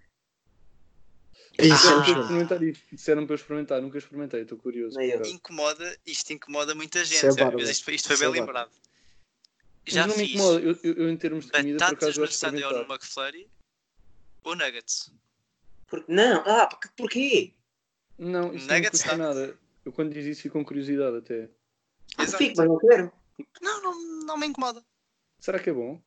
Isso 1.60 1.74
Disseram 1.76 2.00
Ah. 2.00 2.04
para 2.04 2.12
eu 2.12 2.22
experimentar 2.22 2.64
isso. 2.64 2.82
Disseram 2.92 3.26
para 3.26 3.34
eu 3.34 3.36
experimentar, 3.36 3.82
nunca 3.82 3.98
experimentei, 3.98 4.42
estou 4.42 4.58
curioso. 4.58 4.96
Por 4.96 5.04
acaso. 5.14 5.30
Incomoda, 5.32 6.00
isto 6.06 6.34
incomoda 6.34 6.76
muita 6.76 7.04
gente. 7.04 7.28
Isso 7.28 7.40
é 7.40 7.52
mas 7.52 7.70
isto, 7.70 7.92
isto 7.92 8.08
foi 8.08 8.16
Isso 8.16 8.24
é 8.24 8.32
bem 8.32 8.42
bárbaro. 8.46 8.70
lembrado. 8.70 8.72
Já 9.86 10.06
não 10.08 10.16
me 10.18 10.24
fiz 10.26 10.36
incomoda, 10.36 10.60
eu, 10.62 10.80
eu, 10.84 10.94
eu 10.94 11.10
em 11.10 11.18
termos 11.18 11.46
de 11.46 11.52
comida, 11.52 11.78
por 11.78 11.80
batatas 11.80 12.04
acaso 12.04 12.20
no 12.20 12.26
gosto 12.26 12.52
de 12.52 12.62
no. 12.62 12.94
McFlurry 12.94 13.50
ou 14.44 14.56
nuggets. 14.56 15.12
Porque, 15.88 16.12
não, 16.12 16.44
ah, 16.46 16.68
porque, 16.68 16.90
porquê? 16.96 17.54
Não, 18.18 18.54
isso 18.54 18.68
não 18.68 18.74
me 18.76 18.82
Nuggets 18.82 19.02
custa 19.02 19.18
nada. 19.18 19.58
Eu 19.86 19.92
quando 19.94 20.14
diz 20.14 20.26
isso 20.26 20.42
fico 20.42 20.54
com 20.58 20.66
curiosidade 20.66 21.18
até. 21.18 21.50
Ah, 22.18 22.24
Exato. 22.24 22.44
fico, 22.44 22.56
mas 22.58 22.68
não 22.68 22.78
quero. 22.80 23.12
Não, 23.62 23.82
não, 23.82 24.26
não 24.26 24.38
me 24.38 24.48
incomoda. 24.48 24.84
Será 25.40 25.60
que 25.60 25.70
é 25.70 25.74
bom? 25.74 26.02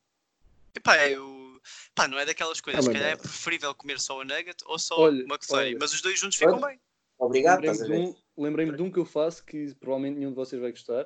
Epá, 0.74 1.08
eu... 1.08 1.60
Pá, 1.94 2.08
não 2.08 2.18
é 2.18 2.24
daquelas 2.26 2.60
coisas. 2.60 2.80
É 2.80 2.82
Se 2.82 2.88
uma 2.88 2.92
calhar 2.94 3.08
é 3.08 3.14
merda. 3.14 3.22
preferível 3.28 3.74
comer 3.74 4.00
só 4.00 4.18
o 4.18 4.24
nugget 4.24 4.62
ou 4.66 4.78
só 4.78 4.98
Olha, 4.98 5.24
o 5.24 5.28
McFlurry. 5.28 5.76
Mas 5.78 5.92
os 5.92 6.00
dois 6.02 6.18
juntos 6.18 6.36
ficam 6.36 6.56
Olha. 6.56 6.66
bem. 6.68 6.80
Obrigado, 7.18 7.60
estás 7.60 7.80
a 7.80 7.84
Lembrei-me 7.84 8.06
ver? 8.06 8.12
de, 8.12 8.18
um, 8.38 8.42
lembrei-me 8.42 8.76
de 8.76 8.82
um 8.82 8.90
que 8.90 8.98
eu 8.98 9.04
faço 9.04 9.44
que 9.44 9.74
provavelmente 9.74 10.18
nenhum 10.18 10.30
de 10.30 10.36
vocês 10.36 10.60
vai 10.60 10.70
gostar. 10.70 11.04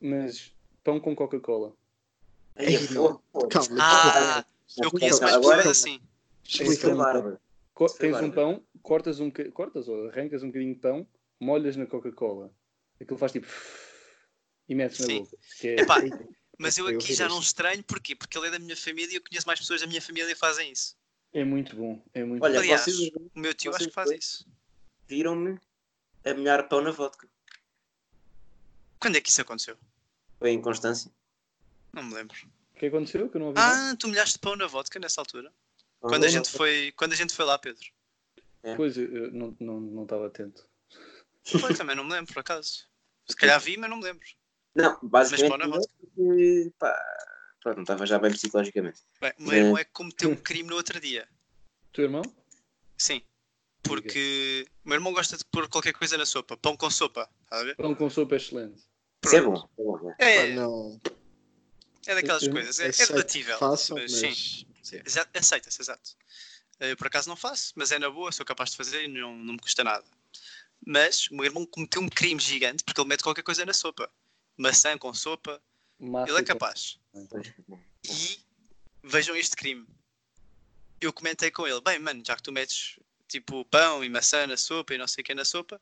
Mas 0.00 0.52
pão 0.84 1.00
com 1.00 1.16
Coca-Cola. 1.16 1.72
Ai, 2.54 2.66
Ei, 2.76 2.88
pô, 2.88 3.20
pô. 3.32 3.48
Calma, 3.48 3.76
Ah, 3.80 4.44
Não, 4.76 4.84
eu 4.84 4.90
conheço 4.90 5.22
mais 5.22 5.36
pessoas 5.36 5.66
assim. 5.66 6.00
Explica 6.44 6.90
é 6.90 6.94
bárbaro. 6.94 7.40
Co- 7.76 7.84
é 7.84 7.88
tens 7.98 8.08
um 8.16 8.30
bárbaro. 8.30 8.32
pão, 8.32 8.66
cortas 8.82 9.20
um 9.20 9.28
boca- 9.28 9.50
cortas 9.52 9.86
ou 9.86 10.08
arrancas 10.08 10.42
um 10.42 10.46
bocadinho 10.46 10.74
de 10.74 10.80
pão, 10.80 11.06
molhas 11.38 11.76
na 11.76 11.84
Coca-Cola. 11.86 12.50
Aquilo 12.98 13.18
faz 13.18 13.32
tipo 13.32 13.46
e 14.66 14.74
metes 14.74 14.98
na 15.00 15.06
Sim. 15.06 15.18
boca. 15.24 15.36
Que 15.60 15.68
é, 15.68 15.80
Epá, 15.80 16.00
Mas 16.58 16.78
eu 16.78 16.88
Eu 16.88 16.98
aqui 16.98 17.12
já 17.14 17.28
não 17.28 17.38
estranho, 17.38 17.84
porquê? 17.84 18.16
Porque 18.16 18.38
ele 18.38 18.46
é 18.46 18.50
da 18.52 18.58
minha 18.58 18.74
família 18.74 19.12
e 19.12 19.16
eu 19.16 19.22
conheço 19.22 19.46
mais 19.46 19.60
pessoas 19.60 19.82
da 19.82 19.86
minha 19.86 20.00
família 20.00 20.26
que 20.30 20.34
fazem 20.34 20.72
isso. 20.72 20.96
é 21.34 21.44
muito 21.44 21.76
bom. 21.76 22.02
É 22.14 22.24
muito 22.24 22.42
Olha, 22.42 22.54
bom. 22.54 22.60
Aliás, 22.60 22.80
vocês 22.80 23.10
O 23.34 23.38
meu 23.38 23.52
tio 23.52 23.74
acho 23.76 23.88
que 23.88 23.92
faz 23.92 24.10
isso. 24.10 24.48
viram-me 25.06 25.60
a 26.24 26.32
molhar 26.32 26.66
pão 26.66 26.80
na 26.80 26.90
vodka. 26.92 27.28
Quando 28.98 29.16
é 29.16 29.20
que 29.20 29.28
isso 29.28 29.42
aconteceu? 29.42 29.76
Foi 30.38 30.50
em 30.50 30.62
Constância. 30.62 31.12
Não 31.92 32.02
me 32.02 32.14
lembro. 32.14 32.34
O 32.74 32.78
que 32.78 32.86
aconteceu? 32.86 33.28
Que 33.28 33.36
eu 33.36 33.40
não 33.40 33.48
ouvi. 33.48 33.58
nada? 33.60 33.90
Ah, 33.92 33.96
tu 33.96 34.08
molhaste 34.08 34.38
pão 34.38 34.56
na 34.56 34.66
vodka 34.66 34.98
nessa 34.98 35.20
altura? 35.20 35.52
Quando 36.00 36.24
a 36.24 36.28
gente 36.28 36.44
vodka. 36.44 36.58
foi, 36.58 36.92
quando 36.96 37.12
a 37.12 37.16
gente 37.16 37.34
foi 37.34 37.44
lá, 37.44 37.58
Pedro. 37.58 37.84
Pois, 38.76 38.96
eu, 38.96 39.30
não 39.32 39.50
estava 39.50 39.80
não, 39.80 40.02
estava 40.02 40.26
atento. 40.26 40.68
Foi, 41.44 41.74
também 41.74 41.94
não 41.94 42.04
me 42.04 42.12
lembro, 42.12 42.32
por 42.32 42.40
acaso. 42.40 42.88
Se 43.28 43.36
calhar 43.36 43.60
vi, 43.60 43.76
mas 43.76 43.88
não 43.88 43.98
me 43.98 44.04
lembro. 44.04 44.26
Não, 44.74 44.98
Mas 45.02 45.30
basicamente 45.30 45.58
não, 45.58 45.70
vodka. 45.70 45.92
porque, 46.00 46.72
pá, 46.78 46.98
pronto, 47.62 47.76
não 47.76 47.82
estava 47.84 48.06
já 48.06 48.18
bem 48.18 48.30
psicologicamente. 48.32 49.00
Bem, 49.20 49.32
o 49.38 49.42
meu 49.42 49.52
irmão 49.56 49.78
é 49.78 49.84
que 49.84 49.92
cometeu 49.92 50.30
um 50.30 50.36
crime 50.36 50.68
no 50.68 50.76
outro 50.76 51.00
dia. 51.00 51.28
Teu 51.92 52.04
irmão? 52.04 52.22
Sim. 52.98 53.22
porque 53.82 54.66
o 54.84 54.88
meu 54.88 54.96
irmão 54.96 55.12
gosta 55.12 55.36
de 55.36 55.44
pôr 55.44 55.68
qualquer 55.68 55.92
coisa 55.92 56.18
na 56.18 56.26
sopa. 56.26 56.56
Pão 56.56 56.76
com 56.76 56.90
sopa, 56.90 57.30
a 57.50 57.62
ver? 57.62 57.76
Pão 57.76 57.94
com 57.94 58.10
sopa 58.10 58.34
é 58.34 58.38
excelente. 58.38 58.82
Isso 59.24 59.36
é 59.36 59.40
bom. 59.40 59.54
é 59.56 59.82
bom, 59.82 60.02
né? 60.02 60.16
É, 60.18 60.54
não. 60.54 61.00
é 62.06 62.14
daquelas 62.16 62.46
coisas, 62.48 62.80
é, 62.80 62.88
é 62.88 63.06
relatível. 63.06 63.58
façam, 63.58 63.96
mas, 63.96 64.20
mas- 64.20 64.36
sim, 64.36 64.65
sim, 64.86 65.00
exa- 65.04 65.28
aceita-se, 65.34 65.80
exato. 65.82 66.16
Eu 66.78 66.96
por 66.96 67.06
acaso 67.06 67.28
não 67.28 67.36
faço, 67.36 67.72
mas 67.74 67.90
é 67.90 67.98
na 67.98 68.10
boa, 68.10 68.30
sou 68.30 68.44
capaz 68.44 68.70
de 68.70 68.76
fazer 68.76 69.04
e 69.04 69.08
não, 69.08 69.34
não 69.36 69.54
me 69.54 69.58
custa 69.58 69.82
nada. 69.82 70.04
Mas 70.86 71.28
o 71.30 71.34
meu 71.34 71.44
irmão 71.44 71.64
cometeu 71.66 72.02
um 72.02 72.08
crime 72.08 72.40
gigante 72.40 72.84
porque 72.84 73.00
ele 73.00 73.08
mete 73.08 73.22
qualquer 73.22 73.42
coisa 73.42 73.64
na 73.64 73.72
sopa. 73.72 74.10
Maçã 74.56 74.96
com 74.98 75.12
sopa, 75.14 75.60
ele 76.28 76.38
é 76.38 76.42
capaz. 76.44 76.98
E 78.04 78.38
vejam 79.02 79.34
este 79.36 79.56
crime. 79.56 79.86
Eu 81.00 81.12
comentei 81.12 81.50
com 81.50 81.66
ele, 81.66 81.80
bem, 81.80 81.98
mano, 81.98 82.22
já 82.26 82.36
que 82.36 82.42
tu 82.42 82.52
metes 82.52 82.98
tipo 83.28 83.64
pão 83.66 84.04
e 84.04 84.08
maçã 84.08 84.46
na 84.46 84.56
sopa 84.56 84.94
e 84.94 84.98
não 84.98 85.08
sei 85.08 85.22
o 85.22 85.24
que 85.24 85.34
na 85.34 85.44
sopa, 85.44 85.80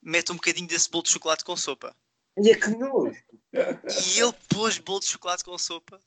mete 0.00 0.32
um 0.32 0.36
bocadinho 0.36 0.66
desse 0.68 0.88
bolo 0.88 1.02
de 1.04 1.10
chocolate 1.10 1.44
com 1.44 1.56
sopa. 1.56 1.94
E 2.38 2.50
é 2.50 2.54
que 2.54 2.68
nojo. 2.68 3.20
E 3.52 4.20
ele 4.20 4.32
pôs 4.48 4.78
bolo 4.78 5.00
de 5.00 5.06
chocolate 5.06 5.44
com 5.44 5.58
sopa 5.58 6.00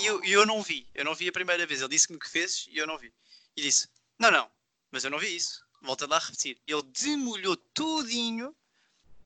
e 0.00 0.06
eu, 0.06 0.22
eu 0.24 0.46
não 0.46 0.62
vi. 0.62 0.86
Eu 0.94 1.04
não 1.04 1.14
vi 1.14 1.28
a 1.28 1.32
primeira 1.32 1.66
vez. 1.66 1.80
Ele 1.80 1.90
disse-me 1.90 2.18
que 2.18 2.28
fez 2.28 2.68
e 2.70 2.78
eu 2.78 2.86
não 2.86 2.98
vi. 2.98 3.12
E 3.56 3.62
disse: 3.62 3.88
Não, 4.18 4.30
não, 4.30 4.50
mas 4.90 5.04
eu 5.04 5.10
não 5.10 5.18
vi 5.18 5.34
isso. 5.34 5.64
Volta 5.82 6.06
lá 6.06 6.16
a 6.16 6.20
repetir. 6.20 6.58
Ele 6.66 6.82
demolhou 6.82 7.56
tudinho 7.56 8.54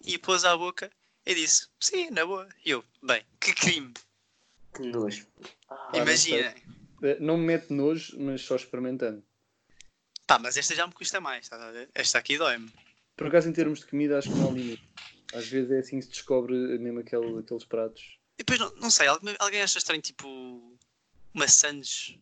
e 0.05 0.17
pôs 0.19 0.45
à 0.45 0.57
boca 0.57 0.91
e 1.27 1.35
disse: 1.35 1.69
Sim, 1.81 2.11
na 2.11 2.25
boa. 2.25 2.49
E 2.65 2.71
eu: 2.71 2.85
Bem, 3.03 3.25
que 3.41 3.53
crime. 3.53 3.93
Que 4.75 4.83
nojo. 4.83 5.27
Ah, 5.69 5.91
não. 5.93 7.09
Eh, 7.09 7.17
Não 7.21 7.37
me 7.37 7.45
mete 7.47 7.73
nojo, 7.73 8.19
mas 8.19 8.43
só 8.43 8.57
experimentando. 8.57 9.23
Pá, 10.27 10.39
mas 10.39 10.57
esta 10.57 10.75
já 10.75 10.87
me 10.87 10.93
custa 10.93 11.21
mais. 11.21 11.45
estás 11.45 11.61
a 11.61 11.71
ver? 11.71 11.91
Esta 11.95 12.19
aqui 12.19 12.39
dói-me. 12.39 12.73
Por 13.17 13.27
acaso, 13.27 13.49
em 13.49 13.53
termos 13.53 13.81
de 13.81 13.87
comida, 13.87 14.19
acho 14.19 14.29
que 14.31 14.35
não 14.39 14.49
há 14.49 14.53
limite. 14.53 14.83
Às 15.33 15.47
vezes 15.49 15.71
é 15.71 15.79
assim 15.81 15.99
que 15.99 16.07
se 16.07 16.11
descobre 16.11 16.55
mesmo 16.79 17.01
aquele, 17.01 17.39
aqueles 17.39 17.65
pratos. 17.65 18.19
E 18.39 18.43
depois, 18.43 18.59
não, 18.59 18.75
não 18.77 18.91
sei, 18.91 19.07
alguém, 19.07 19.37
alguém 19.39 19.63
acha 19.63 19.79
estranho 19.79 20.03
tipo 20.03 20.77
maçãs 21.33 22.19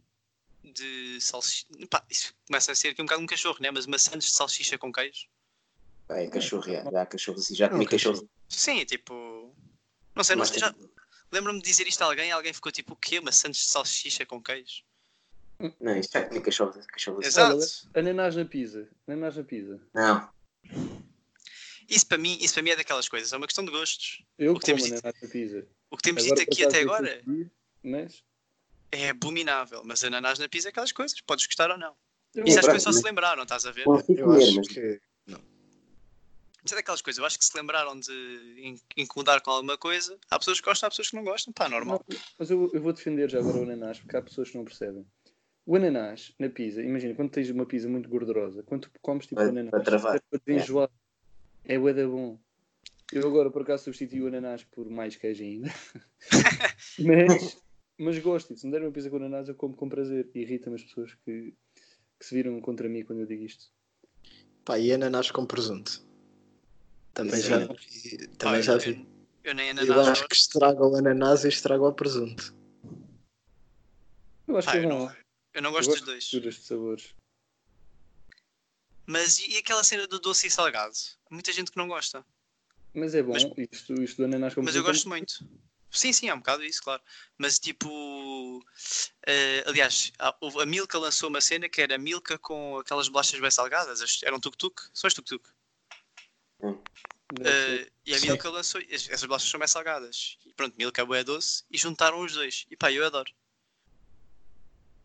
de 0.62 1.20
salsicha. 1.20 1.66
Pá, 1.90 2.04
isso 2.10 2.34
começa 2.46 2.72
a 2.72 2.74
ser 2.74 2.88
aqui 2.88 3.02
um 3.02 3.04
bocado 3.04 3.22
um 3.22 3.26
cachorro, 3.26 3.58
né? 3.60 3.70
Mas 3.70 3.86
maçãs 3.86 4.24
de 4.24 4.30
salsicha 4.30 4.78
com 4.78 4.92
queijo. 4.92 5.26
É, 6.08 6.26
cachorro, 6.26 6.70
é. 6.70 6.82
Já, 6.90 7.06
cachorro, 7.06 7.38
assim, 7.38 7.54
já 7.54 7.68
comi 7.68 7.84
Ok. 7.84 7.98
cachorro. 7.98 8.28
Sim, 8.48 8.84
tipo. 8.84 9.54
Não 10.14 10.22
sei, 10.22 10.36
não 10.36 10.44
sei. 10.44 10.58
Já... 10.58 10.74
Lembro-me 11.30 11.60
de 11.60 11.64
dizer 11.64 11.86
isto 11.86 12.02
a 12.02 12.06
alguém 12.06 12.28
e 12.28 12.32
alguém 12.32 12.52
ficou 12.52 12.70
tipo, 12.70 12.92
o 12.92 12.96
quê? 12.96 13.20
Maçãs 13.20 13.56
de 13.56 13.62
salsicha 13.62 14.26
com 14.26 14.42
queijo? 14.42 14.82
Não, 15.80 15.96
isso 15.96 16.10
já 16.12 16.26
comi 16.26 16.40
cachorro. 16.40 16.78
cachorro 16.88 17.20
assim. 17.20 17.28
Exato. 17.28 17.88
Ananás 17.94 18.36
na 18.36 18.44
pizza. 18.44 18.88
Ananás 19.06 19.36
na 19.36 19.44
pizza. 19.44 19.80
Não. 19.94 20.28
Isso 21.88 22.06
para 22.06 22.18
mim, 22.18 22.38
isso 22.40 22.54
para 22.54 22.62
mim 22.62 22.70
é 22.70 22.76
daquelas 22.76 23.08
coisas, 23.08 23.32
é 23.32 23.36
uma 23.36 23.46
questão 23.46 23.64
de 23.64 23.70
gostos. 23.70 24.24
Eu 24.38 24.52
O 24.54 24.58
que 24.58 24.66
temos 24.66 24.82
como 24.82 24.94
dito- 24.94 25.06
ananás 25.06 25.22
na 25.22 25.28
pizza. 25.28 25.66
O 25.90 25.96
que 25.96 26.02
temos 26.02 26.22
Agora, 26.24 26.40
dito 26.40 26.52
aqui 26.52 26.64
até 26.64 26.78
eu 26.78 26.92
agora 26.92 27.22
Mas. 27.82 28.22
é 28.90 29.08
abominável, 29.10 29.82
mas 29.84 30.02
ananás 30.04 30.38
na 30.38 30.48
pizza 30.48 30.68
é 30.68 30.70
aquelas 30.70 30.92
coisas, 30.92 31.20
podes 31.20 31.46
gostar 31.46 31.70
ou 31.70 31.78
não. 31.78 31.94
Eu 32.34 32.44
Isso 32.44 32.58
as 32.58 32.64
pronto, 32.64 32.76
pessoas 32.76 32.94
só 32.96 33.00
se 33.00 33.06
lembraram, 33.06 33.42
estás 33.42 33.66
a 33.66 33.70
ver? 33.72 33.82
Eu 33.86 34.24
comer, 34.24 34.42
acho 34.42 34.56
mas 34.56 34.68
que. 34.68 35.00
Isso 36.64 36.74
é 36.74 36.76
daquelas 36.76 37.02
coisas, 37.02 37.18
eu 37.18 37.24
acho 37.26 37.36
que 37.38 37.44
se 37.44 37.56
lembraram 37.56 37.98
de 37.98 38.12
in- 38.58 38.80
incomodar 38.96 39.40
com 39.42 39.50
alguma 39.50 39.76
coisa. 39.76 40.16
Há 40.30 40.38
pessoas 40.38 40.60
que 40.60 40.64
gostam, 40.64 40.86
há 40.86 40.90
pessoas 40.90 41.10
que 41.10 41.16
não 41.16 41.24
gostam, 41.24 41.52
pá, 41.52 41.68
normal. 41.68 42.04
Não, 42.08 42.18
mas 42.38 42.50
eu, 42.52 42.70
eu 42.72 42.80
vou 42.80 42.92
defender 42.92 43.28
já 43.28 43.40
agora 43.40 43.58
o 43.58 43.62
ananás, 43.64 43.98
porque 43.98 44.16
há 44.16 44.22
pessoas 44.22 44.48
que 44.48 44.56
não 44.56 44.64
percebem. 44.64 45.04
O 45.66 45.74
ananás 45.74 46.32
na 46.38 46.48
pizza, 46.48 46.80
imagina, 46.80 47.14
quando 47.16 47.30
tens 47.32 47.50
uma 47.50 47.66
pizza 47.66 47.88
muito 47.88 48.08
gordurosa, 48.08 48.62
quando 48.62 48.82
tu 48.82 48.90
comes 49.00 49.26
tipo 49.26 49.40
Vai- 49.40 49.48
ananás, 49.50 49.70
vai 49.72 49.82
travar. 49.82 50.16
é 50.16 50.20
para 50.30 50.40
desenjoar. 50.46 50.88
É 51.64 51.78
bué 51.78 51.92
da 51.92 52.06
bom. 52.06 52.38
Eu 53.12 53.26
agora, 53.28 53.50
por 53.50 53.62
acaso, 53.62 53.84
substituí 53.84 54.22
o 54.22 54.26
ananás 54.28 54.64
por 54.64 54.88
mais 54.90 55.16
queijo 55.16 55.42
ainda. 55.44 55.68
mas, 56.98 57.58
mas 57.98 58.18
gosto. 58.18 58.56
Se 58.56 58.66
me 58.66 58.72
der 58.72 58.82
uma 58.82 58.90
pizza 58.90 59.10
com 59.10 59.16
ananás, 59.16 59.48
eu 59.48 59.54
como 59.54 59.74
com 59.76 59.88
prazer. 59.88 60.30
Irrita-me 60.34 60.76
as 60.76 60.82
pessoas 60.82 61.14
que, 61.24 61.54
que 62.18 62.24
se 62.26 62.34
viram 62.34 62.60
contra 62.60 62.88
mim 62.88 63.04
quando 63.04 63.20
eu 63.20 63.26
digo 63.26 63.44
isto. 63.44 63.66
Pá, 64.64 64.78
e 64.78 64.92
ananás 64.92 65.30
com 65.30 65.44
presunto. 65.44 66.02
Também 67.12 67.40
Sim. 67.40 67.48
já 67.48 67.58
vi. 67.58 67.66
Pá, 67.66 68.34
Também 68.38 68.62
já 68.62 68.72
eu, 68.74 68.78
vi. 68.80 69.06
eu 69.44 69.54
nem 69.54 69.66
Eu 69.68 69.72
ananás 69.72 70.08
acho 70.08 70.22
que 70.22 70.28
gosto. 70.30 70.40
estraga 70.42 70.86
o 70.86 70.96
ananás 70.96 71.44
e 71.44 71.48
estraga 71.48 71.82
o 71.84 71.92
presunto. 71.92 72.54
Eu 74.48 74.56
acho 74.56 74.66
Pá, 74.66 74.72
que 74.72 74.78
é 74.78 74.84
eu, 74.84 74.88
bom. 74.88 74.98
não, 75.06 75.16
eu 75.54 75.62
não 75.62 75.70
Eu 75.70 75.74
gosto 75.74 75.90
dos 75.90 76.00
dois. 76.02 76.24
de 76.24 76.52
sabores. 76.64 77.14
Mas 79.12 79.38
e, 79.38 79.50
e 79.52 79.58
aquela 79.58 79.84
cena 79.84 80.06
do 80.06 80.18
doce 80.18 80.46
e 80.46 80.50
salgado? 80.50 80.94
Há 81.30 81.34
muita 81.34 81.52
gente 81.52 81.70
que 81.70 81.76
não 81.76 81.86
gosta. 81.86 82.24
Mas 82.94 83.14
é 83.14 83.22
bom. 83.22 83.32
Mas- 83.34 83.44
Isto, 83.70 83.92
isto 84.02 84.16
do 84.16 84.24
ananás 84.24 84.54
com 84.54 84.62
Mas 84.62 84.74
eu 84.74 84.82
gosto 84.82 85.06
muito. 85.08 85.46
Sim, 85.90 86.10
sim, 86.14 86.28
é 86.30 86.34
um 86.34 86.38
bocado 86.38 86.64
isso, 86.64 86.82
claro. 86.82 87.02
Mas 87.36 87.58
tipo. 87.58 88.64
eh, 89.26 89.62
aliás, 89.66 90.10
a, 90.18 90.34
a 90.62 90.66
Milka 90.66 90.98
lançou 90.98 91.28
uma 91.28 91.42
cena 91.42 91.68
que 91.68 91.82
era 91.82 91.98
Milka 91.98 92.38
com 92.38 92.78
aquelas 92.78 93.08
bolachas 93.08 93.38
bem 93.38 93.50
salgadas. 93.50 94.00
as- 94.00 94.22
Eram 94.22 94.40
tuk-tuk. 94.40 94.80
São 94.94 95.06
as 95.08 95.12
tuk-tuk. 95.14 95.46
ser. 96.60 96.78
Eh, 97.44 97.90
e 98.06 98.14
a 98.14 98.18
Sim. 98.18 98.26
Milka 98.28 98.48
lançou. 98.48 98.80
es- 98.80 99.10
Essas 99.10 99.24
bolachas 99.24 99.50
são 99.50 99.60
bem 99.60 99.68
salgadas. 99.68 100.38
E 100.46 100.54
pronto, 100.54 100.74
Milka 100.78 101.02
é 101.02 101.24
doce. 101.24 101.64
E 101.70 101.76
juntaram 101.76 102.18
os 102.20 102.32
dois. 102.32 102.66
E 102.70 102.76
pá, 102.76 102.90
eu 102.90 103.04
adoro. 103.04 103.30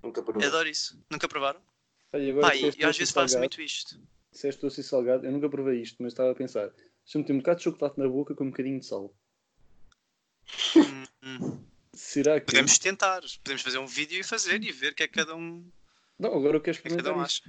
nunca 0.01 0.23
provei. 0.23 0.47
Adoro 0.47 0.69
isso. 0.69 0.97
Nunca 1.09 1.27
provaram? 1.27 1.61
E 2.13 2.29
agora 2.31 2.47
Pá, 2.47 2.55
e, 2.55 2.61
eu 2.63 2.89
às 2.89 2.97
vezes 2.97 3.13
faço 3.13 3.33
salgado. 3.33 3.39
muito 3.39 3.61
isto. 3.61 3.99
Disseste 4.31 4.61
doce 4.61 4.81
e 4.81 4.83
salgado, 4.83 5.25
eu 5.25 5.31
nunca 5.31 5.49
provei 5.49 5.81
isto, 5.81 5.97
mas 6.01 6.13
estava 6.13 6.31
a 6.31 6.35
pensar. 6.35 6.71
Se 7.05 7.17
eu 7.17 7.21
meter 7.21 7.33
um 7.33 7.37
bocado 7.37 7.57
de 7.57 7.63
chocolate 7.63 7.99
na 7.99 8.07
boca 8.07 8.35
com 8.35 8.43
um 8.45 8.49
bocadinho 8.49 8.79
de 8.79 8.85
sal, 8.85 9.13
Hum, 10.75 11.03
hum. 11.23 11.59
será 11.93 12.39
que. 12.39 12.45
Podemos 12.45 12.77
tentar. 12.79 13.21
Podemos 13.43 13.61
fazer 13.61 13.77
um 13.79 13.85
vídeo 13.87 14.19
e 14.19 14.23
fazer 14.23 14.63
e 14.63 14.71
ver 14.71 14.91
o 14.93 14.95
que 14.95 15.03
é 15.03 15.07
que 15.07 15.13
cada 15.15 15.35
um, 15.35 15.69
Não, 16.17 16.33
agora 16.33 16.57
eu 16.57 16.61
quero 16.61 16.77
o 16.77 16.81
que 16.81 16.87
é 16.87 16.91
que 16.91 16.97
cada 16.97 17.13
um 17.13 17.19
acha. 17.19 17.43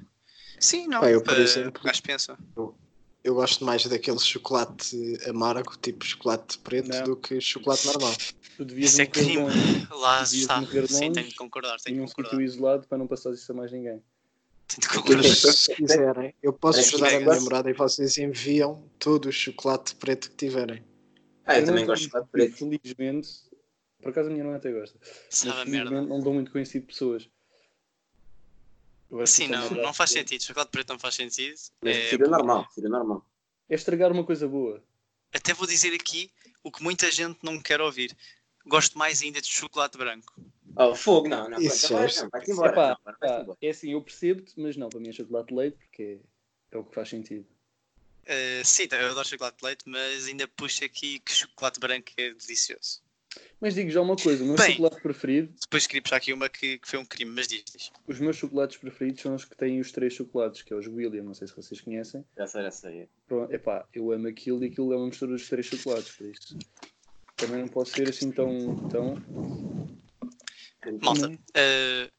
Sim, 0.58 0.88
não. 0.88 1.04
Eu, 1.04 1.22
por 1.22 1.38
eh, 1.38 1.42
exemplo- 1.42 1.82
gajo 1.84 2.02
pensa. 2.02 2.38
Eu 3.22 3.34
gosto 3.34 3.64
mais 3.64 3.84
daquele 3.86 4.18
chocolate 4.18 4.96
amargo, 5.28 5.76
tipo 5.78 6.04
chocolate 6.04 6.58
preto, 6.60 6.88
Não. 6.88 7.04
do 7.04 7.16
que 7.16 7.40
chocolate 7.40 7.86
normal. 7.86 8.12
Tu 8.56 8.64
devias 8.64 8.92
Isso 8.92 9.02
é 9.02 9.06
crime. 9.06 9.44
Lá 9.90 10.22
Devias 10.22 10.32
está. 10.32 10.60
Sim, 10.88 11.12
tenho 11.12 11.28
de 11.28 11.34
concordar. 11.34 11.76
e 11.78 11.82
Tenho 11.82 12.04
concordar. 12.06 12.30
sítio 12.30 12.42
isolado 12.44 12.86
para 12.88 12.98
não 12.98 13.06
passar 13.06 13.32
isso 13.32 13.50
a 13.52 13.54
mais 13.54 13.70
ninguém. 13.70 14.02
Porque- 14.76 14.98
concordar. 14.98 15.24
Se 15.24 15.74
quiserem, 15.74 16.34
eu 16.42 16.52
posso 16.52 16.78
Parece 16.78 16.94
ajudar 16.94 17.06
a 17.06 17.10
que 17.10 17.24
minha 17.24 17.34
namorada 17.34 17.70
e 17.70 17.72
vocês 17.72 18.18
enviam 18.18 18.88
todo 18.98 19.26
o 19.26 19.32
chocolate 19.32 19.94
preto 19.96 20.30
que 20.30 20.36
tiverem. 20.36 20.84
Ah, 21.44 21.54
eu 21.54 21.60
não 21.60 21.66
também 21.68 21.86
gosto 21.86 22.02
de 22.02 22.04
chocolate 22.08 22.30
preto. 22.30 22.56
Felizmente, 22.56 23.28
por 24.02 24.10
acaso 24.10 24.28
a 24.28 24.30
minha 24.30 24.44
irmã 24.44 24.56
até 24.56 24.70
gosta. 24.70 24.98
Sabe 25.30 25.70
merda. 25.70 26.02
não 26.02 26.20
dou 26.20 26.34
muito 26.34 26.50
com 26.52 26.58
esse 26.58 26.72
tipo 26.72 26.86
de 26.88 26.92
pessoas. 26.92 27.28
Eu 29.10 29.18
que 29.20 29.26
Sim, 29.26 29.44
é 29.44 29.48
não, 29.48 29.70
não 29.70 29.94
faz 29.94 30.10
sentido. 30.10 30.42
Chocolate 30.42 30.70
preto 30.70 30.90
não 30.90 30.98
faz 30.98 31.14
sentido. 31.14 31.56
É, 31.82 32.10
tira 32.10 32.28
normal, 32.28 32.68
tira 32.74 32.88
normal. 32.90 33.24
É 33.68 33.74
estragar 33.74 34.12
uma 34.12 34.24
coisa 34.24 34.46
boa. 34.46 34.82
até 35.32 35.54
vou 35.54 35.66
dizer 35.66 35.94
aqui 35.94 36.30
o 36.62 36.70
que 36.70 36.82
muita 36.82 37.10
gente 37.10 37.38
não 37.42 37.58
quer 37.58 37.80
ouvir. 37.80 38.14
Gosto 38.66 38.98
mais 38.98 39.22
ainda 39.22 39.40
de 39.40 39.46
chocolate 39.48 39.96
branco. 39.96 40.34
Oh, 40.76 40.94
fogo, 40.94 41.28
não, 41.28 41.48
não. 41.48 41.60
Isso 41.60 41.92
vai, 41.92 42.06
é 42.06 42.14
não, 42.14 42.30
embora. 42.48 42.72
Epá, 42.72 42.98
não, 43.20 43.40
embora. 43.42 43.58
é 43.60 43.68
assim, 43.68 43.92
eu 43.92 44.02
percebo-te, 44.02 44.52
mas 44.56 44.76
não, 44.76 44.88
para 44.88 45.00
mim 45.00 45.08
é 45.08 45.12
chocolate 45.12 45.48
de 45.48 45.54
leite 45.54 45.76
porque 45.78 46.02
é, 46.72 46.76
é 46.76 46.78
o 46.78 46.84
que 46.84 46.94
faz 46.94 47.08
sentido. 47.08 47.46
Eh, 48.26 48.62
sim, 48.62 48.86
eu 48.92 49.10
adoro 49.10 49.26
chocolate 49.26 49.56
de 49.58 49.64
leite, 49.64 49.84
mas 49.86 50.26
ainda 50.26 50.46
puxo 50.46 50.84
aqui 50.84 51.18
que 51.20 51.32
chocolate 51.32 51.80
branco 51.80 52.12
é 52.18 52.34
delicioso. 52.34 53.00
Mas 53.60 53.74
digo 53.74 53.90
já 53.90 54.00
uma 54.00 54.16
coisa, 54.16 54.42
o 54.44 54.46
meu 54.46 54.56
Bem. 54.56 54.72
chocolate 54.72 55.02
preferido, 55.02 55.52
Depois 55.60 55.86
queria 55.86 56.02
puxar 56.02 56.16
aqui 56.16 56.32
uma 56.32 56.48
que, 56.48 56.78
que 56.78 56.88
foi 56.88 56.98
um 56.98 57.04
crime, 57.04 57.32
mas 57.32 57.48
diz, 57.48 57.64
diz. 57.64 57.90
os 58.06 58.20
meus 58.20 58.36
chocolates 58.36 58.76
preferidos 58.76 59.22
são 59.22 59.34
os 59.34 59.44
que 59.44 59.56
têm 59.56 59.80
os 59.80 59.90
três 59.90 60.12
chocolates, 60.12 60.62
que 60.62 60.72
é 60.72 60.76
os 60.76 60.86
William, 60.86 61.22
não 61.22 61.34
sei 61.34 61.48
se 61.48 61.56
vocês 61.56 61.80
conhecem. 61.80 62.24
Já 62.36 62.46
sei, 62.46 62.62
já 62.62 62.70
sei. 62.70 63.08
Pronto, 63.26 63.52
epá, 63.52 63.86
eu 63.92 64.12
amo 64.12 64.28
aquilo 64.28 64.62
e 64.64 64.68
aquilo 64.68 64.92
é 64.92 64.96
uma 64.96 65.06
mistura 65.06 65.32
dos 65.32 65.48
três 65.48 65.66
chocolates, 65.66 66.12
por 66.12 66.26
isso. 66.26 66.58
Também 67.36 67.60
não 67.60 67.68
posso 67.68 67.92
ser 67.92 68.08
assim 68.08 68.30
tão. 68.30 68.88
tão... 68.88 69.14
Malta, 71.02 71.38
eh, 71.54 72.10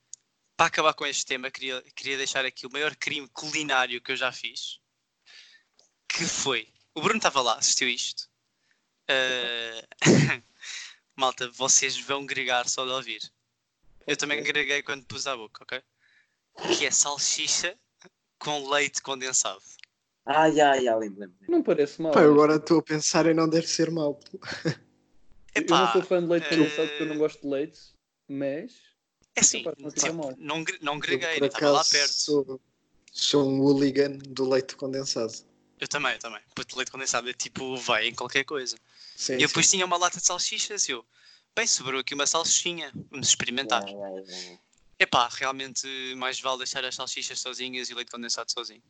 para 0.56 0.68
acabar 0.68 0.94
com 0.94 1.06
este 1.06 1.26
tema, 1.26 1.50
queria, 1.50 1.82
queria 1.96 2.18
deixar 2.18 2.46
aqui 2.46 2.68
o 2.68 2.72
maior 2.72 2.96
crime 2.96 3.28
culinário 3.30 4.02
que 4.02 4.12
eu 4.12 4.16
já 4.16 4.32
fiz. 4.32 4.80
Que 6.08 6.26
foi. 6.26 6.68
O 6.94 7.02
Bruno 7.02 7.18
estava 7.18 7.42
lá, 7.42 7.56
assistiu 7.56 7.88
isto. 7.88 8.30
Eh, 9.08 9.88
Malta, 11.16 11.50
vocês 11.52 11.98
vão 12.00 12.26
gregar 12.26 12.68
só 12.68 12.86
de 12.86 12.92
ouvir. 12.92 13.22
Eu 14.06 14.18
também 14.18 14.42
greguei 14.44 14.82
quando 14.82 15.06
pus 15.06 15.28
à 15.28 15.36
boca, 15.36 15.64
ok? 15.64 15.82
Que 16.78 16.86
é 16.86 16.92
salsicha 16.92 17.78
com 18.40 18.70
leite 18.70 19.02
condensado. 19.02 19.62
Ah, 20.26 20.50
já, 20.52 20.80
já, 20.82 20.96
lembro, 20.96 21.22
lembro. 21.22 21.36
Não 21.48 21.64
parece 21.64 22.02
mal. 22.02 22.12
Pá, 22.12 22.22
eu 22.22 22.32
agora 22.34 22.56
estou 22.56 22.80
a 22.80 22.84
pensar 22.84 23.26
e 23.26 23.34
não 23.34 23.50
deve 23.50 23.68
ser 23.68 23.90
mau. 23.90 24.20
eu 24.66 24.72
não 24.72 24.76
Epá, 25.56 25.92
sou 25.92 26.02
fã 26.04 26.22
de 26.22 26.28
leite 26.28 26.46
eh, 26.46 26.50
condensado 26.50 26.88
porque 26.90 27.04
eu 27.04 27.08
não 27.08 27.18
gosto 27.18 27.42
de 27.42 27.48
leite, 27.48 27.80
mas. 28.30 28.74
é 29.36 29.58
Epá, 29.58 29.74
não 29.78 30.64
tipo, 30.64 30.84
não, 30.84 31.00
greguei, 31.00 31.40
estava 31.40 31.72
lá 31.72 31.84
perto. 31.84 32.14
Sou, 32.14 32.62
Sou 33.12 33.48
um 33.48 33.60
hooligan 33.62 34.18
do 34.18 34.48
leite 34.48 34.76
condensado. 34.76 35.34
Eu 35.80 35.88
também, 35.88 36.14
eu 36.14 36.20
também. 36.20 36.42
Puto, 36.54 36.78
leite 36.78 36.92
condensado 36.92 37.30
é 37.30 37.34
tipo, 37.34 37.76
vai 37.78 38.08
em 38.08 38.14
qualquer 38.14 38.44
coisa. 38.44 38.78
Sim, 39.16 39.34
E 39.34 39.36
eu 39.36 39.40
sim. 39.42 39.48
depois 39.48 39.70
tinha 39.70 39.86
uma 39.86 39.98
lata 39.98 40.20
de 40.20 40.26
salsichas 40.26 40.88
e 40.88 40.92
eu, 40.92 41.06
bem, 41.56 41.66
sobrou 41.66 42.02
aqui 42.02 42.14
uma 42.14 42.28
salsichinha, 42.28 42.92
vamos 43.10 43.30
experimentar. 43.30 43.88
Yeah. 43.88 44.60
Epá, 45.00 45.30
realmente 45.30 45.88
mais 46.16 46.40
vale 46.40 46.60
deixar 46.60 46.84
as 46.84 46.96
salsichas 46.96 47.40
sozinhas 47.40 47.90
e 47.90 47.94
o 47.94 47.96
leite 47.96 48.12
condensado 48.12 48.52
sozinho. 48.52 48.84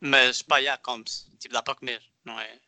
Mas 0.00 0.42
pá, 0.42 0.60
já, 0.60 0.76
come-se. 0.76 1.26
Tipo, 1.38 1.54
dá 1.54 1.62
para 1.62 1.74
comer, 1.74 2.02
não 2.24 2.38
é? 2.38 2.60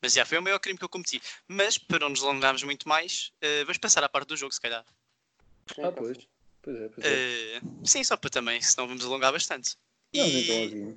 Mas 0.00 0.12
já, 0.12 0.24
foi 0.24 0.38
o 0.38 0.42
maior 0.42 0.58
crime 0.58 0.78
que 0.78 0.84
eu 0.84 0.88
cometi. 0.88 1.20
Mas, 1.48 1.78
para 1.78 1.98
não 1.98 2.10
nos 2.10 2.22
alongarmos 2.22 2.62
muito 2.62 2.88
mais, 2.88 3.32
eh, 3.40 3.64
vamos 3.64 3.78
passar 3.78 4.04
à 4.04 4.08
parte 4.08 4.28
do 4.28 4.36
jogo, 4.36 4.52
se 4.52 4.60
calhar. 4.60 4.84
Ah, 5.82 5.92
pois. 5.92 6.18
Pois 6.62 6.76
é, 6.76 6.88
pois 6.88 7.06
é. 7.06 7.56
Eh, 7.56 7.60
sim, 7.84 8.02
só 8.02 8.16
para 8.16 8.30
também, 8.30 8.60
senão 8.60 8.88
vamos 8.88 9.04
alongar 9.04 9.32
bastante. 9.32 9.76
Vamos 10.14 10.32
E-. 10.32 10.96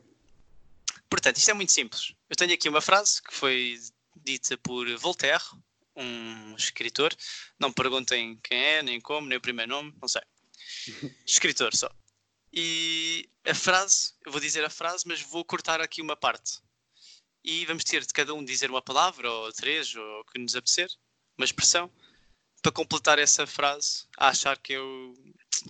Portanto, 1.10 1.38
isto 1.38 1.52
é 1.52 1.54
muito 1.54 1.72
simples. 1.72 2.14
Eu 2.30 2.36
tenho 2.36 2.54
aqui 2.54 2.70
uma 2.70 2.82
frase 2.82 3.22
que 3.22 3.34
foi 3.34 3.80
dita 4.24 4.58
por 4.58 4.88
Voltaire, 4.98 5.44
um 5.96 6.56
escritor. 6.56 7.16
Não 7.60 7.70
me 7.70 7.76
perguntem 7.76 8.40
quem 8.44 8.58
é, 8.58 8.84
nem 8.84 9.02
como, 9.02 9.28
nem 9.28 9.38
o 9.38 9.42
primeiro 9.42 9.72
nome, 9.72 9.94
não 10.02 10.08
sei. 10.08 10.22
Escritor 11.26 11.76
só. 11.76 11.90
E 12.52 13.30
a 13.46 13.54
frase, 13.54 14.14
eu 14.26 14.32
vou 14.32 14.42
dizer 14.42 14.64
a 14.66 14.70
frase, 14.70 15.04
mas 15.08 15.22
vou 15.22 15.44
cortar 15.46 15.82
aqui 15.82 16.02
uma 16.02 16.16
parte. 16.16 16.60
E 17.44 17.66
vamos 17.66 17.84
ter 17.84 18.06
de 18.06 18.14
cada 18.14 18.34
um 18.34 18.44
dizer 18.44 18.70
uma 18.70 18.82
palavra, 18.82 19.32
ou 19.32 19.52
três, 19.54 19.96
ou 19.96 20.22
o 20.22 20.26
que 20.26 20.40
nos 20.40 20.56
apetecer, 20.56 20.90
uma 21.38 21.46
expressão, 21.46 21.92
para 22.62 22.72
completar 22.72 23.20
essa 23.20 23.48
frase, 23.48 24.06
a 24.18 24.30
achar 24.30 24.58
que 24.58 24.74
eu, 24.74 25.14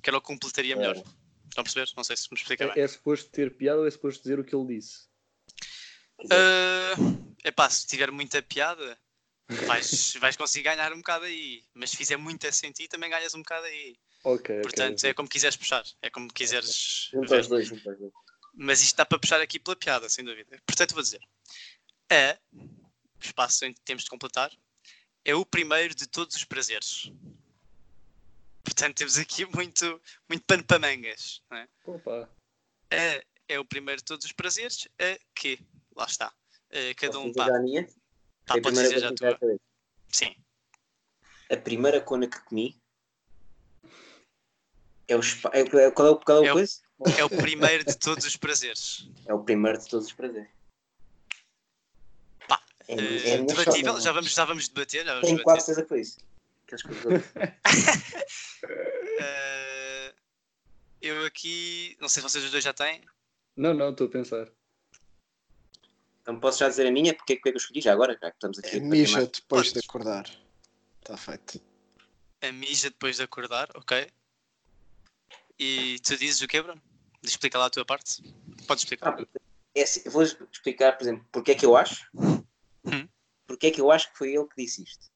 que 0.01 0.09
ela 0.09 0.21
completaria 0.21 0.75
melhor. 0.75 0.97
É. 0.97 1.03
Estão 1.47 1.61
a 1.61 1.63
perceber? 1.63 1.89
Não 1.95 2.03
sei 2.03 2.15
se 2.15 2.27
me 2.31 2.37
explica 2.37 2.67
bem. 2.67 2.81
É, 2.81 2.85
é 2.85 2.87
suposto 2.87 3.29
ter 3.29 3.55
piada 3.55 3.79
ou 3.79 3.87
é 3.87 3.91
suposto 3.91 4.21
dizer 4.21 4.39
o 4.39 4.43
que 4.43 4.55
ele 4.55 4.75
disse? 4.75 5.07
É 6.31 7.19
epá, 7.43 7.69
se 7.69 7.87
tiver 7.87 8.11
muita 8.11 8.41
piada, 8.41 8.97
vais, 9.47 10.13
vais 10.19 10.35
conseguir 10.35 10.63
ganhar 10.63 10.93
um 10.93 10.97
bocado 10.97 11.25
aí. 11.25 11.63
Mas 11.73 11.91
se 11.91 11.97
fizer 11.97 12.17
muito 12.17 12.51
sentido, 12.51 12.89
também 12.89 13.09
ganhas 13.09 13.33
um 13.33 13.39
bocado 13.39 13.65
aí. 13.65 13.97
Ok. 14.23 14.61
Portanto, 14.61 15.03
é 15.05 15.13
como 15.13 15.29
quiseres 15.29 15.55
puxar. 15.55 15.83
É 16.01 16.09
como 16.09 16.31
quiseres. 16.33 17.09
Ver. 17.13 17.37
aos 17.37 17.47
dois, 17.47 17.67
junto 17.67 17.89
aos 17.89 17.99
dois. 17.99 18.11
Mas 18.53 18.81
isto 18.81 18.95
dá 18.95 19.05
para 19.05 19.19
puxar 19.19 19.39
aqui 19.39 19.59
pela 19.59 19.75
piada, 19.75 20.09
sem 20.09 20.25
dúvida. 20.25 20.61
Portanto, 20.65 20.93
vou 20.93 21.03
dizer: 21.03 21.21
A, 22.11 22.37
espaço 23.19 23.65
em 23.65 23.73
que 23.73 23.81
temos 23.81 24.03
de 24.03 24.09
completar, 24.09 24.51
é 25.25 25.35
o 25.35 25.45
primeiro 25.45 25.93
de 25.93 26.07
todos 26.07 26.35
os 26.35 26.43
prazeres. 26.43 27.11
Portanto, 28.63 28.97
temos 28.97 29.17
aqui 29.17 29.45
muito, 29.45 30.01
muito 30.27 30.43
pano 30.45 30.63
para 30.63 30.79
mangas. 30.79 31.41
Não 31.49 31.57
é? 31.57 31.67
Opa. 31.85 32.29
A 32.91 33.23
é 33.47 33.59
o 33.59 33.65
primeiro 33.65 33.99
de 33.99 34.05
todos 34.05 34.25
os 34.25 34.31
prazeres. 34.31 34.87
A 34.99 35.19
que, 35.33 35.59
lá 35.95 36.05
está. 36.05 36.27
A, 36.71 36.93
cada 36.95 37.13
Posso 37.13 37.27
um 37.27 37.33
pá. 37.33 37.47
a 37.55 37.59
minha? 37.59 37.87
Pá, 38.45 38.57
É 38.57 38.61
podes 38.61 38.79
dizer 38.79 38.99
já 38.99 39.09
a 39.09 39.15
tua. 39.15 39.37
Sim. 40.09 40.35
A 41.51 41.57
primeira 41.57 41.99
cona 41.99 42.27
que 42.27 42.39
comi 42.41 42.79
é 45.07 45.15
o 45.15 45.19
é, 45.51 45.59
é- 45.61 45.91
qual 45.91 46.07
é 46.07 46.11
o 46.11 46.19
qual 46.19 46.37
é 46.37 46.41
o 46.53 46.59
É 46.59 46.63
o-? 46.63 46.67
É 47.17 47.23
o 47.25 47.29
primeiro 47.29 47.83
de 47.83 47.97
todos 47.97 48.25
os 48.25 48.35
prazeres. 48.35 49.09
É 49.25 49.33
o 49.33 49.43
primeiro 49.43 49.79
de 49.79 49.87
todos 49.87 50.07
os 50.07 50.13
prazeres. 50.13 50.49
É, 52.89 52.95
Eh, 52.95 53.29
é 53.35 53.37
debatível, 53.43 54.01
já 54.01 54.11
vamos, 54.11 54.33
já 54.33 54.45
vamos 54.45 54.67
debater. 54.67 55.05
Já 55.05 55.13
vamos 55.13 55.27
Tenho 55.27 55.43
quase 55.43 55.67
debater. 55.67 55.75
certeza 55.75 55.83
que 55.83 55.89
foi 55.89 56.01
isso. 56.01 56.17
Eh, 59.21 60.13
eu 61.01 61.25
aqui, 61.25 61.97
não 61.99 62.07
sei 62.09 62.21
se 62.21 62.29
vocês 62.29 62.43
os 62.43 62.51
dois 62.51 62.63
já 62.63 62.73
têm. 62.73 63.01
Não, 63.55 63.73
não, 63.73 63.91
estou 63.91 64.07
a 64.07 64.09
pensar. 64.09 64.47
Então 66.21 66.39
posso 66.39 66.59
já 66.59 66.69
dizer 66.69 66.85
a 66.87 66.91
minha? 66.91 67.13
Porque 67.13 67.33
é 67.33 67.35
que 67.37 67.49
eu 67.49 67.55
escolhi 67.55 67.81
já 67.81 67.93
agora? 67.93 68.13
Já 68.21 68.29
que 68.29 68.37
estamos 68.37 68.59
aqui. 68.59 68.75
É 68.75 68.79
a 68.79 68.81
mija 68.81 69.25
depois 69.25 69.67
de 69.67 69.73
Podes. 69.73 69.87
acordar. 69.89 70.29
Está 71.01 71.17
feito. 71.17 71.61
A 72.41 72.51
mija 72.51 72.89
depois 72.89 73.17
de 73.17 73.23
acordar, 73.23 73.69
ok? 73.75 74.07
E 75.57 75.99
tu 75.99 76.15
dizes 76.17 76.41
o 76.41 76.47
quê, 76.47 76.61
Bruno? 76.61 76.81
Explica 77.23 77.57
lá 77.57 77.65
a 77.65 77.69
tua 77.69 77.83
parte. 77.85 78.21
Podes 78.67 78.83
explicar. 78.83 79.19
Ah, 79.19 79.25
é 79.75 79.83
assim, 79.83 80.07
vou 80.09 80.23
explicar, 80.23 80.93
por 80.97 81.03
exemplo, 81.03 81.25
porque 81.31 81.51
é 81.51 81.55
que 81.55 81.65
eu 81.65 81.75
acho. 81.75 82.07
Hum. 82.85 83.07
Porque 83.47 83.67
é 83.67 83.71
que 83.71 83.81
eu 83.81 83.91
acho 83.91 84.11
que 84.11 84.17
foi 84.17 84.33
ele 84.35 84.45
que 84.47 84.61
disse 84.63 84.83
isto. 84.83 85.09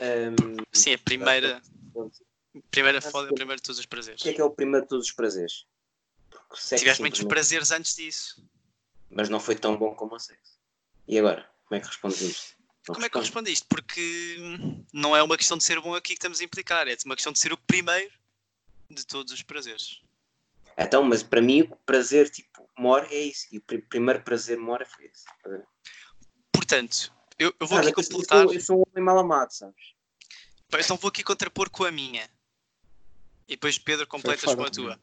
Ahm, 0.00 0.56
Sim, 0.72 0.94
a 0.94 0.98
primeira, 0.98 1.62
pronto. 1.92 2.18
primeira 2.70 3.00
foda, 3.00 3.30
a 3.30 3.34
primeira 3.34 3.56
de 3.56 3.62
todos 3.62 3.78
os 3.78 3.86
prazeres. 3.86 4.20
Porque 4.20 4.30
é 4.30 4.34
que 4.34 4.40
é 4.40 4.44
o 4.44 4.50
primeiro 4.50 4.82
de 4.84 4.88
todos 4.90 5.06
os 5.06 5.12
prazeres? 5.12 5.66
Porque 6.30 6.54
o 6.54 6.56
sexo 6.56 6.82
Tiveste 6.82 7.00
muitos 7.02 7.18
simplesmente- 7.20 7.28
prazeres 7.28 7.70
antes 7.70 7.96
disso. 7.96 8.44
Mas 9.10 9.28
não 9.28 9.40
foi 9.40 9.54
tão 9.56 9.76
bom 9.76 9.94
como 9.94 10.14
o 10.16 10.18
sexo. 10.18 10.58
E 11.08 11.18
agora? 11.18 11.48
Como 11.66 11.78
é 11.78 11.80
que 11.80 11.86
respondes 11.86 12.20
a 12.22 12.24
isto? 12.26 12.56
Não 12.88 12.94
Como 12.94 13.06
é 13.06 13.08
que 13.08 13.16
eu 13.16 13.20
respondes. 13.20 13.28
respondo 13.28 13.50
isto? 13.50 13.66
Porque 13.68 14.36
hum, 14.38 14.84
não 14.92 15.16
é 15.16 15.22
uma 15.22 15.36
questão 15.36 15.56
de 15.56 15.64
ser 15.64 15.80
bom 15.80 15.94
aqui 15.94 16.08
que 16.08 16.18
estamos 16.18 16.40
a 16.40 16.44
implicar, 16.44 16.86
é 16.88 16.96
uma 17.04 17.14
questão 17.16 17.32
de 17.32 17.38
ser 17.38 17.52
o 17.52 17.56
primeiro 17.56 18.12
de 18.90 19.04
todos 19.06 19.32
os 19.32 19.42
prazeres. 19.42 20.00
Então, 20.78 21.02
mas 21.02 21.22
para 21.22 21.40
mim 21.40 21.62
o 21.62 21.76
prazer 21.86 22.28
tipo 22.30 22.68
mora 22.78 23.06
é 23.12 23.20
isso. 23.22 23.46
E 23.52 23.58
o 23.58 23.62
pri- 23.62 23.82
primeiro 23.82 24.22
prazer 24.22 24.58
mora 24.58 24.84
foi 24.84 25.06
esse. 25.06 25.24
Estás 25.36 25.54
a 25.54 25.58
ver? 25.58 25.66
Portanto, 26.52 27.12
eu, 27.38 27.54
eu 27.58 27.66
vou 27.66 27.78
Ah, 27.78 27.80
aqui 27.82 27.92
completar. 27.92 28.44
eu 28.46 28.60
sou 28.60 28.78
um 28.78 28.82
homem 28.90 29.04
mal 29.04 29.18
amado, 29.18 29.52
sabes? 29.52 29.94
Pá, 30.70 30.80
Então 30.80 30.96
vou 30.96 31.08
aqui 31.08 31.22
contrapor 31.22 31.70
com 31.70 31.84
a 31.84 31.90
minha. 31.90 32.28
E 33.48 33.52
depois, 33.54 33.78
Pedro, 33.78 34.06
completas 34.06 34.54
com 34.54 34.62
a 34.64 34.70
tua. 34.70 35.00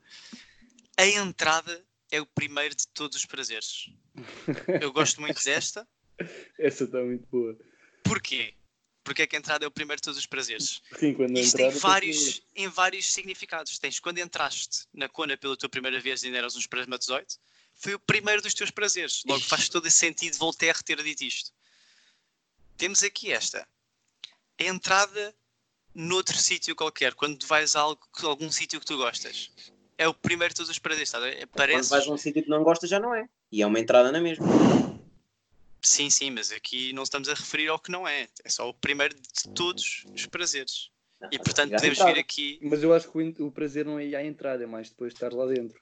A 0.97 1.05
entrada 1.05 1.83
é 2.11 2.19
o 2.21 2.25
primeiro 2.25 2.75
de 2.75 2.87
todos 2.89 3.17
os 3.17 3.25
prazeres. 3.25 3.89
Eu 4.81 4.91
gosto 4.93 5.21
muito 5.21 5.41
desta. 5.43 5.87
Essa 6.59 6.83
está 6.83 6.99
muito 6.99 7.25
boa. 7.31 7.57
Porquê? 8.03 8.53
Porque 9.03 9.23
é 9.23 9.27
que 9.27 9.35
a 9.35 9.39
entrada 9.39 9.65
é 9.65 9.67
o 9.67 9.71
primeiro 9.71 9.99
de 9.99 10.03
todos 10.03 10.17
os 10.17 10.25
prazeres. 10.25 10.81
Sim, 10.97 11.13
quando 11.13 11.37
Isto 11.37 11.55
entrar, 11.55 11.71
tem 11.71 11.79
vários, 11.79 12.41
em 12.55 12.67
vários 12.69 13.11
significados. 13.11 13.77
Tens 13.77 13.99
quando 13.99 14.19
entraste 14.19 14.85
na 14.93 15.09
Cona 15.09 15.35
pela 15.35 15.57
tua 15.57 15.67
primeira 15.67 15.99
vez 15.99 16.23
e 16.23 16.27
ainda 16.27 16.37
eras 16.37 16.55
um 16.55 16.59
espermatozoide, 16.59 17.35
foi 17.73 17.95
o 17.95 17.99
primeiro 17.99 18.41
dos 18.41 18.53
teus 18.53 18.71
prazeres. 18.71 19.23
Logo 19.27 19.43
faz 19.43 19.67
todo 19.67 19.87
esse 19.87 19.97
sentido 19.97 20.37
Voltaire 20.37 20.81
ter 20.83 21.01
dito 21.03 21.23
isto. 21.23 21.51
Temos 22.77 23.03
aqui 23.03 23.31
esta. 23.31 23.67
A 24.59 24.63
entrada 24.63 25.35
noutro 25.93 26.37
sítio 26.37 26.75
qualquer, 26.75 27.13
quando 27.13 27.45
vais 27.45 27.75
a 27.75 27.81
algo, 27.81 28.01
algum 28.23 28.51
sítio 28.51 28.79
que 28.79 28.85
tu 28.85 28.97
gostas. 28.97 29.51
É 29.97 30.07
o 30.07 30.13
primeiro 30.13 30.53
de 30.53 30.57
todos 30.57 30.71
os 30.71 30.79
prazeres, 30.79 31.13
a 31.13 31.19
ver? 31.19 31.35
Quando 31.47 31.57
Parece. 31.57 31.89
vais 31.89 32.07
a 32.07 32.11
um 32.11 32.17
sítio 32.17 32.41
que 32.43 32.49
não 32.49 32.63
gostas 32.63 32.89
já 32.89 32.99
não 32.99 33.13
é. 33.13 33.27
E 33.51 33.61
é 33.61 33.65
uma 33.65 33.79
entrada 33.79 34.11
na 34.11 34.19
mesma. 34.19 34.45
Sim, 35.83 36.09
sim, 36.09 36.31
mas 36.31 36.51
aqui 36.51 36.93
não 36.93 37.03
estamos 37.03 37.27
a 37.27 37.33
referir 37.33 37.67
ao 37.67 37.77
que 37.77 37.91
não 37.91 38.07
é. 38.07 38.27
É 38.43 38.49
só 38.49 38.69
o 38.69 38.73
primeiro 38.73 39.13
de 39.15 39.53
todos 39.53 40.05
os 40.13 40.25
prazeres. 40.25 40.89
E 41.31 41.37
portanto 41.37 41.71
Já 41.71 41.77
podemos 41.77 41.99
vir 41.99 42.19
aqui. 42.19 42.59
Mas 42.63 42.81
eu 42.81 42.93
acho 42.93 43.11
que 43.11 43.41
o, 43.41 43.51
prazer 43.51 43.85
não 43.85 43.99
é 43.99 44.05
ir 44.05 44.15
à 44.15 44.23
entrada, 44.23 44.63
é 44.63 44.67
mais 44.67 44.89
depois 44.89 45.13
de 45.13 45.17
estar 45.17 45.33
lá 45.33 45.45
dentro. 45.45 45.79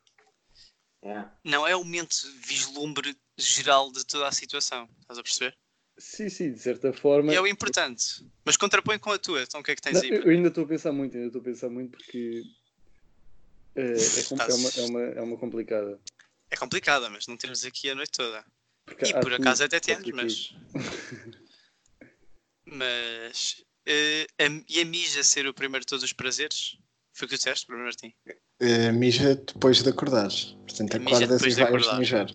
É. 1.03 1.25
Não 1.43 1.67
é 1.67 1.75
o 1.75 1.83
momento 1.83 2.15
vislumbre 2.43 3.15
geral 3.37 3.91
de 3.91 4.05
toda 4.05 4.27
a 4.27 4.31
situação. 4.31 4.89
Estás 5.01 5.19
a 5.19 5.23
perceber? 5.23 5.57
Sim, 5.97 6.29
sim, 6.29 6.51
de 6.51 6.59
certa 6.59 6.91
forma. 6.93 7.31
E 7.31 7.35
é 7.35 7.41
o 7.41 7.47
importante. 7.47 8.25
Mas 8.43 8.57
contrapõe 8.57 8.97
com 8.97 9.11
a 9.11 9.19
tua. 9.19 9.41
Então 9.43 9.61
o 9.61 9.63
que 9.63 9.71
é 9.71 9.75
que 9.75 9.81
tens 9.81 9.93
Não, 9.93 10.01
aí? 10.01 10.09
eu 10.09 10.29
ainda 10.29 10.47
estou 10.47 10.63
a 10.63 10.67
pensar 10.67 10.91
muito, 10.91 11.15
ainda 11.15 11.27
estou 11.27 11.41
a 11.41 11.43
pensar 11.43 11.69
muito 11.69 11.91
porque 11.97 12.43
é, 13.75 13.93
é, 13.93 14.23
com- 14.23 14.35
é 14.35 14.53
uma, 14.53 14.69
é, 14.69 14.81
uma, 14.81 15.01
é 15.01 15.21
uma 15.21 15.37
complicada. 15.37 15.99
É 16.49 16.55
complicada, 16.55 17.09
mas 17.09 17.27
não 17.27 17.37
temos 17.37 17.63
aqui 17.65 17.89
a 17.89 17.95
noite 17.95 18.11
toda. 18.11 18.43
Porque 18.91 19.05
E 19.05 19.13
por 19.21 19.33
acaso 19.33 19.63
até 19.63 19.79
temos, 19.79 20.01
aqui. 20.01 20.11
mas. 20.13 20.53
Mas. 22.65 23.63
eh, 23.85 24.27
a- 24.39 24.63
e 24.69 24.79
a 24.81 24.85
mija 24.85 25.23
ser 25.23 25.47
o 25.47 25.53
primeiro 25.53 25.81
de 25.83 25.87
todos 25.87 26.03
os 26.03 26.13
prazeres? 26.13 26.77
Foi 27.13 27.25
o 27.25 27.29
que 27.29 27.35
tu 27.35 27.39
disseste, 27.39 27.67
Bruno 27.67 27.83
Martim? 27.83 28.13
Eh, 28.59 28.91
mija 28.91 29.35
depois 29.35 29.81
de 29.81 29.89
acordares. 29.89 30.55
Portanto, 30.67 30.95
acordas 30.97 31.29
depois 31.29 31.53
e 31.53 31.55
de 31.55 31.61
vais 31.61 31.73
acordar. 31.75 31.99
mijar. 31.99 32.27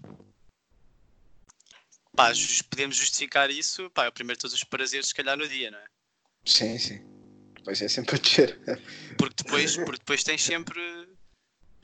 Pá, 2.14 2.32
podemos 2.70 2.96
justificar 2.96 3.50
isso. 3.50 3.88
Pá, 3.90 4.07
é 4.07 4.09
o 4.09 4.12
primeiro 4.12 4.36
de 4.38 4.42
todos 4.42 4.54
os 4.57 4.64
prazeres, 4.64 5.09
se 5.09 5.14
calhar 5.14 5.36
no 5.36 5.46
dia, 5.48 5.70
não 5.70 5.78
é? 5.78 5.84
Sim, 6.44 6.78
sim. 6.78 7.00
Depois 7.54 7.80
é 7.80 7.88
sempre 7.88 8.16
a 8.16 8.18
descer. 8.18 8.59
Porque 9.16 9.42
depois, 9.42 9.76
porque 9.76 9.98
depois 9.98 10.22
tens 10.24 10.42
sempre. 10.42 10.80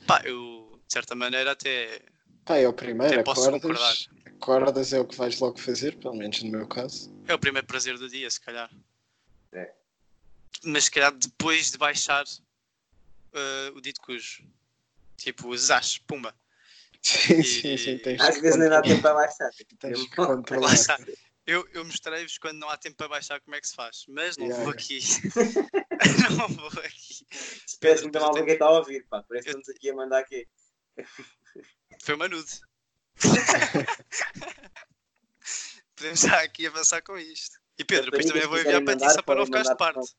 Pá, 0.07 0.21
eu 0.25 0.81
de 0.87 0.93
certa 0.93 1.15
maneira 1.15 1.53
até, 1.53 2.03
Pá, 2.45 2.57
é 2.59 2.67
o 2.69 2.73
primeiro, 2.73 3.15
até 3.15 3.23
posso 3.23 3.51
concordar. 3.51 3.81
acordas. 3.93 4.09
Acordas 4.43 4.93
é 4.93 4.99
o 4.99 5.07
que 5.07 5.17
vais 5.17 5.39
logo 5.39 5.57
fazer, 5.57 5.97
pelo 6.01 6.17
menos 6.17 6.43
no 6.43 6.51
meu 6.51 6.67
caso. 6.67 7.15
É 7.29 7.35
o 7.35 7.39
primeiro 7.39 7.65
prazer 7.65 7.97
do 7.97 8.09
dia, 8.09 8.29
se 8.29 8.41
calhar. 8.41 8.69
É. 9.53 9.73
Mas 10.65 10.85
se 10.85 10.91
calhar 10.91 11.13
depois 11.13 11.71
de 11.71 11.79
baixar 11.79 12.25
eh, 13.33 13.73
o 13.77 13.81
dito 13.81 14.01
cujo. 14.01 14.45
Tipo, 15.17 15.57
zás, 15.57 15.97
pumba. 15.99 16.35
Sim, 17.01 17.35
E- 17.39 17.45
sim, 17.45 17.77
sim. 17.77 17.99
Tens 17.99 18.21
Às 18.21 18.41
vezes 18.41 18.59
nem 18.59 18.69
dá 18.69 18.83
tempo 18.83 19.01
para 19.01 19.15
baixar. 19.15 19.49
Tens 19.79 20.09
que 20.09 20.17
controlar. 20.17 20.75
Eu, 21.47 21.65
eu 21.73 21.85
mostrei-vos 21.85 22.37
quando 22.39 22.59
não 22.59 22.69
há 22.69 22.77
tempo 22.77 22.97
para 22.97 23.09
baixar 23.09 23.41
como 23.43 23.55
é 23.55 23.61
que 23.61 23.69
se 23.69 23.77
faz, 23.77 24.05
mas 24.09 24.37
não 24.37 24.47
Yeah. 24.47 24.65
vou 24.65 24.73
aqui. 24.73 24.99
não 26.37 26.49
vou 26.49 26.67
aqui. 26.83 27.27
Parece 27.81 28.11
que 28.11 28.19
não 28.19 28.25
alguém 28.25 28.45
que 28.45 28.53
está 28.53 28.67
a 28.67 28.71
ouvir, 28.71 29.07
pá. 29.09 29.23
Parece 29.23 29.45
que 29.45 29.51
estamos 29.51 29.69
aqui 29.69 29.91
a 29.91 29.95
mandar 29.95 30.19
aqui. 30.19 30.49
Foi 32.03 32.17
uma 32.17 32.29
nude. 32.29 32.61
Podemos 35.97 36.21
já 36.21 36.43
aqui 36.43 36.67
avançar 36.67 37.03
com 37.03 37.17
isto. 37.19 37.59
E 37.79 37.85
Pedro, 37.85 38.11
depois 38.11 38.27
também 38.27 38.47
vou 38.47 38.59
enviar 38.59 38.85
para 38.85 38.97
ti 38.97 39.11
só 39.11 39.23
para 39.23 39.39
não 39.39 39.47
ficares 39.47 39.69
de 39.69 39.77
parte. 39.77 40.15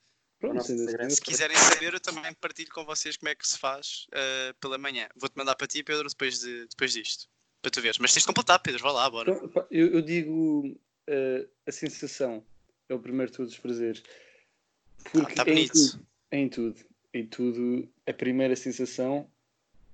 Se 1.10 1.22
quiserem 1.22 1.56
saber, 1.56 1.94
eu 1.94 2.00
também 2.00 2.34
partilho 2.34 2.70
com 2.72 2.84
vocês 2.84 3.16
como 3.16 3.30
é 3.30 3.36
que 3.36 3.48
se 3.48 3.58
faz 3.58 4.08
eh, 4.12 4.54
pela 4.60 4.78
manhã. 4.78 5.08
Vou-te 5.16 5.38
mandar 5.38 5.56
para 5.56 5.68
ti, 5.68 5.84
Pedro, 5.84 6.10
depois, 6.10 6.40
de, 6.40 6.68
depois 6.68 6.92
disto. 6.94 7.30
Para 7.62 7.72
tu 7.72 7.82
veres. 7.82 7.98
Mas 7.98 8.14
tens 8.14 8.24
de 8.24 8.28
completar, 8.28 8.60
Pedro. 8.60 8.84
Vá 8.84 8.92
lá, 8.92 9.10
bora. 9.10 9.36
Pá, 9.50 9.66
Eu, 9.72 9.94
eu 9.94 10.02
digo 10.02 10.78
eh, 11.08 11.48
a 11.66 11.72
sensação 11.72 12.46
é 12.90 12.94
o 12.94 13.00
primeiro 13.00 13.32
de 13.32 13.38
todos 13.38 13.54
os 13.54 13.60
prazeres. 13.60 14.04
Porque 15.12 15.32
Está 15.32 15.44
é 15.44 15.52
em 15.52 15.56
bonito. 15.56 15.74
tudo, 15.74 16.08
é 16.32 16.38
em 16.38 16.50
tudo, 16.50 16.86
em 17.14 17.28
tudo, 17.28 17.94
a 18.08 18.14
primeira 18.14 18.56
sensação 18.56 19.30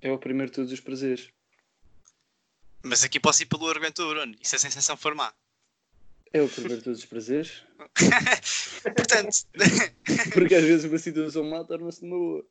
é 0.00 0.10
o 0.10 0.18
primeiro 0.18 0.50
de 0.50 0.56
todos 0.56 0.72
os 0.72 0.80
prazeres. 0.80 1.28
Mas 2.82 3.04
aqui 3.04 3.20
posso 3.20 3.42
ir 3.42 3.46
pelo 3.46 3.68
argumento 3.68 4.02
do 4.02 4.08
Bruno. 4.08 4.34
E 4.40 4.46
se 4.46 4.56
a 4.56 4.58
sensação 4.58 4.96
for 4.96 5.14
má? 5.14 5.32
É 6.32 6.40
o 6.40 6.48
primeiro 6.48 6.90
os 6.90 7.04
prazeres, 7.04 7.64
Portanto, 8.94 9.36
porque 10.32 10.54
às 10.54 10.64
vezes 10.64 10.84
uma 10.84 10.98
situação 10.98 11.42
má 11.42 11.64
torna-se 11.64 12.04
numa 12.04 12.16
boa. 12.16 12.46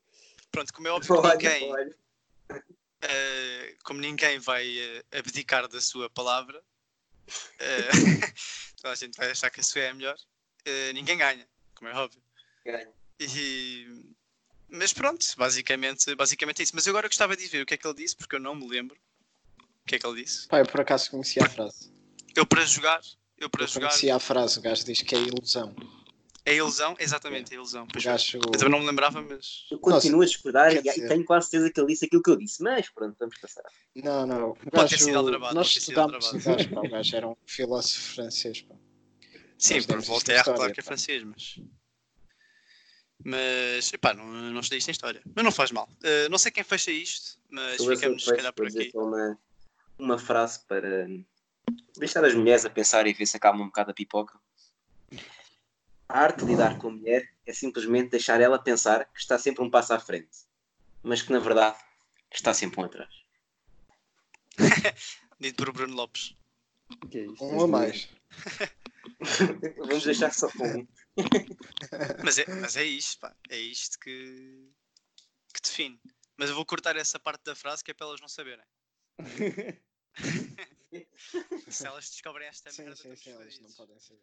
pronto, 0.51 0.73
como 0.73 0.87
é 0.87 0.91
óbvio 0.91 1.21
que 1.21 1.27
ninguém, 1.29 1.73
eh, 3.01 3.75
como 3.83 4.01
ninguém 4.01 4.37
vai 4.39 4.77
eh, 4.77 5.03
abdicar 5.13 5.67
da 5.69 5.79
sua 5.79 6.09
palavra, 6.09 6.61
eh, 7.59 7.89
toda 8.81 8.91
a 8.91 8.95
gente 8.95 9.15
vai 9.15 9.31
achar 9.31 9.49
que 9.49 9.61
a 9.61 9.63
sua 9.63 9.81
é 9.81 9.89
a 9.89 9.93
melhor, 9.93 10.17
ninguém 10.93 11.17
ganha, 11.17 11.47
como 11.73 11.89
é 11.89 11.93
óbvio. 11.93 12.21
Ganho. 12.65 12.93
E- 13.17 14.13
mas 14.67 14.91
pronto, 14.91 15.25
basicamente, 15.37 16.13
basicamente 16.15 16.59
é 16.59 16.63
isso. 16.63 16.75
Mas 16.75 16.85
eu 16.85 16.91
agora 16.91 17.07
gostava 17.07 17.35
de 17.35 17.47
ver 17.47 17.63
o 17.63 17.65
que 17.65 17.73
é 17.73 17.77
que 17.77 17.87
ele 17.87 17.95
disse, 17.95 18.15
porque 18.15 18.35
eu 18.35 18.39
não 18.39 18.53
me 18.53 18.67
lembro 18.67 18.99
que 19.89 19.95
é 19.95 19.99
que 19.99 20.05
ele 20.07 20.23
disse. 20.23 20.47
Pá, 20.47 20.59
eu 20.59 20.65
por 20.65 20.81
acaso 20.81 21.09
conhecia 21.11 21.43
a 21.43 21.49
frase. 21.49 21.91
Eu 22.35 22.45
para 22.45 22.63
jogar, 22.65 23.01
eu 23.37 23.49
para 23.49 23.63
Eu 23.63 23.67
jogar 23.67 23.87
conhecia 23.89 24.15
a 24.15 24.19
frase, 24.19 24.59
o 24.59 24.61
gajo 24.61 24.83
diz 24.85 25.01
que 25.01 25.15
é 25.15 25.19
ilusão. 25.19 25.75
é 26.45 26.55
ilusão, 26.55 26.95
exatamente, 26.99 27.51
é 27.51 27.55
ilusão. 27.55 27.87
Pois 27.91 28.03
gajo. 28.05 28.37
Eu 28.37 28.51
também 28.51 28.69
não 28.69 28.79
me 28.79 28.85
lembrava, 28.85 29.21
mas 29.21 29.65
Eu 29.71 29.79
continuo 29.79 30.21
a 30.21 30.25
discordar 30.25 30.71
e 30.73 30.81
dizer- 30.81 31.07
tenho 31.07 31.25
quase 31.25 31.49
certeza 31.49 31.71
que 31.73 31.79
ele 31.79 31.87
disse 31.87 32.05
aquilo 32.05 32.21
que 32.23 32.29
eu 32.29 32.37
disse, 32.37 32.61
mas 32.63 32.89
pronto, 32.89 33.15
vamos 33.19 33.37
passar. 33.39 33.63
Não, 33.95 34.25
não. 34.25 34.49
O 34.51 34.55
Pode 34.55 34.89
ter 34.89 34.95
gajo, 34.95 35.03
sido 35.05 35.17
aldrabado, 35.17 35.55
nós 35.55 35.67
pode 35.67 35.73
ter 35.73 35.81
sido 35.81 35.99
estudámos 35.99 36.25
o 36.25 36.27
aldrabado. 36.35 36.57
gajo, 36.57 36.69
pá, 36.75 36.81
o 36.81 36.89
gajo 36.91 37.15
era 37.15 37.27
um 37.27 37.35
filósofo 37.45 38.13
francês. 38.15 38.61
Pá. 38.61 38.75
sim, 39.57 39.81
por 39.83 40.01
Voltaire, 40.01 40.43
claro 40.43 40.55
história, 40.57 40.73
que 40.73 40.79
é 40.79 40.83
francês, 40.83 41.23
mas. 41.23 41.59
Mas, 43.23 43.91
epá, 43.93 44.13
não, 44.13 44.25
não 44.25 44.59
estudei 44.61 44.79
isto 44.79 44.87
em 44.89 44.91
história. 44.91 45.21
Mas 45.35 45.43
não 45.43 45.51
faz 45.51 45.71
mal. 45.71 45.89
Eh, 46.03 46.29
não 46.29 46.37
sei 46.37 46.51
quem 46.51 46.63
fecha 46.63 46.89
isto, 46.89 47.37
mas 47.49 47.75
ficamos 47.83 48.23
se 48.23 48.33
calhar 48.35 48.53
por 48.53 48.65
aqui. 48.67 48.91
uma, 48.95 49.37
uma 49.99 50.17
frase 50.17 50.59
para 50.65 51.07
deixar 51.97 52.23
as 52.23 52.33
mulheres 52.33 52.65
a 52.65 52.69
pensar 52.69 53.05
e 53.05 53.13
ver 53.13 53.25
se 53.25 53.37
acalma 53.37 53.63
um 53.63 53.67
bocado 53.67 53.91
a 53.91 53.93
pipoca. 53.93 54.39
A 56.07 56.21
arte 56.21 56.39
de 56.39 56.45
lidar 56.45 56.77
com 56.79 56.87
a 56.87 56.91
mulher 56.91 57.29
é 57.45 57.53
simplesmente 57.53 58.09
deixar 58.09 58.41
ela 58.41 58.57
pensar 58.57 59.05
que 59.05 59.19
está 59.19 59.37
sempre 59.37 59.63
um 59.63 59.69
passo 59.69 59.93
à 59.93 59.99
frente, 59.99 60.39
mas 61.03 61.21
que 61.21 61.31
na 61.31 61.39
verdade 61.39 61.77
está 62.31 62.53
sempre 62.53 62.81
um 62.81 62.85
atrás. 62.85 63.13
Dito 65.39 65.63
por 65.63 65.73
Bruno 65.73 65.95
Lopes. 65.95 66.35
É 67.13 67.19
isto? 67.19 67.45
Um 67.45 67.63
a 67.63 67.67
mais. 67.67 68.09
Vamos 69.77 70.03
deixar 70.03 70.33
só 70.33 70.49
com 70.51 70.67
um. 70.67 70.87
Mas 72.23 72.37
é, 72.39 72.45
mas 72.55 72.75
é 72.75 72.83
isto, 72.83 73.19
pá. 73.19 73.35
É 73.49 73.57
isto 73.57 73.99
que, 73.99 74.69
que 75.53 75.61
define. 75.61 75.99
Mas 76.37 76.49
eu 76.49 76.55
vou 76.55 76.65
cortar 76.65 76.95
essa 76.95 77.19
parte 77.19 77.43
da 77.43 77.55
frase 77.55 77.83
que 77.83 77.91
é 77.91 77.93
para 77.93 78.07
elas 78.07 78.21
não 78.21 78.27
saberem. 78.27 78.65
Se 81.69 81.85
elas 81.85 82.09
descobrem 82.09 82.47
esta 82.47 82.71
Sim, 82.71 82.83
merda, 82.83 82.95
sim, 82.95 83.13
estamos 83.13 83.19
sim, 83.19 83.41
eles 83.41 83.59
não 83.59 83.71
podem 83.73 83.99
saber. 83.99 84.21